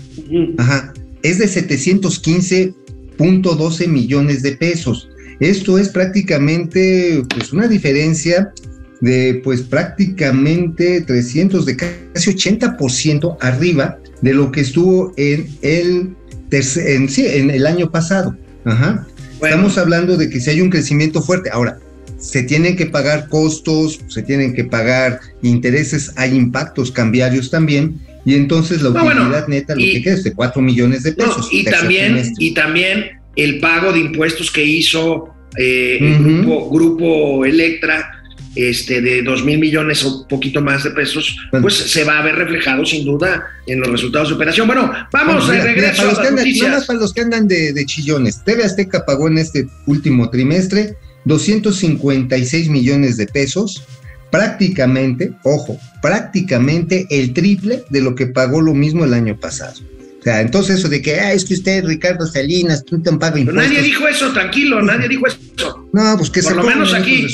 ajá, 0.59 0.93
es 1.23 1.39
de 1.39 1.47
715.12 1.47 3.89
millones 3.89 4.43
de 4.43 4.53
pesos. 4.53 5.09
Esto 5.41 5.79
es 5.79 5.89
prácticamente 5.89 7.25
pues 7.35 7.53
una 7.53 7.67
diferencia 7.69 8.53
de 9.01 9.41
pues 9.45 9.63
prácticamente 9.63 11.03
300 11.03 11.65
de 11.65 11.77
casi 11.77 12.35
80% 12.35 13.37
arriba 13.41 14.01
de 14.23 14.35
lo 14.35 14.51
que 14.51 14.63
estuvo 14.63 15.15
en 15.17 15.47
el 15.63 16.17
en, 16.51 17.09
sí, 17.09 17.27
en 17.27 17.51
el 17.51 17.67
año 17.67 17.91
pasado. 17.91 18.37
Ajá. 18.65 19.07
Bueno, 19.39 19.55
Estamos 19.57 19.79
hablando 19.79 20.17
de 20.17 20.29
que 20.31 20.41
si 20.41 20.51
hay 20.51 20.61
un 20.61 20.71
crecimiento 20.71 21.23
fuerte. 21.23 21.51
Ahora, 21.53 21.79
se 22.19 22.43
tienen 22.43 22.75
que 22.77 22.87
pagar 22.87 23.29
costos, 23.29 24.01
se 24.09 24.23
tienen 24.23 24.53
que 24.55 24.65
pagar 24.65 25.21
intereses, 25.43 26.13
hay 26.17 26.35
impactos 26.35 26.91
cambiarios 26.91 27.49
también, 27.51 28.01
y 28.25 28.35
entonces 28.35 28.83
la 28.83 28.91
No, 28.91 29.05
utilidad 29.05 29.27
bueno, 29.29 29.49
neta 29.49 29.75
lo 29.77 29.81
y- 29.81 29.93
que 29.93 30.03
queda 30.03 30.15
es 30.15 30.25
de 30.25 30.33
4 30.33 30.61
millones 30.61 31.05
de 31.05 31.11
no, 31.13 31.17
pesos. 31.19 31.49
y 31.53 31.65
también, 31.65 32.07
trimestre. 32.15 32.45
y 32.45 32.55
también 32.55 33.05
el 33.37 33.61
pago 33.61 33.93
de 33.93 34.01
impuestos 34.01 34.51
que 34.51 34.65
hizo 34.65 35.29
eh, 35.57 35.99
el 36.01 36.19
grupo, 36.25 36.71
grupo 36.71 37.45
Electra, 37.45 38.18
este, 38.59 39.01
de 39.01 39.23
dos 39.23 39.45
mil 39.45 39.59
millones 39.59 40.05
o 40.05 40.23
un 40.23 40.29
poquito 40.29 40.61
más 40.61 40.83
de 40.83 40.91
pesos, 40.91 41.37
pues 41.63 41.75
se 41.75 42.03
va 42.03 42.19
a 42.19 42.23
ver 42.23 42.35
reflejado 42.35 42.85
sin 42.85 43.05
duda 43.05 43.47
en 43.67 43.79
los 43.81 43.89
resultados 43.89 44.29
de 44.29 44.35
operación. 44.35 44.67
Bueno, 44.67 44.93
vamos 45.13 45.47
Bueno, 45.47 45.53
de 45.53 45.59
mira, 45.59 45.75
mira, 45.75 45.93
regreso 45.93 46.03
para 46.03 46.09
los 46.11 46.19
a 46.19 46.23
que 46.23 46.31
las 46.31 46.39
noticias. 46.39 46.71
más 46.71 46.87
para 46.87 46.99
los 46.99 47.13
que 47.13 47.21
andan 47.21 47.49
de, 47.49 47.73
de 47.73 47.87
chillones, 47.87 48.43
TV 48.45 48.65
Azteca 48.65 49.05
pagó 49.05 49.29
en 49.29 49.39
este 49.39 49.69
último 49.87 50.29
trimestre 50.29 50.97
256 51.25 52.69
millones 52.69 53.17
de 53.17 53.27
pesos, 53.27 53.85
prácticamente, 54.31 55.33
ojo, 55.45 55.79
prácticamente 56.03 57.07
el 57.11 57.33
triple 57.33 57.85
de 57.91 58.01
lo 58.01 58.15
que 58.15 58.27
pagó 58.27 58.61
lo 58.61 58.75
mismo 58.75 59.05
el 59.05 59.15
año 59.15 59.39
pasado. 59.39 59.81
O 60.19 60.23
sea, 60.23 60.41
entonces 60.41 60.79
eso 60.79 60.89
de 60.89 61.01
que, 61.01 61.15
ah, 61.15 61.33
es 61.33 61.45
que 61.45 61.55
usted, 61.55 61.85
Ricardo 61.85 62.27
Salinas, 62.27 62.85
tú 62.85 63.01
te 63.01 63.11
Pero 63.13 63.37
impuestos. 63.39 63.55
nadie 63.55 63.83
dijo 63.83 64.09
eso, 64.09 64.33
tranquilo, 64.33 64.83
nadie 64.83 65.09
dijo 65.09 65.27
eso. 65.27 65.39
No, 65.93 66.17
pues 66.19 66.31
que 66.31 66.43
Por 66.43 66.51
se 66.51 66.57
lo 66.57 66.65
menos 66.65 66.93
aquí. 66.93 67.27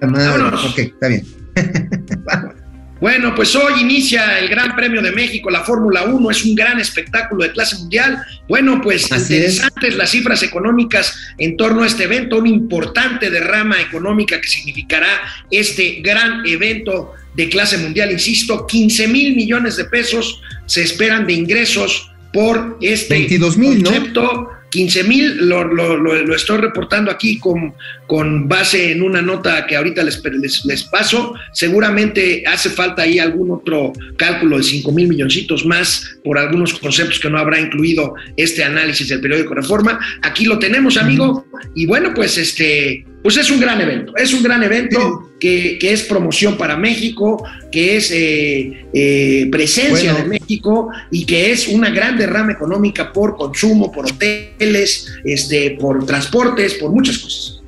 madre. 0.00 0.56
Ok, 0.68 0.78
está 0.78 1.08
bien. 1.08 1.24
Bueno, 3.00 3.32
pues 3.34 3.54
hoy 3.54 3.80
inicia 3.80 4.40
el 4.40 4.48
Gran 4.48 4.74
Premio 4.74 5.00
de 5.00 5.12
México, 5.12 5.50
la 5.50 5.62
Fórmula 5.62 6.04
1, 6.04 6.30
es 6.32 6.44
un 6.44 6.56
gran 6.56 6.80
espectáculo 6.80 7.44
de 7.44 7.52
clase 7.52 7.76
mundial. 7.76 8.20
Bueno, 8.48 8.80
pues 8.82 9.10
Así 9.12 9.34
interesantes 9.34 9.96
las 9.96 10.10
cifras 10.10 10.42
económicas 10.42 11.14
en 11.38 11.56
torno 11.56 11.84
a 11.84 11.86
este 11.86 12.04
evento, 12.04 12.38
una 12.38 12.48
importante 12.48 13.30
derrama 13.30 13.80
económica 13.80 14.40
que 14.40 14.48
significará 14.48 15.06
este 15.50 16.00
gran 16.02 16.44
evento 16.44 17.12
de 17.36 17.48
clase 17.48 17.78
mundial, 17.78 18.10
insisto, 18.10 18.66
15 18.66 19.06
mil 19.06 19.36
millones 19.36 19.76
de 19.76 19.84
pesos 19.84 20.40
se 20.68 20.82
esperan 20.84 21.26
de 21.26 21.32
ingresos 21.32 22.12
por 22.32 22.78
este 22.80 23.14
22,000, 23.14 23.82
¿no? 23.82 23.90
concepto. 23.90 24.48
15 24.70 25.04
mil, 25.04 25.48
lo, 25.48 25.64
lo- 25.64 25.96
lo- 25.96 26.22
lo 26.26 26.34
estoy 26.36 26.58
reportando 26.58 27.10
aquí 27.10 27.38
con, 27.38 27.72
con 28.06 28.48
base 28.48 28.92
en 28.92 29.00
una 29.02 29.22
nota 29.22 29.66
que 29.66 29.74
ahorita 29.74 30.02
les, 30.04 30.22
les, 30.22 30.62
les 30.66 30.82
paso. 30.84 31.32
Seguramente 31.54 32.44
hace 32.46 32.68
falta 32.68 33.00
ahí 33.04 33.18
algún 33.18 33.50
otro 33.50 33.94
cálculo 34.18 34.58
de 34.58 34.64
5 34.64 34.92
mil 34.92 35.08
milloncitos 35.08 35.64
más 35.64 36.18
por 36.22 36.36
algunos 36.38 36.74
conceptos 36.74 37.18
que 37.18 37.30
no 37.30 37.38
habrá 37.38 37.58
incluido 37.58 38.12
este 38.36 38.62
análisis 38.62 39.08
del 39.08 39.22
periódico 39.22 39.54
Reforma. 39.54 39.98
Aquí 40.20 40.44
lo 40.44 40.58
tenemos, 40.58 40.98
amigo. 40.98 41.46
Y 41.74 41.86
bueno, 41.86 42.12
pues 42.14 42.36
este, 42.36 43.06
pues 43.22 43.36
es 43.36 43.50
un 43.50 43.60
gran 43.60 43.80
evento. 43.80 44.12
Es 44.16 44.32
un 44.32 44.42
gran 44.42 44.62
evento 44.62 45.30
que, 45.40 45.78
que 45.80 45.92
es 45.92 46.02
promoción 46.02 46.56
para 46.56 46.76
México, 46.76 47.44
que 47.70 47.96
es 47.96 48.10
eh, 48.10 48.86
eh, 48.92 49.48
presencia 49.50 50.12
Bueno. 50.12 50.28
de 50.28 50.38
México 50.38 50.88
y 51.10 51.24
que 51.26 51.52
es 51.52 51.68
una 51.68 51.90
gran 51.90 52.16
derrama 52.16 52.52
económica 52.52 53.12
por 53.12 53.36
consumo, 53.36 53.90
por 53.90 54.06
hoteles, 54.06 55.12
este, 55.24 55.72
por 55.80 56.06
transportes, 56.06 56.74
por 56.74 56.92
muchas 56.92 57.18
cosas. 57.18 57.60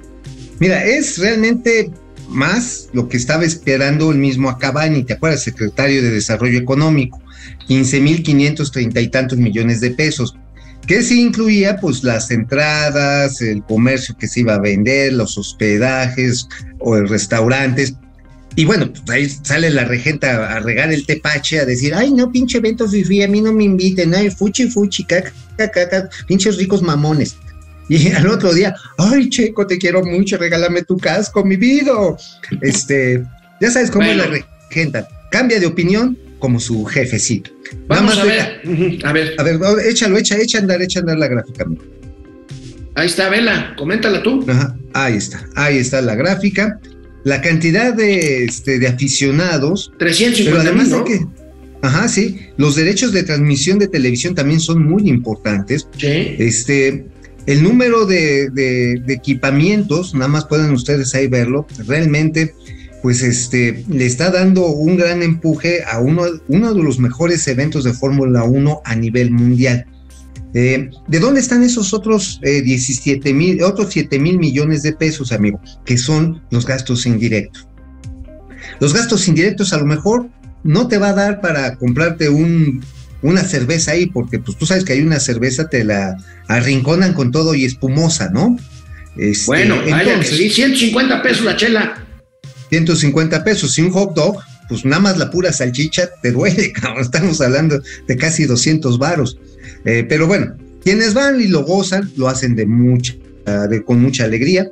Mira, 0.59 0.85
es 0.85 1.19
realmente 1.19 1.91
más 2.29 2.89
lo 2.93 3.09
que 3.09 3.17
estaba 3.17 3.45
esperando 3.45 4.11
el 4.13 4.19
mismo 4.19 4.49
Acabani, 4.51 5.03
¿te 5.05 5.15
acuerdas? 5.15 5.43
Secretario 5.43 6.03
de 6.03 6.11
Desarrollo 6.11 6.59
Económico, 6.59 7.21
15.530 7.69 9.03
y 9.03 9.09
tantos 9.09 9.39
millones 9.39 9.81
de 9.81 9.91
pesos, 9.91 10.37
que 10.87 11.03
sí 11.03 11.21
incluía 11.21 11.77
pues 11.77 12.03
las 12.03 12.31
entradas, 12.31 13.41
el 13.41 13.63
comercio 13.63 14.17
que 14.19 14.27
se 14.27 14.41
iba 14.41 14.55
a 14.55 14.61
vender, 14.61 15.13
los 15.13 15.39
hospedajes 15.39 16.49
o 16.79 16.97
los 16.97 17.11
restaurantes. 17.11 17.95
Y 18.57 18.65
bueno, 18.65 18.93
pues 18.93 19.09
ahí 19.11 19.29
sale 19.29 19.71
la 19.71 19.85
regenta 19.85 20.57
a 20.57 20.59
regar 20.61 20.93
el 20.93 21.07
tepache, 21.07 21.61
a 21.61 21.65
decir, 21.65 21.95
ay, 21.95 22.13
no, 22.13 22.33
pinche 22.33 22.59
evento 22.59 22.89
fifi, 22.89 23.23
a 23.23 23.29
mí 23.29 23.41
no 23.41 23.53
me 23.53 23.65
inviten, 23.65 24.15
ay, 24.15 24.31
fuchi, 24.31 24.69
fuchi, 24.69 25.05
caca, 25.05 25.33
caca, 25.57 25.89
caca, 25.89 26.11
pinches 26.27 26.57
ricos 26.57 26.83
mamones. 26.83 27.37
Y 27.89 28.09
al 28.13 28.27
otro 28.27 28.53
día, 28.53 28.75
ay, 28.99 29.29
Checo, 29.29 29.67
te 29.67 29.79
quiero 29.79 30.05
mucho, 30.05 30.37
regálame 30.37 30.83
tu 30.83 30.97
casco, 30.97 31.45
mi 31.45 31.57
vida. 31.57 31.93
Este, 32.61 33.25
ya 33.61 33.71
sabes 33.71 33.91
cómo 33.91 34.07
Bueno. 34.07 34.25
es 34.25 34.31
la 34.31 34.37
regenta. 34.69 35.09
Cambia 35.31 35.61
de 35.61 35.67
opinión 35.67 36.19
como 36.41 36.59
su 36.59 36.85
jefecito. 36.85 37.51
Vamos 37.87 38.19
a 38.19 38.25
deja- 38.25 38.49
ver, 38.65 38.99
a 39.07 39.13
ver, 39.13 39.35
A 39.39 39.43
ver, 39.45 39.59
échalo, 39.87 40.19
echa, 40.19 40.37
echa 40.37 40.59
a 40.59 40.63
andar, 40.63 40.83
echa 40.83 40.99
a 40.99 41.03
andar 41.03 41.19
la 41.19 41.29
gráfica. 41.29 41.65
ahí 42.97 43.07
está, 43.07 43.29
Vela, 43.29 43.75
coméntala 43.79 44.23
tú. 44.23 44.45
Ajá, 44.49 44.77
ahí 44.95 45.15
está, 45.17 45.47
ahí 45.55 45.79
está 45.79 46.01
la 46.03 46.17
gráfica. 46.17 46.81
La 47.23 47.41
cantidad 47.43 47.93
de, 47.95 48.45
este, 48.45 48.79
de 48.79 48.89
aficionados, 48.89 49.93
pero 49.99 50.11
350 50.11 50.61
además 50.63 50.89
mil, 50.89 50.99
de 50.99 51.05
que, 51.05 51.27
ajá, 51.83 52.09
sí, 52.09 52.41
los 52.57 52.77
derechos 52.77 53.13
de 53.13 53.23
transmisión 53.23 53.79
de 53.79 53.89
televisión 53.89 54.35
también 54.35 54.59
son 54.59 54.83
muy 54.89 55.09
importantes. 55.09 55.87
Sí. 55.99 56.37
Este, 56.39 57.05
el 57.47 57.63
número 57.63 58.07
de, 58.07 58.49
de- 58.51 59.03
de 59.05 59.13
equipamientos, 59.15 60.15
nada 60.15 60.29
más 60.29 60.47
pueden 60.47 60.71
ustedes 60.73 61.15
ahí 61.15 61.27
verlo, 61.27 61.67
realmente, 61.87 62.55
pues 63.03 63.23
este, 63.23 63.85
le 63.89 64.07
está 64.07 64.31
dando 64.31 64.67
un 64.67 64.97
gran 64.97 65.23
empuje 65.23 65.83
a 65.85 66.01
uno, 66.01 66.25
uno 66.49 66.75
de 66.75 66.83
los 66.83 66.99
mejores 66.99 67.47
eventos 67.49 67.85
de 67.85 67.93
Fórmula 67.93 68.45
1 68.45 68.83
a 68.85 68.95
nivel 68.95 69.31
mundial. 69.31 69.87
Eh, 70.53 70.91
¿De 71.07 71.21
dónde 71.21 71.41
están 71.41 71.63
esos 71.63 71.95
otros 71.95 72.41
eh, 72.43 72.63
17 72.63 73.33
mil, 73.33 73.63
otros 73.63 73.89
7 73.93 74.19
mil 74.19 74.39
millones 74.39 74.83
de 74.83 74.93
pesos, 74.93 75.33
amigo? 75.33 75.61
Que 75.85 75.97
son 75.97 76.43
los 76.51 76.67
gastos 76.67 77.07
indirectos. 77.07 77.69
Los 78.81 78.93
gastos 78.93 79.29
indirectos 79.29 79.73
a 79.73 79.79
lo 79.79 79.87
mejor 79.87 80.29
no 80.65 80.89
te 80.89 80.99
va 80.99 81.11
a 81.11 81.15
dar 81.15 81.41
para 81.41 81.77
comprarte 81.77 82.29
un, 82.29 82.83
una 83.23 83.45
cerveza 83.45 83.93
ahí, 83.93 84.07
porque 84.07 84.39
pues 84.39 84.57
tú 84.59 84.67
sabes 84.67 84.85
que 84.85 84.95
hay 84.95 85.03
una 85.03 85.21
cerveza, 85.21 85.69
te 85.69 85.85
la 85.85 86.17
arrinconan 86.49 87.15
con 87.15 87.31
todo 87.31 87.55
y 87.55 87.65
espumosa, 87.65 88.31
¿no? 88.31 88.57
Este, 89.17 89.47
Bueno, 89.47 89.77
vaya 89.77 90.05
que 90.05 90.11
entonces, 90.11 90.37
sí, 90.37 90.51
150 90.51 91.23
pesos 91.23 91.45
la 91.45 91.57
chela. 91.57 92.07
150 92.71 93.45
pesos 93.45 93.77
y 93.79 93.83
un 93.83 93.91
hot 93.91 94.15
dog, 94.15 94.39
pues 94.69 94.85
nada 94.85 95.03
más 95.03 95.19
la 95.19 95.31
pura 95.31 95.53
salchicha 95.53 96.09
te 96.23 96.33
duele, 96.33 96.73
cabrón. 96.81 97.03
Estamos 97.03 97.41
hablando 97.41 97.81
de 98.07 98.17
casi 98.17 98.47
200 98.47 98.99
varos. 98.99 99.39
Eh, 99.85 100.07
pero 100.09 100.27
bueno, 100.27 100.55
quienes 100.83 101.15
van 101.15 101.41
y 101.41 101.49
lo 101.49 101.65
gozan, 101.65 102.11
lo 102.17 102.29
hacen 102.29 102.57
de 102.57 102.67
mucha, 102.67 103.15
de, 103.69 103.83
con 103.85 104.01
mucha 104.01 104.25
alegría. 104.25 104.71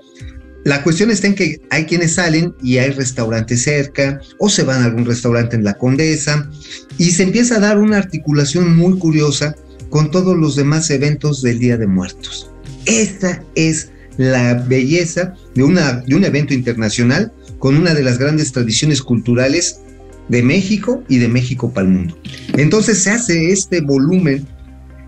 La 0.64 0.82
cuestión 0.82 1.10
está 1.10 1.26
en 1.28 1.34
que 1.34 1.60
hay 1.70 1.86
quienes 1.86 2.14
salen 2.14 2.54
y 2.62 2.78
hay 2.78 2.90
restaurantes 2.90 3.62
cerca 3.62 4.20
o 4.38 4.50
se 4.50 4.64
van 4.64 4.82
a 4.82 4.86
algún 4.86 5.06
restaurante 5.06 5.56
en 5.56 5.64
la 5.64 5.74
Condesa 5.74 6.50
y 6.98 7.12
se 7.12 7.22
empieza 7.22 7.56
a 7.56 7.60
dar 7.60 7.78
una 7.78 7.96
articulación 7.96 8.76
muy 8.76 8.98
curiosa 8.98 9.54
con 9.88 10.10
todos 10.10 10.36
los 10.36 10.56
demás 10.56 10.90
eventos 10.90 11.42
del 11.42 11.58
Día 11.58 11.76
de 11.76 11.86
Muertos. 11.86 12.50
Esta 12.84 13.42
es 13.54 13.90
la 14.18 14.54
belleza 14.54 15.34
de, 15.54 15.62
una, 15.62 16.00
de 16.00 16.14
un 16.14 16.24
evento 16.24 16.52
internacional 16.52 17.32
con 17.58 17.76
una 17.76 17.94
de 17.94 18.02
las 18.02 18.18
grandes 18.18 18.52
tradiciones 18.52 19.02
culturales 19.02 19.80
de 20.28 20.42
México 20.42 21.02
y 21.08 21.18
de 21.18 21.28
México 21.28 21.72
para 21.72 21.86
el 21.86 21.94
mundo. 21.94 22.18
Entonces 22.56 22.98
se 23.02 23.10
hace 23.10 23.50
este 23.50 23.80
volumen 23.80 24.46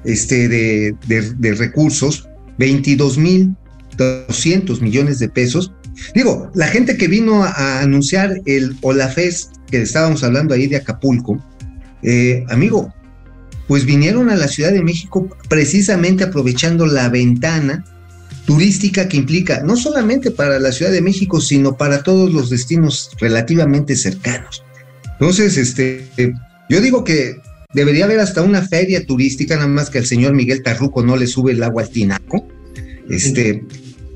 este, 0.05 0.48
de, 0.48 0.94
de, 1.07 1.34
de 1.34 1.55
recursos, 1.55 2.28
22 2.59 3.18
mil 3.18 3.55
200 4.01 4.80
millones 4.80 5.18
de 5.18 5.28
pesos. 5.28 5.72
Digo, 6.14 6.51
la 6.55 6.68
gente 6.68 6.96
que 6.96 7.09
vino 7.09 7.44
a, 7.44 7.51
a 7.51 7.80
anunciar 7.82 8.40
el 8.46 8.76
Olafest, 8.80 9.53
que 9.70 9.82
estábamos 9.82 10.24
hablando 10.24 10.55
ahí 10.55 10.66
de 10.66 10.76
Acapulco, 10.76 11.44
eh, 12.03 12.44
amigo, 12.48 12.92
pues 13.68 13.84
vinieron 13.84 14.30
a 14.30 14.36
la 14.36 14.48
Ciudad 14.48 14.72
de 14.72 14.82
México 14.82 15.28
precisamente 15.48 16.24
aprovechando 16.24 16.86
la 16.86 17.09
ventana 17.09 17.84
turística 18.51 19.07
que 19.07 19.16
implica 19.16 19.62
no 19.62 19.76
solamente 19.76 20.32
para 20.32 20.59
la 20.59 20.72
Ciudad 20.72 20.90
de 20.90 21.01
México, 21.01 21.40
sino 21.40 21.76
para 21.76 22.03
todos 22.03 22.32
los 22.32 22.51
destinos 22.51 23.12
relativamente 23.20 23.94
cercanos. 23.94 24.64
Entonces, 25.20 25.57
este, 25.57 26.05
yo 26.68 26.80
digo 26.80 27.05
que 27.05 27.36
debería 27.72 28.07
haber 28.07 28.18
hasta 28.18 28.42
una 28.42 28.66
feria 28.66 29.07
turística, 29.07 29.55
nada 29.55 29.68
más 29.68 29.88
que 29.88 29.98
el 29.98 30.07
señor 30.07 30.32
Miguel 30.32 30.64
Tarruco 30.64 31.01
no 31.05 31.16
le 31.16 31.28
sube 31.28 31.53
el 31.53 31.62
agua 31.62 31.84
al 31.84 31.90
tinaco. 31.90 32.44
Este, 33.09 33.64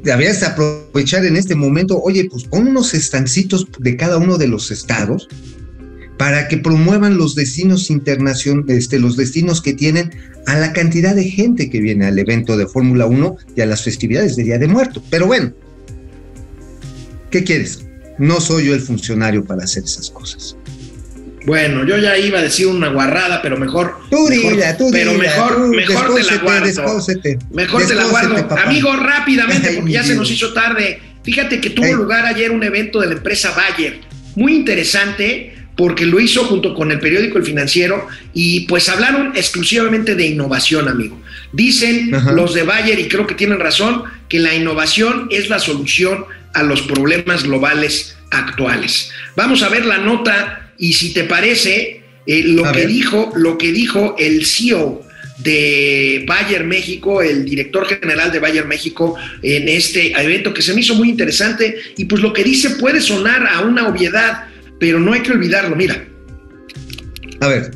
deberías 0.03 0.43
aprovechar 0.43 1.25
en 1.25 1.37
este 1.37 1.55
momento, 1.55 2.03
oye, 2.03 2.27
pues 2.29 2.43
pon 2.43 2.67
unos 2.67 2.93
estancitos 2.93 3.69
de 3.79 3.97
cada 3.97 4.17
uno 4.17 4.37
de 4.37 4.49
los 4.49 4.73
estados 4.73 5.29
para 6.17 6.49
que 6.49 6.59
promuevan 6.59 7.17
los 7.17 7.35
destinos 7.35 7.91
internacionales, 7.91 8.79
este, 8.85 8.99
los 8.99 9.17
destinos 9.17 9.61
que 9.61 9.73
tienen 9.73 10.11
a 10.47 10.57
la 10.59 10.73
cantidad 10.73 11.15
de 11.15 11.25
gente 11.25 11.71
que 11.71 11.81
viene 11.81 12.07
al 12.07 12.19
evento 12.19 12.57
de 12.57 12.67
Fórmula 12.67 13.07
1 13.07 13.37
y 13.57 13.61
a 13.61 13.67
las 13.67 13.83
festividades 13.83 14.37
de 14.37 14.45
Día 14.45 14.59
de 14.59 14.69
Muerto. 14.69 15.03
Pero 15.11 15.27
bueno, 15.27 15.53
¿qué 17.31 17.43
quieres? 17.45 17.85
No 18.19 18.41
soy 18.41 18.67
yo 18.67 18.75
el 18.75 18.81
funcionario 18.81 19.45
para 19.45 19.65
hacer 19.65 19.85
esas 19.85 20.11
cosas. 20.11 20.57
Bueno, 21.47 21.85
yo 21.85 21.99
ya 21.99 22.17
iba 22.17 22.39
a 22.39 22.43
decir 22.43 22.67
una 22.69 22.89
guarrada, 22.89 23.43
pero 23.43 23.59
mejor. 23.59 23.97
Tú 24.11 24.29
dila, 24.29 24.77
tú 24.79 24.89
Pero 24.91 25.13
dila, 25.13 25.25
mejor, 25.25 25.57
tú 25.57 25.75
mejor 25.75 26.15
te 26.15 26.23
la 26.23 26.37
guardo. 26.39 26.67
descósete, 26.67 27.39
mejor 27.51 27.87
te 27.87 27.95
la 27.95 28.07
guardo. 28.07 28.35
papá. 28.49 28.63
Amigo, 28.63 28.95
rápidamente, 28.97 29.69
Ay, 29.69 29.77
porque 29.77 29.93
ya 29.93 30.05
se 30.05 30.15
nos 30.15 30.31
hizo 30.31 30.53
tarde. 30.55 31.01
Fíjate 31.23 31.61
que 31.61 31.71
tuvo 31.71 31.93
lugar 31.93 32.25
ayer 32.25 32.51
un 32.51 32.63
evento 32.63 33.01
de 33.01 33.09
la 33.09 33.15
empresa 33.15 33.51
Bayer, 33.55 34.01
muy 34.37 34.55
interesante, 34.55 35.55
porque 35.77 36.07
lo 36.07 36.21
hizo 36.21 36.45
junto 36.45 36.75
con 36.75 36.91
el 36.93 37.01
periódico 37.01 37.39
El 37.39 37.45
Financiero 37.45 38.07
y 38.33 38.61
pues 38.61 38.89
hablaron 38.89 39.33
exclusivamente 39.35 40.15
de 40.15 40.27
innovación, 40.27 40.89
amigo. 40.89 41.21
Dicen 41.53 42.15
Ajá. 42.15 42.33
los 42.33 42.55
de 42.55 42.63
Bayer, 42.63 42.99
y 42.99 43.09
creo 43.09 43.27
que 43.27 43.35
tienen 43.35 43.59
razón, 43.61 44.05
que 44.29 44.39
la 44.39 44.55
innovación 44.55 45.29
es 45.31 45.49
la 45.49 45.59
solución 45.59 46.25
a 46.53 46.63
los 46.63 46.83
problemas 46.83 47.43
globales 47.45 48.17
actuales. 48.31 49.11
Vamos 49.37 49.63
a 49.63 49.69
ver 49.69 49.85
la 49.85 49.99
nota 49.99 50.73
y 50.79 50.93
si 50.95 51.13
te 51.13 51.25
parece, 51.25 52.03
eh, 52.27 52.43
lo 52.45 52.67
A 52.67 52.73
que 52.73 52.81
ver. 52.81 52.89
dijo, 52.89 53.33
lo 53.37 53.59
que 53.59 53.73
dijo 53.73 54.17
el 54.19 54.47
CEO 54.47 55.03
de 55.39 56.25
Bayer 56.27 56.65
México, 56.65 57.21
el 57.21 57.45
director 57.45 57.87
general 57.87 58.31
de 58.31 58.39
Bayer 58.39 58.67
México, 58.67 59.17
en 59.43 59.69
este 59.69 60.13
evento 60.21 60.55
que 60.55 60.63
se 60.63 60.73
me 60.73 60.81
hizo 60.81 60.95
muy 60.95 61.09
interesante 61.09 61.77
y 61.97 62.05
pues 62.05 62.23
lo 62.23 62.33
que 62.33 62.45
dice 62.45 62.71
puede 62.71 63.01
sonar 63.01 63.47
a 63.47 63.61
una 63.61 63.89
obviedad, 63.89 64.45
pero 64.85 65.01
no 65.01 65.15
hay 65.15 65.23
que 65.23 65.33
olvidarlo, 65.33 65.75
mira. 65.75 66.07
A 67.41 67.49
ver, 67.49 67.71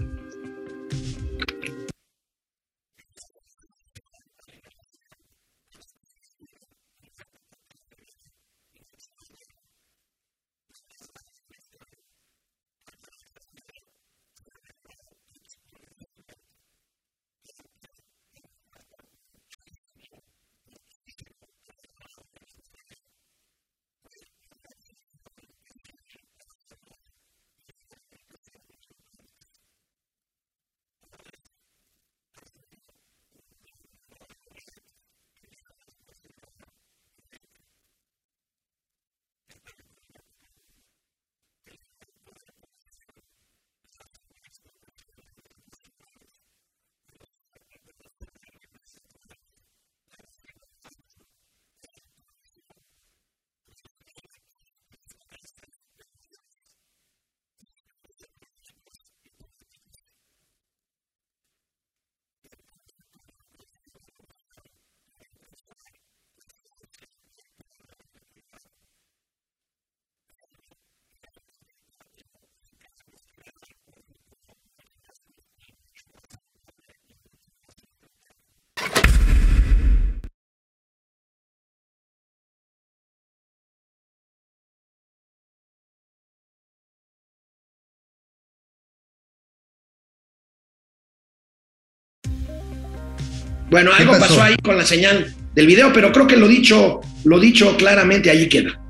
Bueno, 93.71 93.91
¿Qué 93.97 94.03
algo 94.03 94.13
pasó? 94.13 94.29
pasó? 94.37 94.43
ahí 94.43 94.57
con 94.63 94.77
la 94.79 94.87
señal 94.87 95.35
del 95.55 95.67
video, 95.67 95.93
pero 95.93 96.13
creo 96.13 96.27
que 96.27 96.37
lo 96.37 96.49
dicho, 96.49 97.01
lo 97.25 97.39
dicho 97.41 97.77
claramente, 97.77 98.31
allí 98.31 98.49
queda. 98.49 98.81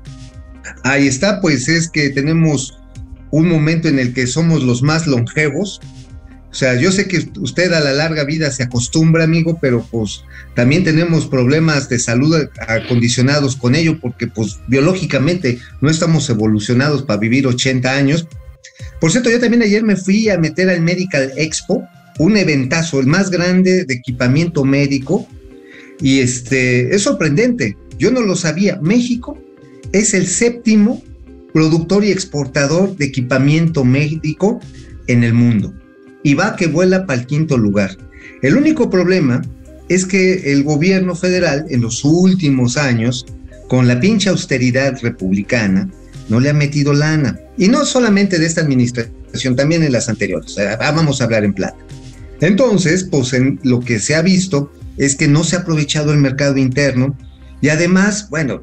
ahí 0.83 1.07
está, 1.07 1.41
pues 1.41 1.67
es 1.67 1.89
que 1.89 2.09
tenemos 2.09 2.77
un 3.31 3.47
momento 3.49 3.87
en 3.87 3.99
el 3.99 4.13
que 4.13 4.27
somos 4.27 4.63
los 4.63 4.81
más 4.81 5.05
longevos. 5.07 5.79
O 6.51 6.53
sea, 6.53 6.75
yo 6.75 6.91
sé 6.91 7.07
que 7.07 7.29
usted 7.39 7.71
a 7.73 7.79
la 7.79 7.93
larga 7.93 8.23
vida 8.23 8.49
se 8.51 8.63
acostumbra, 8.63 9.23
amigo, 9.23 9.59
pero 9.61 9.85
pues 9.91 10.23
también 10.55 10.83
tenemos 10.83 11.27
problemas 11.27 11.89
de 11.89 11.99
salud 11.99 12.35
acondicionados 12.67 13.55
con 13.55 13.75
ello, 13.75 13.99
porque 13.99 14.25
pues 14.27 14.57
biológicamente 14.67 15.59
no 15.81 15.91
estamos 15.91 16.27
evolucionados 16.29 17.03
para 17.03 17.19
vivir 17.19 17.45
80 17.45 17.91
años. 17.95 18.27
Por 18.99 19.11
cierto, 19.11 19.29
yo 19.29 19.39
también 19.39 19.61
ayer 19.61 19.83
me 19.83 19.95
fui 19.95 20.27
a 20.29 20.39
meter 20.39 20.69
al 20.69 20.81
Medical 20.81 21.31
Expo, 21.37 21.87
un 22.19 22.37
eventazo, 22.37 22.99
el 22.99 23.07
más 23.07 23.31
grande 23.31 23.85
de 23.85 23.93
equipamiento 23.95 24.63
médico, 24.63 25.27
y 25.99 26.19
este 26.19 26.93
es 26.95 27.01
sorprendente. 27.01 27.75
Yo 27.97 28.11
no 28.11 28.21
lo 28.21 28.35
sabía. 28.35 28.79
México 28.81 29.37
es 29.91 30.13
el 30.13 30.27
séptimo 30.27 31.03
productor 31.53 32.05
y 32.05 32.11
exportador 32.11 32.95
de 32.95 33.05
equipamiento 33.05 33.83
médico 33.83 34.59
en 35.07 35.23
el 35.23 35.33
mundo 35.33 35.73
y 36.23 36.33
va 36.33 36.55
que 36.55 36.67
vuela 36.67 37.05
para 37.05 37.21
el 37.21 37.25
quinto 37.25 37.57
lugar. 37.57 37.97
El 38.41 38.55
único 38.55 38.89
problema 38.89 39.41
es 39.87 40.05
que 40.05 40.51
el 40.53 40.63
gobierno 40.63 41.15
federal 41.15 41.65
en 41.69 41.81
los 41.81 42.03
últimos 42.05 42.77
años, 42.77 43.25
con 43.67 43.87
la 43.87 43.99
pinche 43.99 44.29
austeridad 44.29 44.99
republicana, 45.01 45.89
no 46.27 46.39
le 46.39 46.49
ha 46.49 46.53
metido 46.53 46.93
lana. 46.93 47.39
Y 47.57 47.67
no 47.67 47.85
solamente 47.85 48.37
de 48.37 48.45
esta 48.45 48.61
administración, 48.61 49.55
también 49.55 49.83
en 49.83 49.91
las 49.91 50.09
anteriores. 50.09 50.53
Sea, 50.53 50.77
vamos 50.77 51.21
a 51.21 51.23
hablar 51.23 51.43
en 51.43 51.53
plata. 51.53 51.77
Entonces, 52.41 53.03
pues 53.03 53.33
lo 53.63 53.79
que 53.79 53.99
se 53.99 54.15
ha 54.15 54.21
visto 54.21 54.71
es 54.97 55.15
que 55.15 55.27
no 55.27 55.43
se 55.43 55.55
ha 55.55 55.59
aprovechado 55.59 56.13
el 56.13 56.19
mercado 56.19 56.57
interno 56.57 57.17
y 57.61 57.69
además, 57.69 58.29
bueno, 58.29 58.61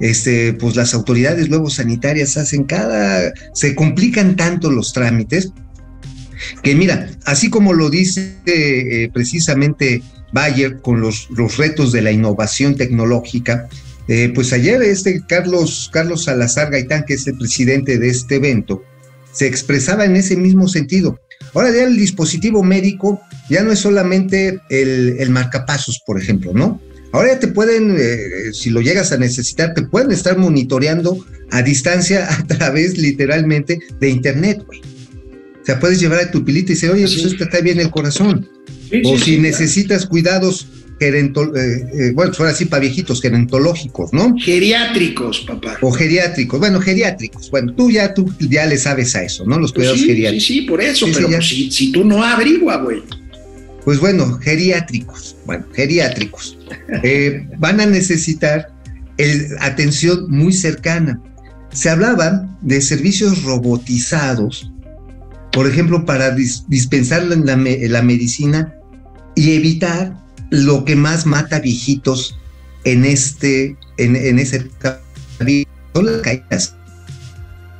este, 0.00 0.52
pues 0.52 0.76
las 0.76 0.94
autoridades 0.94 1.48
luego 1.48 1.70
sanitarias 1.70 2.36
hacen 2.36 2.64
cada, 2.64 3.32
se 3.52 3.74
complican 3.74 4.36
tanto 4.36 4.70
los 4.70 4.92
trámites 4.92 5.52
que 6.62 6.74
mira, 6.74 7.10
así 7.24 7.50
como 7.50 7.72
lo 7.72 7.90
dice 7.90 8.36
eh, 8.46 9.10
precisamente 9.12 10.02
Bayer 10.32 10.80
con 10.80 11.00
los, 11.00 11.28
los, 11.30 11.56
retos 11.56 11.90
de 11.90 12.02
la 12.02 12.12
innovación 12.12 12.76
tecnológica, 12.76 13.68
eh, 14.08 14.30
pues 14.34 14.52
ayer 14.52 14.82
este 14.82 15.22
Carlos, 15.26 15.90
Carlos 15.92 16.24
Salazar 16.24 16.70
Gaitán, 16.70 17.04
que 17.06 17.14
es 17.14 17.26
el 17.26 17.38
presidente 17.38 17.98
de 17.98 18.08
este 18.08 18.36
evento, 18.36 18.82
se 19.32 19.46
expresaba 19.46 20.04
en 20.04 20.16
ese 20.16 20.36
mismo 20.36 20.68
sentido. 20.68 21.18
Ahora 21.54 21.70
ya 21.74 21.84
el 21.84 21.96
dispositivo 21.96 22.62
médico 22.62 23.20
ya 23.48 23.62
no 23.62 23.72
es 23.72 23.78
solamente 23.78 24.60
el, 24.70 25.16
el 25.18 25.30
marcapasos, 25.30 26.00
por 26.06 26.20
ejemplo, 26.20 26.52
¿no? 26.52 26.80
Ahora 27.12 27.32
ya 27.34 27.38
te 27.40 27.48
pueden, 27.48 27.96
eh, 27.98 28.52
si 28.52 28.68
lo 28.70 28.80
llegas 28.82 29.12
a 29.12 29.16
necesitar, 29.16 29.72
te 29.74 29.82
pueden 29.82 30.12
estar 30.12 30.36
monitoreando 30.36 31.24
a 31.50 31.62
distancia 31.62 32.28
a 32.30 32.46
través 32.46 32.98
literalmente 32.98 33.78
de 34.00 34.08
Internet, 34.10 34.62
güey. 34.66 34.82
sea, 35.64 35.80
puedes 35.80 36.00
llevar 36.00 36.20
a 36.20 36.30
tu 36.30 36.44
pilita 36.44 36.72
y 36.72 36.74
decir, 36.74 36.90
oye, 36.90 37.06
Sí. 37.08 37.14
pues 37.20 37.32
esto 37.32 37.44
está 37.44 37.60
bien 37.60 37.80
el 37.80 37.90
corazón. 37.90 38.48
Sí, 38.90 39.02
o 39.04 39.16
sí, 39.18 39.24
si 39.24 39.38
necesitas 39.38 40.06
cuidados 40.06 40.66
gerento, 40.98 41.54
eh, 41.56 41.86
eh, 41.92 42.12
bueno, 42.14 42.32
fuera 42.34 42.52
así 42.52 42.64
para 42.64 42.80
viejitos, 42.80 43.22
gerontológicos, 43.22 44.12
¿no? 44.12 44.34
Geriátricos, 44.38 45.40
papá. 45.40 45.76
O 45.80 45.92
geriátricos, 45.92 46.58
bueno, 46.58 46.80
geriátricos, 46.80 47.50
bueno, 47.50 47.72
tú 47.74 47.90
ya, 47.90 48.12
tú 48.14 48.32
ya 48.40 48.66
le 48.66 48.76
sabes 48.78 49.14
a 49.14 49.22
eso, 49.22 49.44
¿no? 49.46 49.58
Los 49.58 49.72
Pues 49.72 49.82
cuidados 49.88 49.98
sí, 50.00 50.04
sí, 50.04 50.10
geriátricos. 50.10 50.46
sí, 50.46 50.60
por 50.62 50.80
eso, 50.80 51.06
Sí, 51.06 51.12
sí, 51.12 51.16
pero 51.20 51.28
pues, 51.28 51.48
si, 51.48 51.70
si 51.70 51.92
tú 51.92 52.04
no 52.04 52.22
averigua, 52.24 52.76
güey. 52.82 53.02
Pues 53.84 54.00
bueno, 54.00 54.38
geriátricos, 54.40 55.36
bueno, 55.46 55.64
geriátricos, 55.72 56.58
eh, 57.02 57.46
van 57.58 57.80
a 57.80 57.86
necesitar 57.86 58.68
el- 59.16 59.46
atención 59.60 60.26
muy 60.30 60.52
cercana. 60.52 61.22
Se 61.72 61.88
hablaban 61.90 62.56
de 62.60 62.80
servicios 62.80 63.42
robotizados, 63.44 64.70
por 65.52 65.66
ejemplo, 65.68 66.04
para 66.04 66.34
dis- 66.36 66.64
dispensar 66.68 67.24
la, 67.24 67.56
la 67.56 68.02
medicina 68.02 68.74
y 69.34 69.52
evitar 69.52 70.14
lo 70.50 70.84
que 70.84 70.96
más 70.96 71.26
mata 71.26 71.60
viejitos 71.60 72.38
en 72.84 73.04
este, 73.04 73.76
en, 73.98 74.16
en 74.16 74.38
ese 74.38 74.66
son 75.94 76.06
las 76.06 76.20
caídas. 76.22 76.74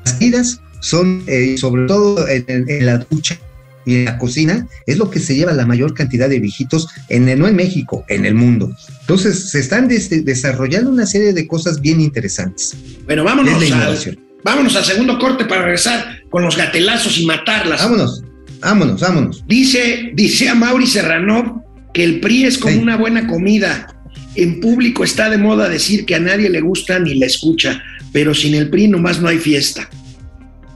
Las 0.04 0.14
caídas 0.14 0.60
son, 0.80 1.22
eh, 1.26 1.56
sobre 1.58 1.86
todo 1.86 2.26
en, 2.28 2.44
en- 2.48 2.68
en 2.68 2.86
la 2.86 2.98
ducha 2.98 3.38
y 3.84 3.94
en 3.96 4.04
la 4.04 4.18
cocina, 4.18 4.66
es 4.86 4.98
lo 4.98 5.10
que 5.10 5.18
se 5.18 5.34
lleva 5.34 5.52
la 5.52 5.64
mayor 5.66 5.94
cantidad 5.94 6.28
de 6.28 6.40
viejitos, 6.40 6.88
en, 7.08 7.24
no 7.38 7.48
en 7.48 7.56
México, 7.56 8.04
en 8.08 8.26
el 8.26 8.34
mundo. 8.34 8.74
Entonces, 9.00 9.50
se 9.50 9.60
están 9.60 9.88
des- 9.88 10.24
desarrollando 10.24 10.90
una 10.90 11.06
serie 11.06 11.32
de 11.32 11.46
cosas 11.46 11.80
bien 11.80 12.00
interesantes. 12.00 12.74
Bueno, 13.06 13.24
vámonos 13.24 13.68
la 13.70 13.86
al, 13.86 14.18
vámonos 14.44 14.76
al 14.76 14.84
segundo 14.84 15.18
corte 15.18 15.46
para 15.46 15.62
regresar 15.62 16.18
con 16.28 16.42
los 16.44 16.56
gatelazos 16.56 17.18
y 17.18 17.24
matarlas. 17.24 17.80
Vámonos, 17.82 18.22
vámonos, 18.60 19.00
vámonos. 19.00 19.44
Dice, 19.48 20.10
dice 20.14 20.48
a 20.50 20.54
Mauri 20.54 20.86
Serrano 20.86 21.64
que 21.98 22.04
el 22.04 22.20
PRI 22.20 22.44
es 22.44 22.58
como 22.58 22.74
Sí. 22.74 22.80
una 22.80 22.96
buena 22.96 23.26
comida. 23.26 23.92
En 24.36 24.60
público 24.60 25.02
está 25.02 25.28
de 25.30 25.36
moda 25.36 25.68
decir 25.68 26.04
que 26.06 26.14
a 26.14 26.20
nadie 26.20 26.48
le 26.48 26.60
gusta 26.60 27.00
ni 27.00 27.16
le 27.16 27.26
escucha, 27.26 27.82
pero 28.12 28.34
sin 28.34 28.54
el 28.54 28.70
PRI 28.70 28.86
nomás 28.86 29.20
no 29.20 29.26
hay 29.26 29.38
fiesta. 29.38 29.88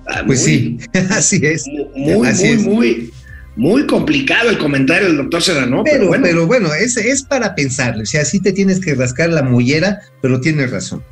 Ah, 0.08 0.24
Pues 0.26 0.40
muy- 0.40 0.48
sí, 0.48 0.78
así 1.10 1.40
es. 1.44 1.62
Muy, 1.94 2.26
Así 2.26 2.44
muy, 2.46 2.52
es. 2.56 2.62
muy, 2.64 3.10
muy 3.54 3.86
complicado 3.86 4.50
el 4.50 4.58
comentario 4.58 5.06
del 5.06 5.16
doctor 5.18 5.40
Serrano, 5.42 5.82
pero, 5.84 5.96
Pero, 5.96 6.08
bueno. 6.08 6.24
pero 6.24 6.46
bueno, 6.48 6.74
es, 6.74 6.96
es 6.96 7.22
para 7.22 7.54
pensarlo. 7.54 8.02
O 8.02 8.06
sea, 8.06 8.24
sí 8.24 8.40
te 8.40 8.52
tienes 8.52 8.80
que 8.80 8.96
rascar 8.96 9.30
la 9.30 9.44
mollera, 9.44 10.00
pero 10.20 10.40
tienes 10.40 10.72
razón. 10.72 11.04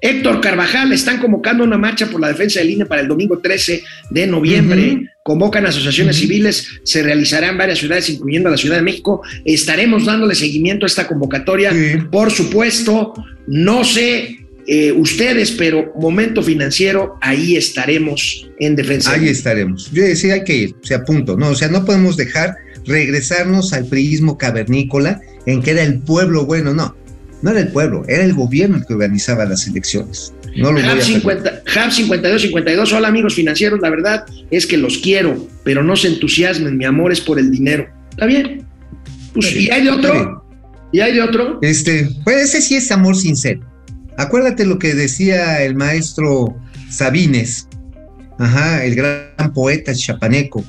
Héctor 0.00 0.40
Carvajal, 0.40 0.92
están 0.92 1.18
convocando 1.18 1.64
una 1.64 1.76
marcha 1.76 2.06
por 2.06 2.20
la 2.20 2.28
defensa 2.28 2.60
del 2.60 2.70
INE 2.70 2.86
para 2.86 3.00
el 3.00 3.08
domingo 3.08 3.38
13 3.38 3.82
de 4.10 4.26
noviembre. 4.26 5.08
Convocan 5.22 5.66
asociaciones 5.66 6.16
civiles, 6.16 6.68
se 6.84 7.02
realizará 7.02 7.48
en 7.48 7.58
varias 7.58 7.78
ciudades, 7.78 8.08
incluyendo 8.08 8.48
la 8.48 8.56
Ciudad 8.56 8.76
de 8.76 8.82
México. 8.82 9.22
Estaremos 9.44 10.06
dándole 10.06 10.34
seguimiento 10.34 10.86
a 10.86 10.88
esta 10.88 11.06
convocatoria. 11.06 11.72
Por 12.10 12.30
supuesto, 12.30 13.12
no 13.46 13.84
sé 13.84 14.38
eh, 14.70 14.92
ustedes, 14.92 15.50
pero 15.52 15.92
momento 15.98 16.42
financiero, 16.42 17.16
ahí 17.20 17.56
estaremos 17.56 18.48
en 18.58 18.76
defensa. 18.76 19.12
Ahí 19.12 19.28
estaremos. 19.28 19.90
Yo 19.90 20.02
decía, 20.02 20.34
hay 20.34 20.44
que 20.44 20.56
ir, 20.56 20.74
o 20.80 20.86
sea, 20.86 21.04
punto. 21.04 21.36
No, 21.36 21.48
o 21.48 21.54
sea, 21.54 21.68
no 21.68 21.84
podemos 21.84 22.16
dejar 22.16 22.54
regresarnos 22.86 23.72
al 23.72 23.86
priismo 23.86 24.38
cavernícola 24.38 25.20
en 25.46 25.62
que 25.62 25.72
era 25.72 25.82
el 25.82 26.00
pueblo 26.00 26.44
bueno, 26.46 26.74
no. 26.74 26.94
No 27.42 27.50
era 27.50 27.60
el 27.60 27.68
pueblo, 27.68 28.02
era 28.08 28.24
el 28.24 28.34
gobierno 28.34 28.76
el 28.78 28.86
que 28.86 28.94
organizaba 28.94 29.44
las 29.44 29.66
elecciones. 29.66 30.32
No 30.56 30.72
lo 30.72 30.80
Hub, 30.80 30.84
permitir. 30.86 31.14
50, 31.14 31.50
Hub 31.50 31.92
5252, 31.92 32.92
hola 32.92 33.08
amigos 33.08 33.34
financieros, 33.34 33.78
la 33.80 33.90
verdad 33.90 34.24
es 34.50 34.66
que 34.66 34.76
los 34.76 34.98
quiero, 34.98 35.46
pero 35.62 35.84
no 35.84 35.94
se 35.94 36.08
entusiasmen, 36.08 36.76
mi 36.76 36.84
amor 36.84 37.12
es 37.12 37.20
por 37.20 37.38
el 37.38 37.50
dinero. 37.50 37.86
¿Está 38.10 38.26
bien? 38.26 38.66
Pues, 39.34 39.54
¿Y 39.54 39.70
hay 39.70 39.84
de 39.84 39.90
otro? 39.90 40.44
¿Y 40.90 41.00
hay 41.00 41.14
de 41.14 41.22
otro? 41.22 41.58
Este, 41.62 42.08
pues 42.24 42.36
ese 42.44 42.60
sí 42.62 42.74
es 42.76 42.90
amor 42.90 43.14
sincero. 43.14 43.60
Acuérdate 44.16 44.66
lo 44.66 44.78
que 44.80 44.94
decía 44.94 45.62
el 45.62 45.76
maestro 45.76 46.56
Sabines, 46.90 47.68
ajá, 48.38 48.84
el 48.84 48.96
gran 48.96 49.52
poeta 49.54 49.94
chapaneco, 49.94 50.64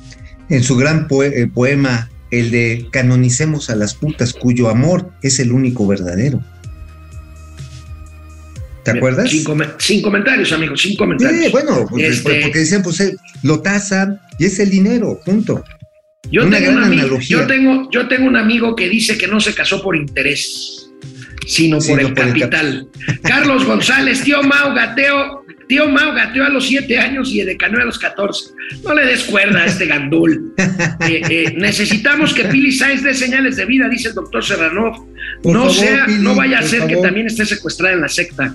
en 0.50 0.62
su 0.62 0.76
gran 0.76 1.08
poe- 1.08 1.32
eh, 1.34 1.46
poema, 1.52 2.08
el 2.30 2.52
de 2.52 2.86
Canonicemos 2.92 3.70
a 3.70 3.74
las 3.76 3.94
putas, 3.94 4.32
cuyo 4.34 4.68
amor 4.68 5.10
es 5.22 5.40
el 5.40 5.50
único 5.50 5.84
verdadero. 5.86 6.40
¿Te 8.84 8.92
acuerdas? 8.92 9.30
Sin, 9.30 9.44
come- 9.44 9.66
sin 9.78 10.00
comentarios, 10.02 10.52
amigos, 10.52 10.80
sin 10.80 10.96
comentarios. 10.96 11.44
Sí, 11.46 11.50
bueno, 11.50 11.86
pues, 11.88 12.04
Este- 12.04 12.22
pues, 12.22 12.42
porque 12.44 12.58
decían, 12.60 12.82
pues 12.82 13.00
eh, 13.00 13.16
lo 13.42 13.60
tasan 13.60 14.18
y 14.38 14.46
es 14.46 14.58
el 14.58 14.70
dinero, 14.70 15.20
punto. 15.24 15.62
yo, 16.30 16.44
una 16.46 16.58
tengo 16.58 16.70
un 16.70 16.76
gran 16.76 16.90
ami- 16.92 17.00
analogía. 17.00 17.38
yo, 17.38 17.46
tengo, 17.46 17.88
yo 17.90 18.08
tengo 18.08 18.26
un 18.26 18.36
amigo 18.36 18.74
que 18.76 18.88
dice 18.88 19.18
que 19.18 19.26
no 19.26 19.38
se 19.40 19.54
casó 19.54 19.82
por 19.82 19.96
interés, 19.96 20.88
sino 21.46 21.78
por 21.78 22.00
el 22.00 22.12
por 22.14 22.24
el 22.24 22.28
capital. 22.30 22.88
Carlos 23.22 23.64
González, 23.64 24.22
tío 24.22 24.42
Mau 24.42 24.74
Gateo, 24.74 25.44
tío 25.68 25.88
Mau 25.88 26.12
gateó 26.14 26.44
a 26.44 26.48
los 26.48 26.66
siete 26.66 26.98
años 26.98 27.30
y 27.32 27.40
Edecanó 27.40 27.80
a 27.80 27.84
los 27.84 27.98
14. 27.98 28.50
No 28.84 28.94
le 28.94 29.04
des 29.06 29.24
cuerda 29.24 29.62
a 29.62 29.66
este 29.66 29.86
gandul. 29.86 30.54
Eh, 31.08 31.22
eh, 31.30 31.54
necesitamos 31.56 32.34
que 32.34 32.44
Pili 32.44 32.70
Sainz 32.72 33.02
dé 33.02 33.14
señales 33.14 33.56
de 33.56 33.64
vida, 33.64 33.88
dice 33.88 34.08
el 34.10 34.14
doctor 34.14 34.44
Serrano. 34.44 35.08
Por 35.42 35.54
no 35.54 35.60
favor, 35.60 35.74
sea, 35.74 36.06
Pili, 36.06 36.18
no 36.22 36.34
vaya 36.34 36.58
a 36.58 36.62
ser 36.62 36.86
que 36.86 36.96
también 36.96 37.26
esté 37.26 37.44
secuestrada 37.46 37.94
en 37.94 38.02
la 38.02 38.08
secta. 38.08 38.54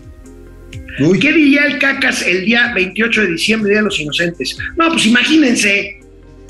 Uy, 0.99 1.19
¿Qué 1.19 1.33
diría 1.33 1.65
el 1.65 1.77
Cacas 1.77 2.21
el 2.25 2.45
día 2.45 2.71
28 2.73 3.21
de 3.21 3.27
diciembre, 3.27 3.71
Día 3.71 3.79
de 3.79 3.85
los 3.85 3.99
Inocentes? 3.99 4.57
No, 4.77 4.89
pues 4.89 5.05
imagínense. 5.05 5.99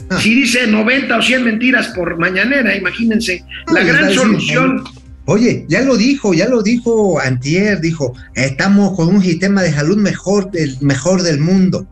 Ah. 0.09 0.19
Si 0.19 0.35
dice 0.35 0.67
90 0.67 1.17
o 1.17 1.21
100 1.21 1.43
mentiras 1.43 1.87
por 1.89 2.17
mañanera, 2.19 2.75
imagínense. 2.75 3.43
Ah, 3.67 3.73
La 3.73 3.83
gran 3.83 4.13
solución. 4.13 4.83
Oye, 5.25 5.65
ya 5.67 5.81
lo 5.81 5.97
dijo, 5.97 6.35
ya 6.35 6.47
lo 6.47 6.61
dijo 6.61 7.19
Antier, 7.19 7.81
dijo, 7.81 8.15
estamos 8.35 8.95
con 8.95 9.07
un 9.07 9.23
sistema 9.23 9.63
de 9.63 9.71
salud 9.71 9.97
mejor, 9.97 10.51
el 10.53 10.77
mejor 10.81 11.23
del 11.23 11.39
mundo. 11.39 11.87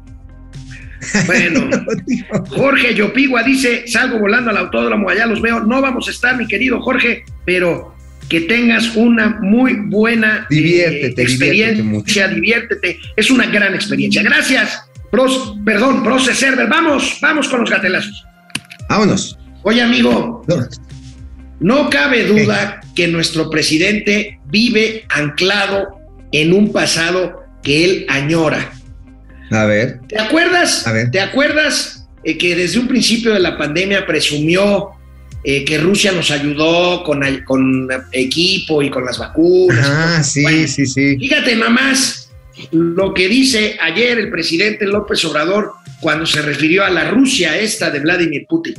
Bueno. 1.26 1.68
Jorge 2.50 2.94
Yopigua 2.94 3.42
dice, 3.44 3.88
salgo 3.88 4.20
volando 4.20 4.52
al 4.52 4.58
autódromo, 4.58 5.10
allá 5.10 5.26
los 5.26 5.42
veo. 5.42 5.62
No 5.62 5.82
vamos 5.82 6.08
a 6.08 6.12
estar, 6.12 6.38
mi 6.38 6.48
querido 6.48 6.80
Jorge, 6.82 7.24
pero 7.46 7.96
que 8.34 8.42
tengas 8.42 8.96
una 8.96 9.38
muy 9.42 9.76
buena 9.76 10.48
eh, 10.50 10.56
Diviértete, 10.56 11.24
diviértete 11.24 11.84
mucho. 11.84 12.02
experiencia, 12.02 12.28
diviértete. 12.30 13.00
Es 13.16 13.30
una 13.30 13.46
gran 13.46 13.76
experiencia. 13.76 14.24
Gracias, 14.24 14.82
pros, 15.12 15.56
perdón, 15.64 16.04
Proce 16.04 16.34
Server. 16.34 16.68
Vamos, 16.68 17.20
vamos 17.22 17.48
con 17.48 17.62
los 17.62 17.70
gatelazos. 17.70 18.26
Vámonos. 18.90 19.38
Oye, 19.62 19.84
amigo, 19.84 20.44
No, 20.48 20.68
No 21.60 21.90
cabe 21.92 22.26
duda 22.26 22.82
que 22.96 23.08
nuestro 23.08 23.52
presidente 23.52 24.40
vive 24.48 25.06
anclado 25.10 26.00
en 26.32 26.54
un 26.54 26.72
pasado 26.72 27.44
que 27.62 27.86
él 27.86 28.06
añora. 28.10 28.72
A 29.52 29.66
ver, 29.66 30.00
¿Te 30.10 30.20
acuerdas? 30.20 30.88
A 30.88 30.92
ver. 30.92 31.12
¿Te 31.12 31.20
acuerdas 31.20 32.10
eh, 32.24 32.36
que 32.36 32.56
desde 32.56 32.80
un 32.80 32.88
principio 32.88 33.32
de 33.32 33.40
la 33.42 33.60
pandemia 33.60 34.08
presumió 34.08 34.90
eh, 35.44 35.66
que 35.66 35.78
Rusia 35.78 36.12
nos 36.12 36.32
ayudó 36.32 37.04
con, 37.04 37.22
con 37.46 37.88
equipo 38.12 38.82
y 38.82 38.90
con 38.90 39.06
las 39.06 39.18
vacunas? 39.18 39.86
ah, 39.90 40.24
sí, 40.24 40.42
Bueno, 40.42 40.68
sí, 40.68 40.86
sí. 40.86 41.18
Fíjate 41.18 41.56
nomás 41.56 42.30
lo 42.72 43.14
que 43.14 43.28
dice 43.28 43.78
ayer 43.82 44.20
el 44.20 44.30
presidente 44.30 44.86
López 44.86 45.24
Obrador 45.26 45.74
cuando 46.00 46.26
se 46.26 46.42
refirió 46.42 46.84
a 46.84 46.90
la 46.90 47.10
Rusia 47.10 47.58
esta 47.60 47.90
de 47.90 48.00
Vladimir 48.00 48.46
Putin. 48.48 48.76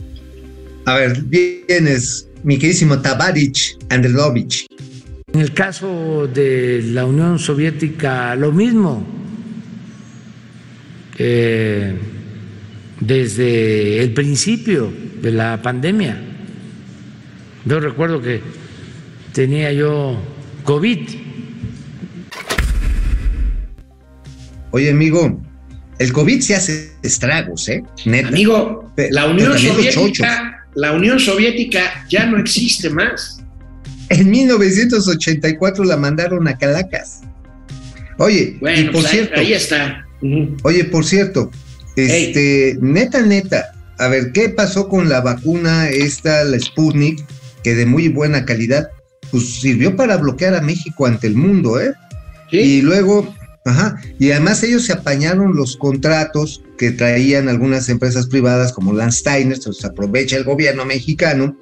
A 0.87 0.95
ver, 0.95 1.23
vienes, 1.23 2.29
mi 2.43 2.59
queridísimo 2.59 3.01
Tabarich 3.01 3.77
Andrelovich. 3.89 4.67
En 5.33 5.41
el 5.41 5.53
caso 5.53 6.29
de 6.33 6.83
la 6.93 7.07
Unión 7.07 7.39
Soviética, 7.39 8.37
lo 8.37 8.53
mismo. 8.53 9.05
Eh, 11.19 11.95
desde 13.01 14.03
el 14.03 14.13
principio 14.13 14.93
de 15.21 15.33
la 15.33 15.61
pandemia. 15.61 16.34
Yo 17.65 17.81
recuerdo 17.81 18.21
que 18.21 18.41
tenía 19.33 19.73
yo 19.73 20.21
COVID. 20.65 21.09
Oye, 24.71 24.91
amigo, 24.91 25.41
el 25.99 26.13
COVID 26.13 26.41
se 26.41 26.57
hace 26.57 26.93
estragos, 27.03 27.69
¿eh? 27.69 27.83
Neta. 28.05 28.29
Amigo, 28.29 28.93
la 29.11 29.27
Unión 29.27 29.59
Soviética, 29.59 30.67
la 30.75 30.93
Unión 30.93 31.19
Soviética 31.19 32.07
ya 32.11 32.27
no 32.27 32.39
existe 32.39 32.91
más. 32.91 33.41
En 34.11 34.31
1984 34.31 35.85
la 35.85 35.97
mandaron 35.97 36.47
a 36.49 36.59
Calacas. 36.59 37.23
Oye, 38.19 38.59
y 38.61 38.85
por 38.85 38.93
pues 38.93 39.07
ahí, 39.07 39.11
cierto, 39.13 39.41
ahí 39.41 39.53
está. 39.53 40.07
Oye, 40.63 40.85
por 40.85 41.05
cierto, 41.05 41.51
este, 41.97 42.77
neta, 42.81 43.23
neta, 43.23 43.73
a 43.99 44.09
ver, 44.09 44.33
¿qué 44.33 44.51
pasó 44.51 44.89
con 44.89 45.09
la 45.09 45.21
vacuna 45.21 45.89
esta, 45.89 46.45
la 46.45 46.59
Sputnik, 46.59 47.25
que 47.65 47.75
de 47.75 47.87
muy 47.87 48.09
buena 48.09 48.45
calidad, 48.45 48.89
pues 49.33 49.61
sirvió 49.61 49.97
para 49.97 50.17
bloquear 50.19 50.55
a 50.55 50.61
México 50.61 51.07
ante 51.07 51.27
el 51.27 51.35
mundo, 51.35 51.81
¿eh? 51.81 51.93
¿Sí? 52.51 52.59
Y 52.59 52.83
luego 52.83 53.35
Ajá. 53.65 53.99
Y 54.19 54.31
además 54.31 54.63
ellos 54.63 54.85
se 54.85 54.93
apañaron 54.93 55.57
los 55.57 55.77
contratos 55.77 56.63
que 56.77 56.91
traían 56.91 57.49
algunas 57.49 57.89
empresas 57.89 58.27
privadas 58.27 58.73
como 58.73 58.93
Landsteiner, 58.93 59.59
se 59.59 59.87
aprovecha 59.87 60.37
el 60.37 60.45
gobierno 60.45 60.85
mexicano, 60.85 61.57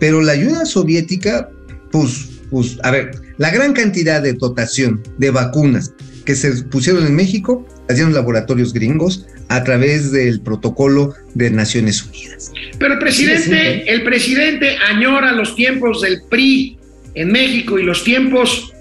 pero 0.00 0.20
la 0.20 0.32
ayuda 0.32 0.64
soviética, 0.64 1.48
pues, 1.92 2.28
pues, 2.50 2.78
a 2.82 2.90
ver, 2.90 3.12
la 3.38 3.50
gran 3.50 3.72
cantidad 3.72 4.20
de 4.20 4.32
dotación 4.32 5.00
de 5.18 5.30
vacunas 5.30 5.92
que 6.24 6.34
se 6.34 6.50
pusieron 6.64 7.06
en 7.06 7.14
México, 7.14 7.64
dieron 7.88 8.14
laboratorios 8.14 8.72
gringos 8.72 9.26
a 9.48 9.64
través 9.64 10.12
del 10.12 10.40
protocolo 10.40 11.14
de 11.34 11.50
Naciones 11.50 12.02
Unidas. 12.04 12.52
Pero 12.78 12.94
el 12.94 12.98
presidente, 13.00 13.92
el 13.92 14.02
presidente 14.02 14.76
añora 14.88 15.32
los 15.32 15.54
tiempos 15.54 16.00
del 16.00 16.22
PRI 16.30 16.78
en 17.14 17.30
México 17.32 17.78
y 17.78 17.82
los 17.84 18.02
tiempos 18.04 18.72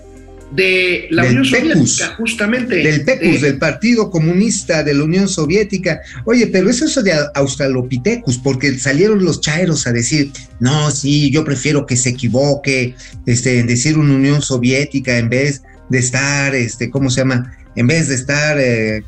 de 0.52 1.08
la 1.12 1.24
Del 1.24 1.40
Unión 1.40 1.52
PECUS. 1.54 1.92
Soviética, 1.96 2.16
justamente. 2.18 2.76
Del 2.76 3.06
PECUS, 3.06 3.42
De- 3.42 3.48
del 3.52 3.58
Partido 3.58 4.10
Comunista 4.12 4.84
de 4.84 4.94
la 4.94 5.04
Unión 5.04 5.28
Soviética. 5.30 6.02
Oye, 6.26 6.48
pero 6.48 6.70
eso 6.70 6.86
es 6.86 6.96
de 7.04 7.14
Australopithecus, 7.36 8.38
porque 8.38 8.78
salieron 8.78 9.24
los 9.24 9.40
chaeros 9.42 9.88
a 9.88 9.94
decir, 9.94 10.32
no, 10.60 10.92
sí, 10.92 11.32
yo 11.32 11.44
prefiero 11.46 11.86
que 11.86 11.96
se 11.96 12.10
equivoque, 12.10 12.96
este, 13.26 13.60
en 13.60 13.68
decir 13.68 13.98
una 13.98 14.14
Unión 14.14 14.42
Soviética 14.42 15.18
en 15.18 15.30
vez 15.30 15.64
de 15.90 16.00
estar, 16.00 16.54
este, 16.56 16.90
¿cómo 16.90 17.10
se 17.10 17.22
llama? 17.22 17.58
En 17.76 17.88
vez 17.88 18.10
de 18.10 18.16
estar 18.16 18.58
eh, 18.60 19.04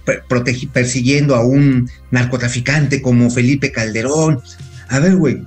persiguiendo 0.72 1.36
a 1.36 1.46
un 1.46 1.90
narcotraficante 2.12 3.02
como 3.02 3.30
Felipe 3.30 3.72
Calderón. 3.72 4.42
A 4.90 5.00
ver, 5.00 5.16
güey, 5.16 5.44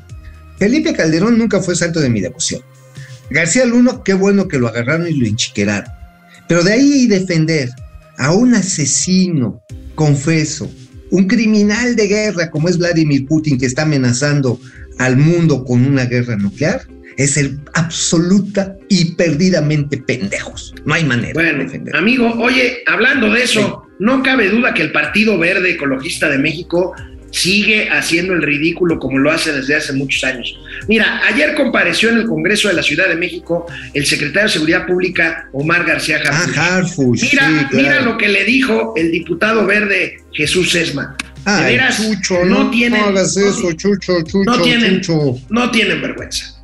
Felipe 0.59 0.93
Calderón 0.93 1.39
nunca 1.39 1.61
fue 1.61 1.77
santo 1.77 2.01
de 2.01 2.11
mi 2.11 2.21
devoción. 2.21 2.62
García 3.31 3.64
Luno, 3.64 4.05
qué 4.05 4.14
bueno 4.14 4.49
que 4.49 4.59
lo 4.59 4.69
agarraron 4.69 5.09
y 5.09 5.14
lo 5.14 5.27
enchiqueraron. 5.27 5.91
Pero 6.49 6.62
de 6.62 6.73
ahí 6.73 7.07
defender 7.07 7.71
a 8.19 8.33
un 8.33 8.55
asesino, 8.55 9.62
confeso, 9.95 10.71
un 11.11 11.27
criminal 11.27 11.97
de 11.97 12.07
guerra 12.07 12.51
como 12.51 12.69
es 12.69 12.79
Vladimir 12.79 13.27
Putin 13.27 13.59
que 13.59 13.67
está 13.67 13.83
amenazando 13.83 14.61
al 14.99 15.17
mundo 15.17 15.64
con 15.64 15.85
una 15.85 16.05
guerra 16.07 16.37
nuclear, 16.37 16.83
es 17.17 17.33
ser 17.35 17.53
absoluta 17.75 18.77
y 18.89 19.14
perdidamente 19.14 19.97
pendejos. 19.99 20.75
No 20.85 20.95
hay 20.95 21.05
manera 21.05 21.29
de 21.29 21.35
Bueno, 21.35 21.64
defender. 21.64 21.97
amigo, 21.97 22.33
oye, 22.39 22.83
hablando 22.87 23.31
de 23.33 23.43
eso, 23.43 23.87
no 23.99 24.23
cabe 24.23 24.49
duda 24.49 24.75
que 24.75 24.83
el 24.83 24.93
Partido 24.93 25.39
Verde 25.39 25.71
Ecologista 25.73 26.29
de 26.29 26.39
México 26.39 26.95
sigue 27.33 27.91
haciendo 27.91 28.33
el 28.35 28.43
ridículo 28.43 28.99
como 28.99 29.19
lo 29.19 29.31
hace 29.31 29.53
desde 29.53 29.75
hace 29.75 29.93
muchos 29.93 30.25
años. 30.25 30.59
Mira, 30.89 31.21
ayer 31.27 31.55
compareció 31.55 32.09
en 32.11 32.19
el 32.19 32.27
Congreso 32.27 32.69
de 32.69 32.75
la 32.75 32.83
Ciudad 32.83 33.09
de 33.09 33.17
México 33.17 33.67
el 33.95 34.07
secretario 34.07 34.45
de 34.49 34.53
Seguridad 34.53 34.87
Pública, 34.87 35.49
Omar 35.53 35.85
García 35.85 36.21
Ah, 36.25 36.29
Harfuch. 36.45 36.57
Harfuch, 36.59 37.23
Mira, 37.23 37.47
sí, 37.47 37.53
claro. 37.53 37.69
mira 37.73 38.01
lo 38.03 38.17
que 38.17 38.29
le 38.29 38.45
dijo 38.45 38.95
el 38.97 39.11
diputado 39.11 39.67
verde 39.67 40.19
Jesús 40.33 40.71
Sesma. 40.71 41.17
De 41.45 41.53
Ay, 41.53 41.75
veras, 41.77 41.97
Chucho, 42.03 42.45
no 42.45 42.64
no, 42.64 42.71
tienen- 42.71 43.01
no 43.01 43.07
hagas 43.09 43.37
no- 43.37 43.49
eso, 43.49 43.73
Chucho, 43.73 43.91
Chucho, 44.25 44.39
no 44.45 44.62
tienen- 44.62 45.01
Chucho. 45.01 45.39
No 45.51 45.71
tienen 45.71 46.01
vergüenza. 46.03 46.56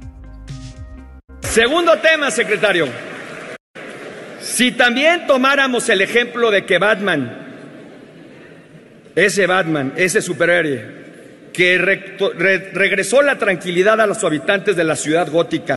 Segundo 1.52 1.98
tema, 1.98 2.30
secretario. 2.30 2.88
Si 4.40 4.72
también 4.72 5.26
tomáramos 5.26 5.86
el 5.90 6.00
ejemplo 6.00 6.50
de 6.50 6.64
que 6.64 6.78
Batman, 6.78 7.30
ese 9.14 9.46
Batman, 9.46 9.92
ese 9.96 10.22
superhéroe, 10.22 11.02
que 11.52 11.76
re- 11.76 12.16
re- 12.38 12.70
regresó 12.72 13.20
la 13.20 13.36
tranquilidad 13.36 14.00
a 14.00 14.06
los 14.06 14.24
habitantes 14.24 14.76
de 14.76 14.84
la 14.84 14.96
ciudad 14.96 15.28
gótica, 15.30 15.76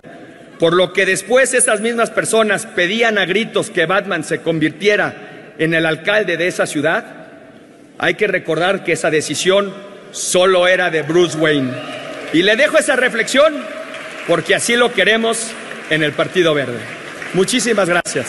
por 0.59 0.73
lo 0.73 0.93
que 0.93 1.05
después 1.05 1.53
esas 1.53 1.81
mismas 1.81 2.09
personas 2.09 2.65
pedían 2.67 3.17
a 3.17 3.25
gritos 3.25 3.69
que 3.69 3.85
Batman 3.85 4.23
se 4.23 4.39
convirtiera 4.39 5.53
en 5.57 5.73
el 5.73 5.85
alcalde 5.85 6.37
de 6.37 6.47
esa 6.47 6.65
ciudad, 6.65 7.03
hay 7.97 8.13
que 8.13 8.27
recordar 8.27 8.85
que 8.85 8.93
esa 8.93 9.11
decisión 9.11 9.73
solo 10.11 10.69
era 10.69 10.89
de 10.89 11.01
Bruce 11.01 11.37
Wayne. 11.37 11.73
Y 12.31 12.43
le 12.43 12.55
dejo 12.55 12.77
esa 12.77 12.95
reflexión 12.95 13.53
porque 14.27 14.55
así 14.55 14.77
lo 14.77 14.93
queremos 14.93 15.51
en 15.89 16.03
el 16.03 16.13
Partido 16.13 16.53
Verde. 16.53 16.79
Muchísimas 17.33 17.89
gracias. 17.89 18.27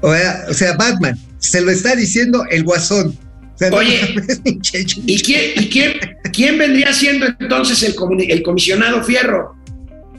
O 0.00 0.12
sea, 0.12 0.44
o 0.48 0.54
sea, 0.54 0.76
Batman, 0.76 1.18
se 1.38 1.60
lo 1.60 1.70
está 1.70 1.94
diciendo 1.94 2.44
el 2.50 2.64
guasón. 2.64 3.16
O 3.54 3.58
sea, 3.58 3.70
no 3.70 3.76
Oye. 3.76 4.00
¿Y 4.44 5.20
quién, 5.20 5.50
y 5.56 5.68
quién, 5.68 5.92
quién 6.32 6.58
vendría 6.58 6.92
siendo 6.92 7.26
entonces 7.40 7.82
el, 7.82 7.94
el 8.28 8.42
comisionado 8.42 9.02
Fierro? 9.02 9.56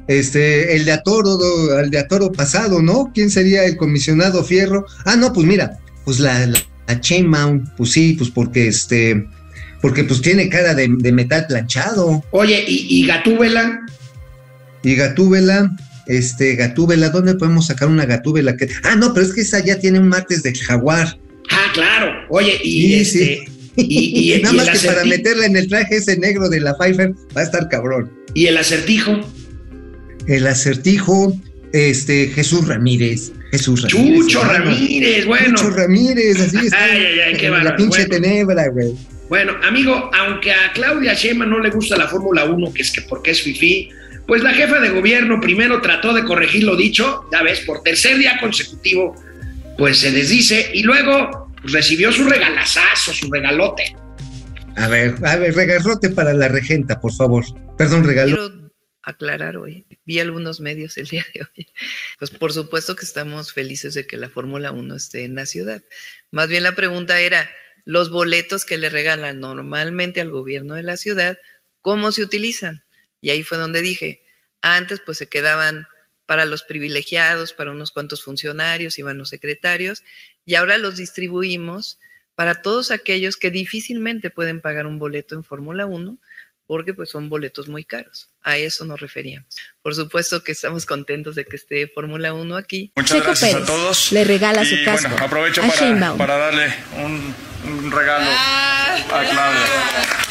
Este, 0.07 0.75
el 0.75 0.86
de 0.86 0.91
Atoro, 0.91 1.38
el 1.80 1.91
de 1.91 1.99
Atoro 1.99 2.32
pasado, 2.32 2.82
¿no? 2.82 3.11
¿Quién 3.13 3.30
sería 3.30 3.63
el 3.65 3.77
comisionado 3.77 4.43
Fierro? 4.43 4.86
Ah, 5.05 5.15
no, 5.15 5.32
pues 5.32 5.45
mira, 5.45 5.77
pues 6.03 6.19
la, 6.19 6.47
la, 6.47 6.59
la 6.88 6.99
Chain 6.99 7.27
Mount, 7.27 7.69
pues 7.77 7.91
sí, 7.91 8.15
pues 8.17 8.30
porque 8.32 8.67
este, 8.67 9.27
porque 9.82 10.03
pues 10.03 10.21
tiene 10.21 10.49
cara 10.49 10.73
de, 10.75 10.88
de 10.97 11.11
metal 11.11 11.45
planchado. 11.47 12.23
Oye, 12.32 12.63
¿y, 12.67 12.86
y 13.01 13.07
Gatúbela? 13.07 13.80
Y 14.84 14.95
Gatúbela, 14.95 15.71
este, 16.07 16.55
Gatúbela, 16.55 17.09
¿dónde 17.09 17.36
podemos 17.36 17.67
sacar 17.67 17.88
una 17.89 18.05
Gatúbela? 18.05 18.55
Que, 18.57 18.67
ah, 18.84 18.95
no, 18.95 19.13
pero 19.13 19.25
es 19.25 19.34
que 19.34 19.41
esa 19.41 19.59
ya 19.63 19.80
tiene 19.80 19.99
un 19.99 20.07
martes 20.07 20.43
del 20.43 20.57
jaguar. 20.57 21.17
Ah, 21.51 21.71
claro. 21.73 22.11
Oye, 22.30 22.57
y 22.63 22.82
Sí, 22.82 22.93
este. 22.95 23.19
sí. 23.19 23.39
Y, 23.75 24.34
y- 24.36 24.41
Nada 24.41 24.53
y 24.53 24.57
más 24.57 24.69
que 24.82 24.88
para 24.88 25.05
meterla 25.05 25.45
en 25.45 25.55
el 25.55 25.67
traje 25.67 25.97
ese 25.97 26.17
negro 26.17 26.49
de 26.49 26.59
la 26.61 26.75
Pfeiffer 26.77 27.13
va 27.36 27.41
a 27.41 27.43
estar 27.43 27.67
cabrón. 27.69 28.11
y 28.34 28.47
el 28.47 28.57
acertijo. 28.57 29.19
El 30.27 30.45
acertijo, 30.47 31.34
este, 31.73 32.27
Jesús 32.27 32.67
Ramírez. 32.67 33.32
Jesús 33.51 33.82
Ramírez. 33.91 34.19
Chucho. 34.27 34.43
Ramírez, 34.43 35.25
bueno. 35.25 35.55
Chucho 35.57 35.69
Ramírez, 35.71 36.39
así 36.39 36.57
está. 36.65 36.84
Ay, 36.84 37.03
ay, 37.05 37.19
ay, 37.27 37.38
qué 37.38 37.49
La 37.49 37.75
pinche 37.75 38.05
bueno. 38.05 38.15
tenebra, 38.15 38.67
güey. 38.67 38.93
Bueno, 39.30 39.55
amigo, 39.61 40.09
aunque 40.13 40.51
a 40.51 40.73
Claudia 40.73 41.13
Sheinbaum 41.13 41.51
no 41.51 41.59
le 41.59 41.69
gusta 41.69 41.95
la 41.95 42.07
Fórmula 42.07 42.45
1, 42.45 42.73
que 42.73 42.82
es 42.82 42.91
que 42.91 43.03
porque 43.03 43.32
es 43.32 43.41
fifí, 43.43 43.89
pues 44.25 44.41
la 44.41 44.53
jefa 44.53 44.80
de 44.80 44.89
gobierno 44.89 45.39
primero 45.39 45.82
trató 45.82 46.13
de 46.13 46.23
corregir 46.23 46.63
lo 46.63 46.75
dicho, 46.75 47.27
ya 47.32 47.43
ves, 47.43 47.61
por 47.61 47.84
tercer 47.84 48.17
día 48.17 48.39
consecutivo, 48.39 49.15
pues 49.77 49.99
se 49.99 50.11
desdice 50.11 50.71
y 50.73 50.82
luego 50.82 51.51
pues, 51.61 51.73
recibió 51.73 52.11
su 52.11 52.27
regalazazo, 52.27 53.13
su 53.13 53.32
regalote. 53.32 53.95
A 54.75 54.88
ver, 54.88 55.15
a 55.23 55.36
ver, 55.36 55.53
regalote 55.53 56.09
para 56.09 56.34
la 56.34 56.47
regenta, 56.47 56.99
por 56.99 57.13
favor. 57.13 57.45
Perdón, 57.77 58.03
regalo. 58.03 58.36
Quiero 58.36 58.71
aclarar 59.03 59.57
hoy, 59.57 59.86
vi 60.05 60.19
algunos 60.19 60.59
medios 60.59 60.97
el 60.97 61.07
día 61.07 61.25
de 61.34 61.41
hoy, 61.41 61.67
pues 62.17 62.32
por 62.32 62.51
supuesto 62.51 62.95
que 62.95 63.05
estamos 63.05 63.53
felices 63.53 63.93
de 63.93 64.05
que 64.05 64.17
la 64.17 64.30
Fórmula 64.30 64.71
1 64.71 64.95
esté 64.95 65.23
en 65.23 65.36
la 65.36 65.45
ciudad. 65.45 65.84
Más 66.32 66.49
bien 66.49 66.63
la 66.63 66.73
pregunta 66.75 67.19
era, 67.19 67.49
los 67.89 68.11
boletos 68.11 68.65
que 68.65 68.77
le 68.77 68.91
regalan 68.91 69.39
normalmente 69.39 70.21
al 70.21 70.29
gobierno 70.29 70.75
de 70.75 70.83
la 70.83 70.95
ciudad, 70.95 71.39
¿cómo 71.81 72.11
se 72.11 72.21
utilizan? 72.21 72.83
Y 73.19 73.31
ahí 73.31 73.41
fue 73.41 73.57
donde 73.57 73.81
dije, 73.81 74.21
antes 74.61 75.01
pues 75.03 75.17
se 75.17 75.27
quedaban 75.27 75.87
para 76.27 76.45
los 76.45 76.61
privilegiados, 76.61 77.51
para 77.51 77.71
unos 77.71 77.89
cuantos 77.89 78.21
funcionarios, 78.23 78.99
iban 78.99 79.17
los 79.17 79.29
secretarios, 79.29 80.03
y 80.45 80.53
ahora 80.53 80.77
los 80.77 80.97
distribuimos 80.97 81.97
para 82.35 82.61
todos 82.61 82.91
aquellos 82.91 83.37
que 83.37 83.49
difícilmente 83.49 84.29
pueden 84.29 84.61
pagar 84.61 84.85
un 84.85 84.99
boleto 84.99 85.33
en 85.33 85.43
Fórmula 85.43 85.87
1 85.87 86.19
porque 86.67 86.93
pues 86.93 87.09
son 87.09 87.27
boletos 87.27 87.69
muy 87.69 87.85
caros. 87.85 88.28
A 88.41 88.57
eso 88.57 88.85
nos 88.85 88.99
referíamos. 88.99 89.47
Por 89.81 89.95
supuesto 89.95 90.43
que 90.43 90.53
estamos 90.53 90.85
contentos 90.85 91.35
de 91.35 91.45
que 91.45 91.55
esté 91.57 91.87
Fórmula 91.87 92.33
1 92.33 92.55
aquí. 92.55 92.91
Muchas 92.95 93.17
Checo 93.17 93.25
gracias 93.25 93.51
Pérez 93.51 93.63
a 93.63 93.71
todos. 93.71 94.11
le 94.11 94.23
regala 94.23 94.63
su 94.63 94.75
y, 94.75 94.85
casco 94.85 95.09
Bueno, 95.09 95.25
aprovecho 95.25 95.61
para, 96.17 96.37
darle 96.37 96.73
un, 96.97 97.35
un 97.65 97.91
regalo 97.91 98.29
a 98.31 99.25
Claudia. 99.29 100.28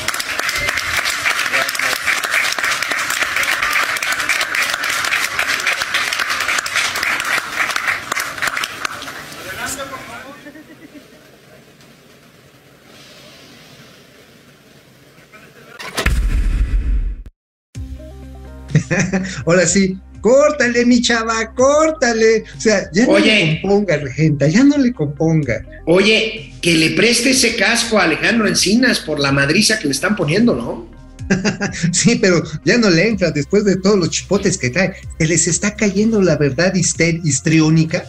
Ahora 19.46 19.66
sí, 19.66 19.98
córtale, 20.20 20.84
mi 20.84 21.00
chava, 21.00 21.52
córtale. 21.54 22.44
O 22.56 22.60
sea, 22.60 22.90
ya 22.92 23.06
no 23.06 23.12
Oye. 23.12 23.44
le 23.44 23.60
componga, 23.62 23.96
regenta, 23.96 24.48
ya 24.48 24.64
no 24.64 24.78
le 24.78 24.92
componga. 24.92 25.64
Oye, 25.86 26.52
que 26.60 26.74
le 26.74 26.90
preste 26.90 27.30
ese 27.30 27.56
casco 27.56 27.98
a 27.98 28.04
Alejandro 28.04 28.48
Encinas 28.48 29.00
por 29.00 29.18
la 29.18 29.32
madriza 29.32 29.78
que 29.78 29.86
le 29.86 29.92
están 29.92 30.16
poniendo, 30.16 30.54
¿no? 30.54 30.88
Sí, 31.92 32.18
pero 32.20 32.42
ya 32.64 32.78
no 32.78 32.88
le 32.90 33.06
entra 33.06 33.30
después 33.30 33.64
de 33.64 33.76
todos 33.76 33.98
los 33.98 34.10
chipotes 34.10 34.56
que 34.56 34.70
trae. 34.70 34.94
Se 35.18 35.26
les 35.26 35.46
está 35.46 35.74
cayendo 35.74 36.22
la 36.22 36.36
verdad 36.36 36.72
histriónica. 36.74 38.04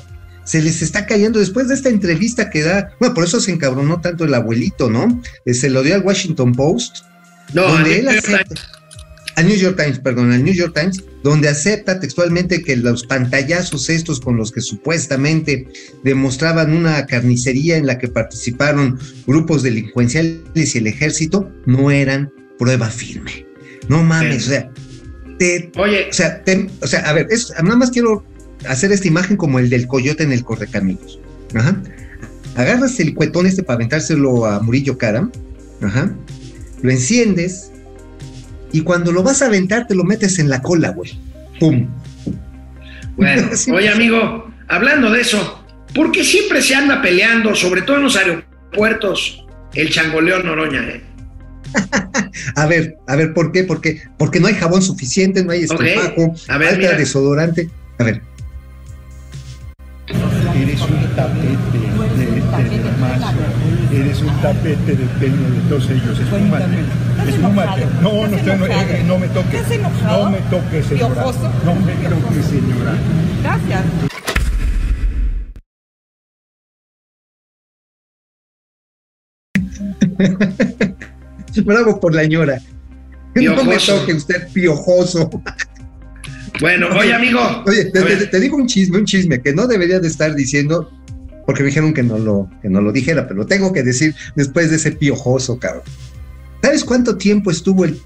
Se 0.45 0.61
les 0.61 0.81
está 0.81 1.05
cayendo 1.05 1.39
después 1.39 1.67
de 1.67 1.75
esta 1.75 1.89
entrevista 1.89 2.49
que 2.49 2.63
da. 2.63 2.91
Bueno, 2.99 3.13
por 3.13 3.25
eso 3.25 3.39
se 3.39 3.51
encabronó 3.51 4.01
tanto 4.01 4.25
el 4.25 4.33
abuelito, 4.33 4.89
¿no? 4.89 5.21
Eh, 5.45 5.53
Se 5.53 5.69
lo 5.69 5.83
dio 5.83 5.95
al 5.95 6.01
Washington 6.01 6.53
Post. 6.53 6.99
No, 7.53 7.63
donde 7.63 7.99
él 7.99 8.07
acepta, 8.07 8.55
al 9.39 9.47
New 9.47 9.55
York 9.55 9.77
Times, 9.77 9.99
perdón, 9.99 10.31
al 10.33 10.43
New 10.43 10.53
York 10.53 10.73
Times, 10.77 11.01
donde 11.23 11.47
acepta 11.47 11.99
textualmente 11.99 12.61
que 12.61 12.75
los 12.75 13.05
pantallazos 13.05 13.89
estos 13.89 14.19
con 14.19 14.35
los 14.35 14.51
que 14.51 14.59
supuestamente 14.61 15.65
demostraban 16.03 16.73
una 16.73 17.05
carnicería 17.05 17.77
en 17.77 17.87
la 17.87 17.97
que 17.97 18.09
participaron 18.09 18.99
grupos 19.25 19.63
delincuenciales 19.63 20.75
y 20.75 20.77
el 20.77 20.87
ejército 20.87 21.49
no 21.65 21.89
eran 21.89 22.31
prueba 22.57 22.89
firme. 22.89 23.45
No 23.87 24.03
mames, 24.03 24.47
o 24.47 24.49
sea, 24.49 24.69
te, 25.37 25.71
Oye, 25.77 26.07
o 26.09 26.13
sea, 26.13 26.43
te- 26.43 26.67
o 26.81 26.87
sea, 26.87 26.99
a 27.09 27.13
ver, 27.13 27.27
es- 27.29 27.53
nada 27.63 27.77
más 27.77 27.91
quiero 27.91 28.25
hacer 28.67 28.91
esta 28.91 29.07
imagen 29.07 29.37
como 29.37 29.57
el 29.59 29.69
del 29.69 29.87
coyote 29.87 30.23
en 30.23 30.33
el 30.33 30.43
correcaminos. 30.43 31.19
Ajá. 31.53 31.81
Agarras 32.55 32.99
el 32.99 33.13
cuetón 33.15 33.45
este 33.45 33.63
para 33.63 33.75
aventárselo 33.75 34.45
a 34.45 34.59
Murillo 34.59 34.97
Karam, 34.97 35.31
ajá. 35.81 36.13
Lo 36.81 36.91
enciendes 36.91 37.68
y 38.71 38.81
cuando 38.81 39.11
lo 39.11 39.23
vas 39.23 39.41
a 39.41 39.47
aventar 39.47 39.87
te 39.87 39.95
lo 39.95 40.03
metes 40.03 40.39
en 40.39 40.49
la 40.49 40.61
cola, 40.61 40.89
güey. 40.89 41.17
¡Pum! 41.59 41.87
Bueno, 43.17 43.49
Sí, 43.55 43.71
oye 43.71 43.89
amigo, 43.89 44.49
hablando 44.67 45.11
de 45.11 45.21
eso, 45.21 45.63
¿por 45.93 46.11
qué 46.11 46.23
siempre 46.23 46.61
se 46.61 46.75
anda 46.75 47.01
peleando, 47.01 47.55
sobre 47.55 47.81
todo 47.81 47.97
en 47.97 48.03
los 48.03 48.15
aeropuertos, 48.15 49.45
el 49.73 49.89
changoleón 49.89 50.45
Noroña? 50.45 50.81
eh? 50.87 51.03
A 52.55 52.65
ver, 52.65 52.95
a 53.07 53.15
ver, 53.15 53.33
¿por 53.33 53.51
qué? 53.51 53.63
¿Por 53.63 53.79
qué? 53.79 54.01
Porque 54.17 54.39
no 54.39 54.47
hay 54.47 54.55
jabón 54.55 54.81
suficiente, 54.81 55.43
no 55.43 55.51
hay 55.51 55.65
ver, 56.57 56.69
falta 56.69 56.77
mira. 56.77 56.97
desodorante. 56.97 57.69
A 57.99 58.03
ver, 58.05 58.21
Eres 60.55 60.81
un 60.81 61.15
tapete. 61.15 61.58
Eres 64.09 64.23
un 64.23 64.41
tapete 64.41 64.95
de 64.95 65.05
pelo 65.19 65.51
de 65.51 65.61
todos 65.69 65.87
ellos. 65.91 66.19
Espúmate. 66.19 66.65
Espúmate. 67.27 67.85
No, 68.01 68.27
no, 68.27 68.35
estoy- 68.37 68.57
no, 68.57 68.65
eh, 68.65 69.03
no 69.05 69.19
me 69.19 69.27
toques. 69.27 69.53
¿Estás 69.53 69.71
enojado? 69.71 70.23
No 70.25 70.31
me 70.31 70.37
toques, 70.49 70.85
señora. 70.87 71.13
¿Piojoso? 71.13 71.51
No 71.63 71.75
me 71.75 71.93
toques, 71.93 72.45
señora. 72.45 72.93
Gracias. 73.43 73.83
bravo 81.65 81.99
por 81.99 82.13
la 82.15 82.25
ñora. 82.25 82.59
No 83.35 83.41
me 83.41 83.41
Piojoso. 83.41 83.95
toque 83.99 84.13
usted 84.13 84.47
piojoso. 84.51 85.29
Bueno, 86.59 86.87
oye 86.97 87.13
amigo, 87.13 87.39
Oye, 87.65 87.85
te 87.85 88.39
digo 88.39 88.57
un 88.57 88.67
chisme, 88.67 88.97
un 88.97 89.05
chisme 89.05 89.41
que 89.41 89.53
no 89.53 89.67
debería 89.67 89.99
de 89.99 90.07
estar 90.07 90.33
diciendo, 90.35 90.91
porque 91.49 91.63
me 91.63 91.69
dijeron 91.69 91.95
que 91.95 92.03
no 92.03 92.19
lo, 92.19 92.47
que 92.61 92.69
no 92.69 92.79
lo 92.79 92.91
dijera, 92.91 93.27
pero 93.27 93.39
lo 93.39 93.47
tengo 93.47 93.73
que 93.73 93.81
decir 93.81 94.13
después 94.35 94.69
de 94.69 94.75
ese 94.75 94.91
piojoso, 94.91 95.57
cabrón. 95.57 95.81
¿Sabes 96.61 96.83
cuánto 96.83 97.17
tiempo 97.17 97.49
estuvo 97.49 97.85
el 97.85 97.99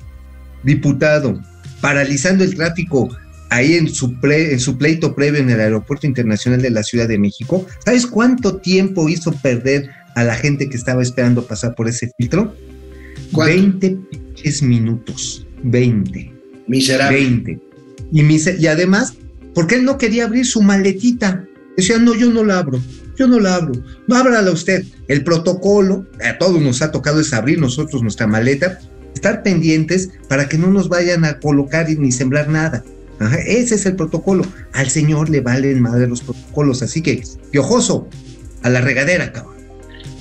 diputado 0.63 1.41
paralizando 1.81 2.45
el 2.45 2.55
tráfico 2.55 3.09
ahí 3.49 3.73
en 3.73 3.89
su, 3.89 4.17
pre- 4.21 4.53
en 4.53 4.61
su 4.61 4.77
pleito 4.77 5.13
previo 5.13 5.41
en 5.41 5.49
el 5.49 5.59
Aeropuerto 5.59 6.07
Internacional 6.07 6.61
de 6.61 6.69
la 6.69 6.83
Ciudad 6.83 7.05
de 7.09 7.19
México? 7.19 7.65
¿Sabes 7.83 8.07
cuánto 8.07 8.61
tiempo 8.61 9.09
hizo 9.09 9.33
perder 9.33 9.89
a 10.15 10.23
la 10.23 10.35
gente 10.35 10.69
que 10.69 10.77
estaba 10.77 11.01
esperando 11.03 11.45
pasar 11.45 11.75
por 11.75 11.89
ese 11.89 12.13
filtro? 12.17 12.55
¿Cuánto? 13.33 13.55
20 13.55 13.89
pinches 14.09 14.63
minutos. 14.63 15.45
20. 15.63 16.31
miserable. 16.67 17.17
20. 17.19 17.59
Y, 18.13 18.23
mise- 18.23 18.55
y 18.57 18.67
además, 18.67 19.15
porque 19.53 19.75
él 19.75 19.83
no 19.83 19.97
quería 19.97 20.23
abrir 20.27 20.45
su 20.45 20.61
maletita. 20.61 21.43
Decía, 21.75 21.97
no, 21.97 22.15
yo 22.15 22.29
no 22.31 22.45
la 22.45 22.59
abro, 22.59 22.79
yo 23.17 23.27
no 23.27 23.39
la 23.39 23.55
abro. 23.55 23.73
No 24.07 24.15
ábrala 24.15 24.51
usted. 24.51 24.83
El 25.07 25.23
protocolo, 25.23 26.05
a 26.23 26.37
todos 26.37 26.61
nos 26.61 26.81
ha 26.81 26.91
tocado 26.91 27.19
es 27.19 27.33
abrir 27.33 27.59
nosotros 27.59 28.01
nuestra 28.01 28.27
maleta, 28.27 28.79
estar 29.13 29.43
pendientes 29.43 30.09
para 30.27 30.47
que 30.47 30.57
no 30.57 30.67
nos 30.67 30.89
vayan 30.89 31.25
a 31.25 31.39
colocar 31.39 31.87
ni 31.89 32.11
sembrar 32.11 32.49
nada. 32.49 32.83
Ajá, 33.19 33.37
ese 33.45 33.75
es 33.75 33.85
el 33.85 33.95
protocolo. 33.95 34.45
Al 34.73 34.89
señor 34.89 35.29
le 35.29 35.41
valen 35.41 35.81
madre 35.81 36.07
los 36.07 36.21
protocolos, 36.21 36.81
así 36.81 37.01
que, 37.01 37.23
piojoso, 37.51 38.07
a 38.63 38.69
la 38.69 38.81
regadera, 38.81 39.31
cabrón. 39.31 39.53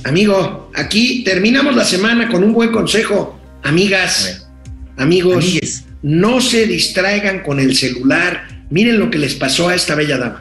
Amigo, 0.05 0.71
aquí 0.75 1.23
terminamos 1.25 1.77
la 1.77 1.85
semana 1.85 2.29
con 2.29 2.43
un 2.43 2.53
buen 2.53 2.73
consejo. 2.73 3.39
Amigas, 3.63 4.49
amigos, 4.97 5.37
Amigues. 5.37 5.85
no 6.03 6.41
se 6.41 6.67
distraigan 6.67 7.43
con 7.43 7.61
el 7.61 7.77
celular. 7.77 8.65
Miren 8.71 8.99
lo 8.99 9.11
que 9.11 9.19
les 9.19 9.35
pasó 9.35 9.69
a 9.69 9.75
esta 9.75 9.95
bella 9.95 10.19
dama. 10.19 10.41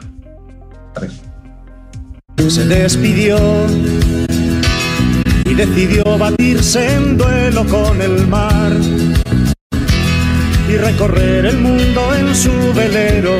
Se 2.52 2.66
despidió 2.66 3.38
y 5.46 5.54
decidió 5.54 6.04
batirse 6.18 6.96
en 6.96 7.16
duelo 7.16 7.64
con 7.64 8.02
el 8.02 8.26
mar 8.26 8.72
y 10.68 10.76
recorrer 10.76 11.46
el 11.46 11.56
mundo 11.56 12.14
en 12.14 12.34
su 12.34 12.52
velero 12.74 13.38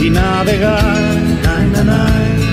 y 0.00 0.10
navegar. 0.10 1.16
Na, 1.42 1.58
na, 1.72 1.82
na. 1.82 2.49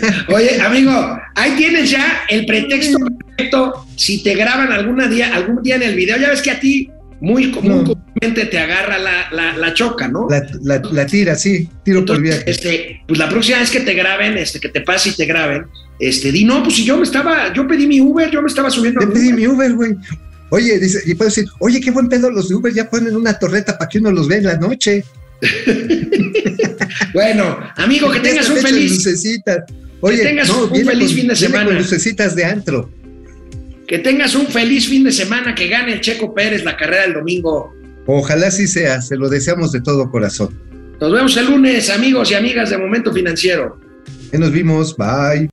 Oye, 0.28 0.60
amigo, 0.60 1.18
ahí 1.34 1.52
tienes 1.56 1.90
ya 1.90 2.22
el 2.28 2.46
pretexto 2.46 2.98
perfecto. 3.26 3.86
Si 3.96 4.22
te 4.22 4.34
graban 4.34 4.72
algún 4.72 4.98
día, 5.10 5.34
algún 5.34 5.62
día 5.62 5.76
en 5.76 5.82
el 5.82 5.94
video, 5.94 6.16
ya 6.18 6.30
ves 6.30 6.42
que 6.42 6.50
a 6.50 6.60
ti 6.60 6.90
muy, 7.20 7.46
No. 7.46 7.82
comúnmente 7.84 8.46
te 8.50 8.58
agarra 8.58 8.98
la, 8.98 9.28
la- 9.32 9.56
la 9.56 9.72
choca, 9.74 10.06
¿no? 10.08 10.26
La, 10.62 11.06
tira, 11.06 11.34
sí, 11.34 11.68
tiro 11.82 12.04
por 12.04 12.16
Entonces, 12.16 12.44
viaje. 12.44 12.50
este, 12.50 13.00
pues 13.08 13.18
la 13.18 13.28
próxima 13.28 13.58
vez 13.60 13.70
que 13.70 13.80
te 13.80 13.94
graben, 13.94 14.36
este, 14.36 14.60
que 14.60 14.68
te 14.68 14.82
pase 14.82 15.08
y 15.10 15.12
te 15.12 15.24
graben, 15.24 15.64
este, 15.98 16.30
di 16.30 16.44
no, 16.44 16.62
pues 16.62 16.76
si 16.76 16.84
yo 16.84 16.96
me 16.98 17.04
estaba, 17.04 17.52
yo 17.54 17.66
pedí 17.66 17.86
mi 17.86 18.00
Uber, 18.02 18.30
yo 18.30 18.42
me 18.42 18.48
estaba 18.48 18.70
subiendo. 18.70 19.00
Al 19.00 19.12
pedí 19.12 19.28
Uber". 19.28 19.34
mi 19.36 19.46
Uber, 19.46 19.72
güey. 19.74 19.94
Oye, 20.50 20.78
dice, 20.78 21.00
y 21.06 21.14
puedo 21.14 21.28
decir, 21.30 21.46
oye, 21.58 21.80
qué 21.80 21.90
buen 21.90 22.08
pedo 22.08 22.30
los 22.30 22.48
de 22.50 22.54
Uber, 22.54 22.72
ya 22.72 22.88
ponen 22.88 23.16
una 23.16 23.36
torreta 23.38 23.76
para 23.78 23.88
que 23.88 23.98
uno 23.98 24.12
los 24.12 24.28
vea 24.28 24.38
en 24.38 24.44
la 24.44 24.56
noche. 24.58 25.02
Bueno, 27.12 27.58
amigo, 27.76 28.10
que 28.10 28.20
tengas 28.28 28.48
un 28.48 28.58
feliz, 28.58 28.92
lucecitas. 28.92 29.64
Oye, 30.00 30.22
tengas 30.22 30.48
un 30.50 30.68
feliz 30.70 31.08
con- 31.08 31.16
fin 31.16 31.28
de 31.28 31.36
semana. 31.36 31.64
Con 31.66 31.76
lucecitas 31.78 32.34
de 32.36 32.44
antro. 32.44 32.90
que 33.86 33.98
tengas 34.00 34.34
un 34.34 34.46
feliz 34.48 34.88
fin 34.88 35.04
de 35.04 35.12
semana, 35.12 35.54
que 35.54 35.68
gane 35.68 35.92
el 35.92 36.00
Checo 36.00 36.34
Pérez 36.34 36.64
la 36.64 36.76
carrera 36.76 37.02
del 37.02 37.14
domingo. 37.14 37.72
Ojalá 38.06 38.50
sí 38.50 38.66
sea, 38.66 39.00
se 39.00 39.16
lo 39.16 39.28
deseamos 39.28 39.70
de 39.72 39.80
todo 39.80 40.10
corazón. 40.10 40.48
Nos 41.00 41.12
vemos 41.12 41.36
el 41.36 41.46
lunes, 41.46 41.88
amigos 41.90 42.30
y 42.30 42.34
amigas 42.34 42.70
de 42.70 42.78
Momento 42.78 43.12
Financiero. 43.12 43.78
Nos 44.32 44.50
vimos, 44.50 44.96
bye. 44.96 45.48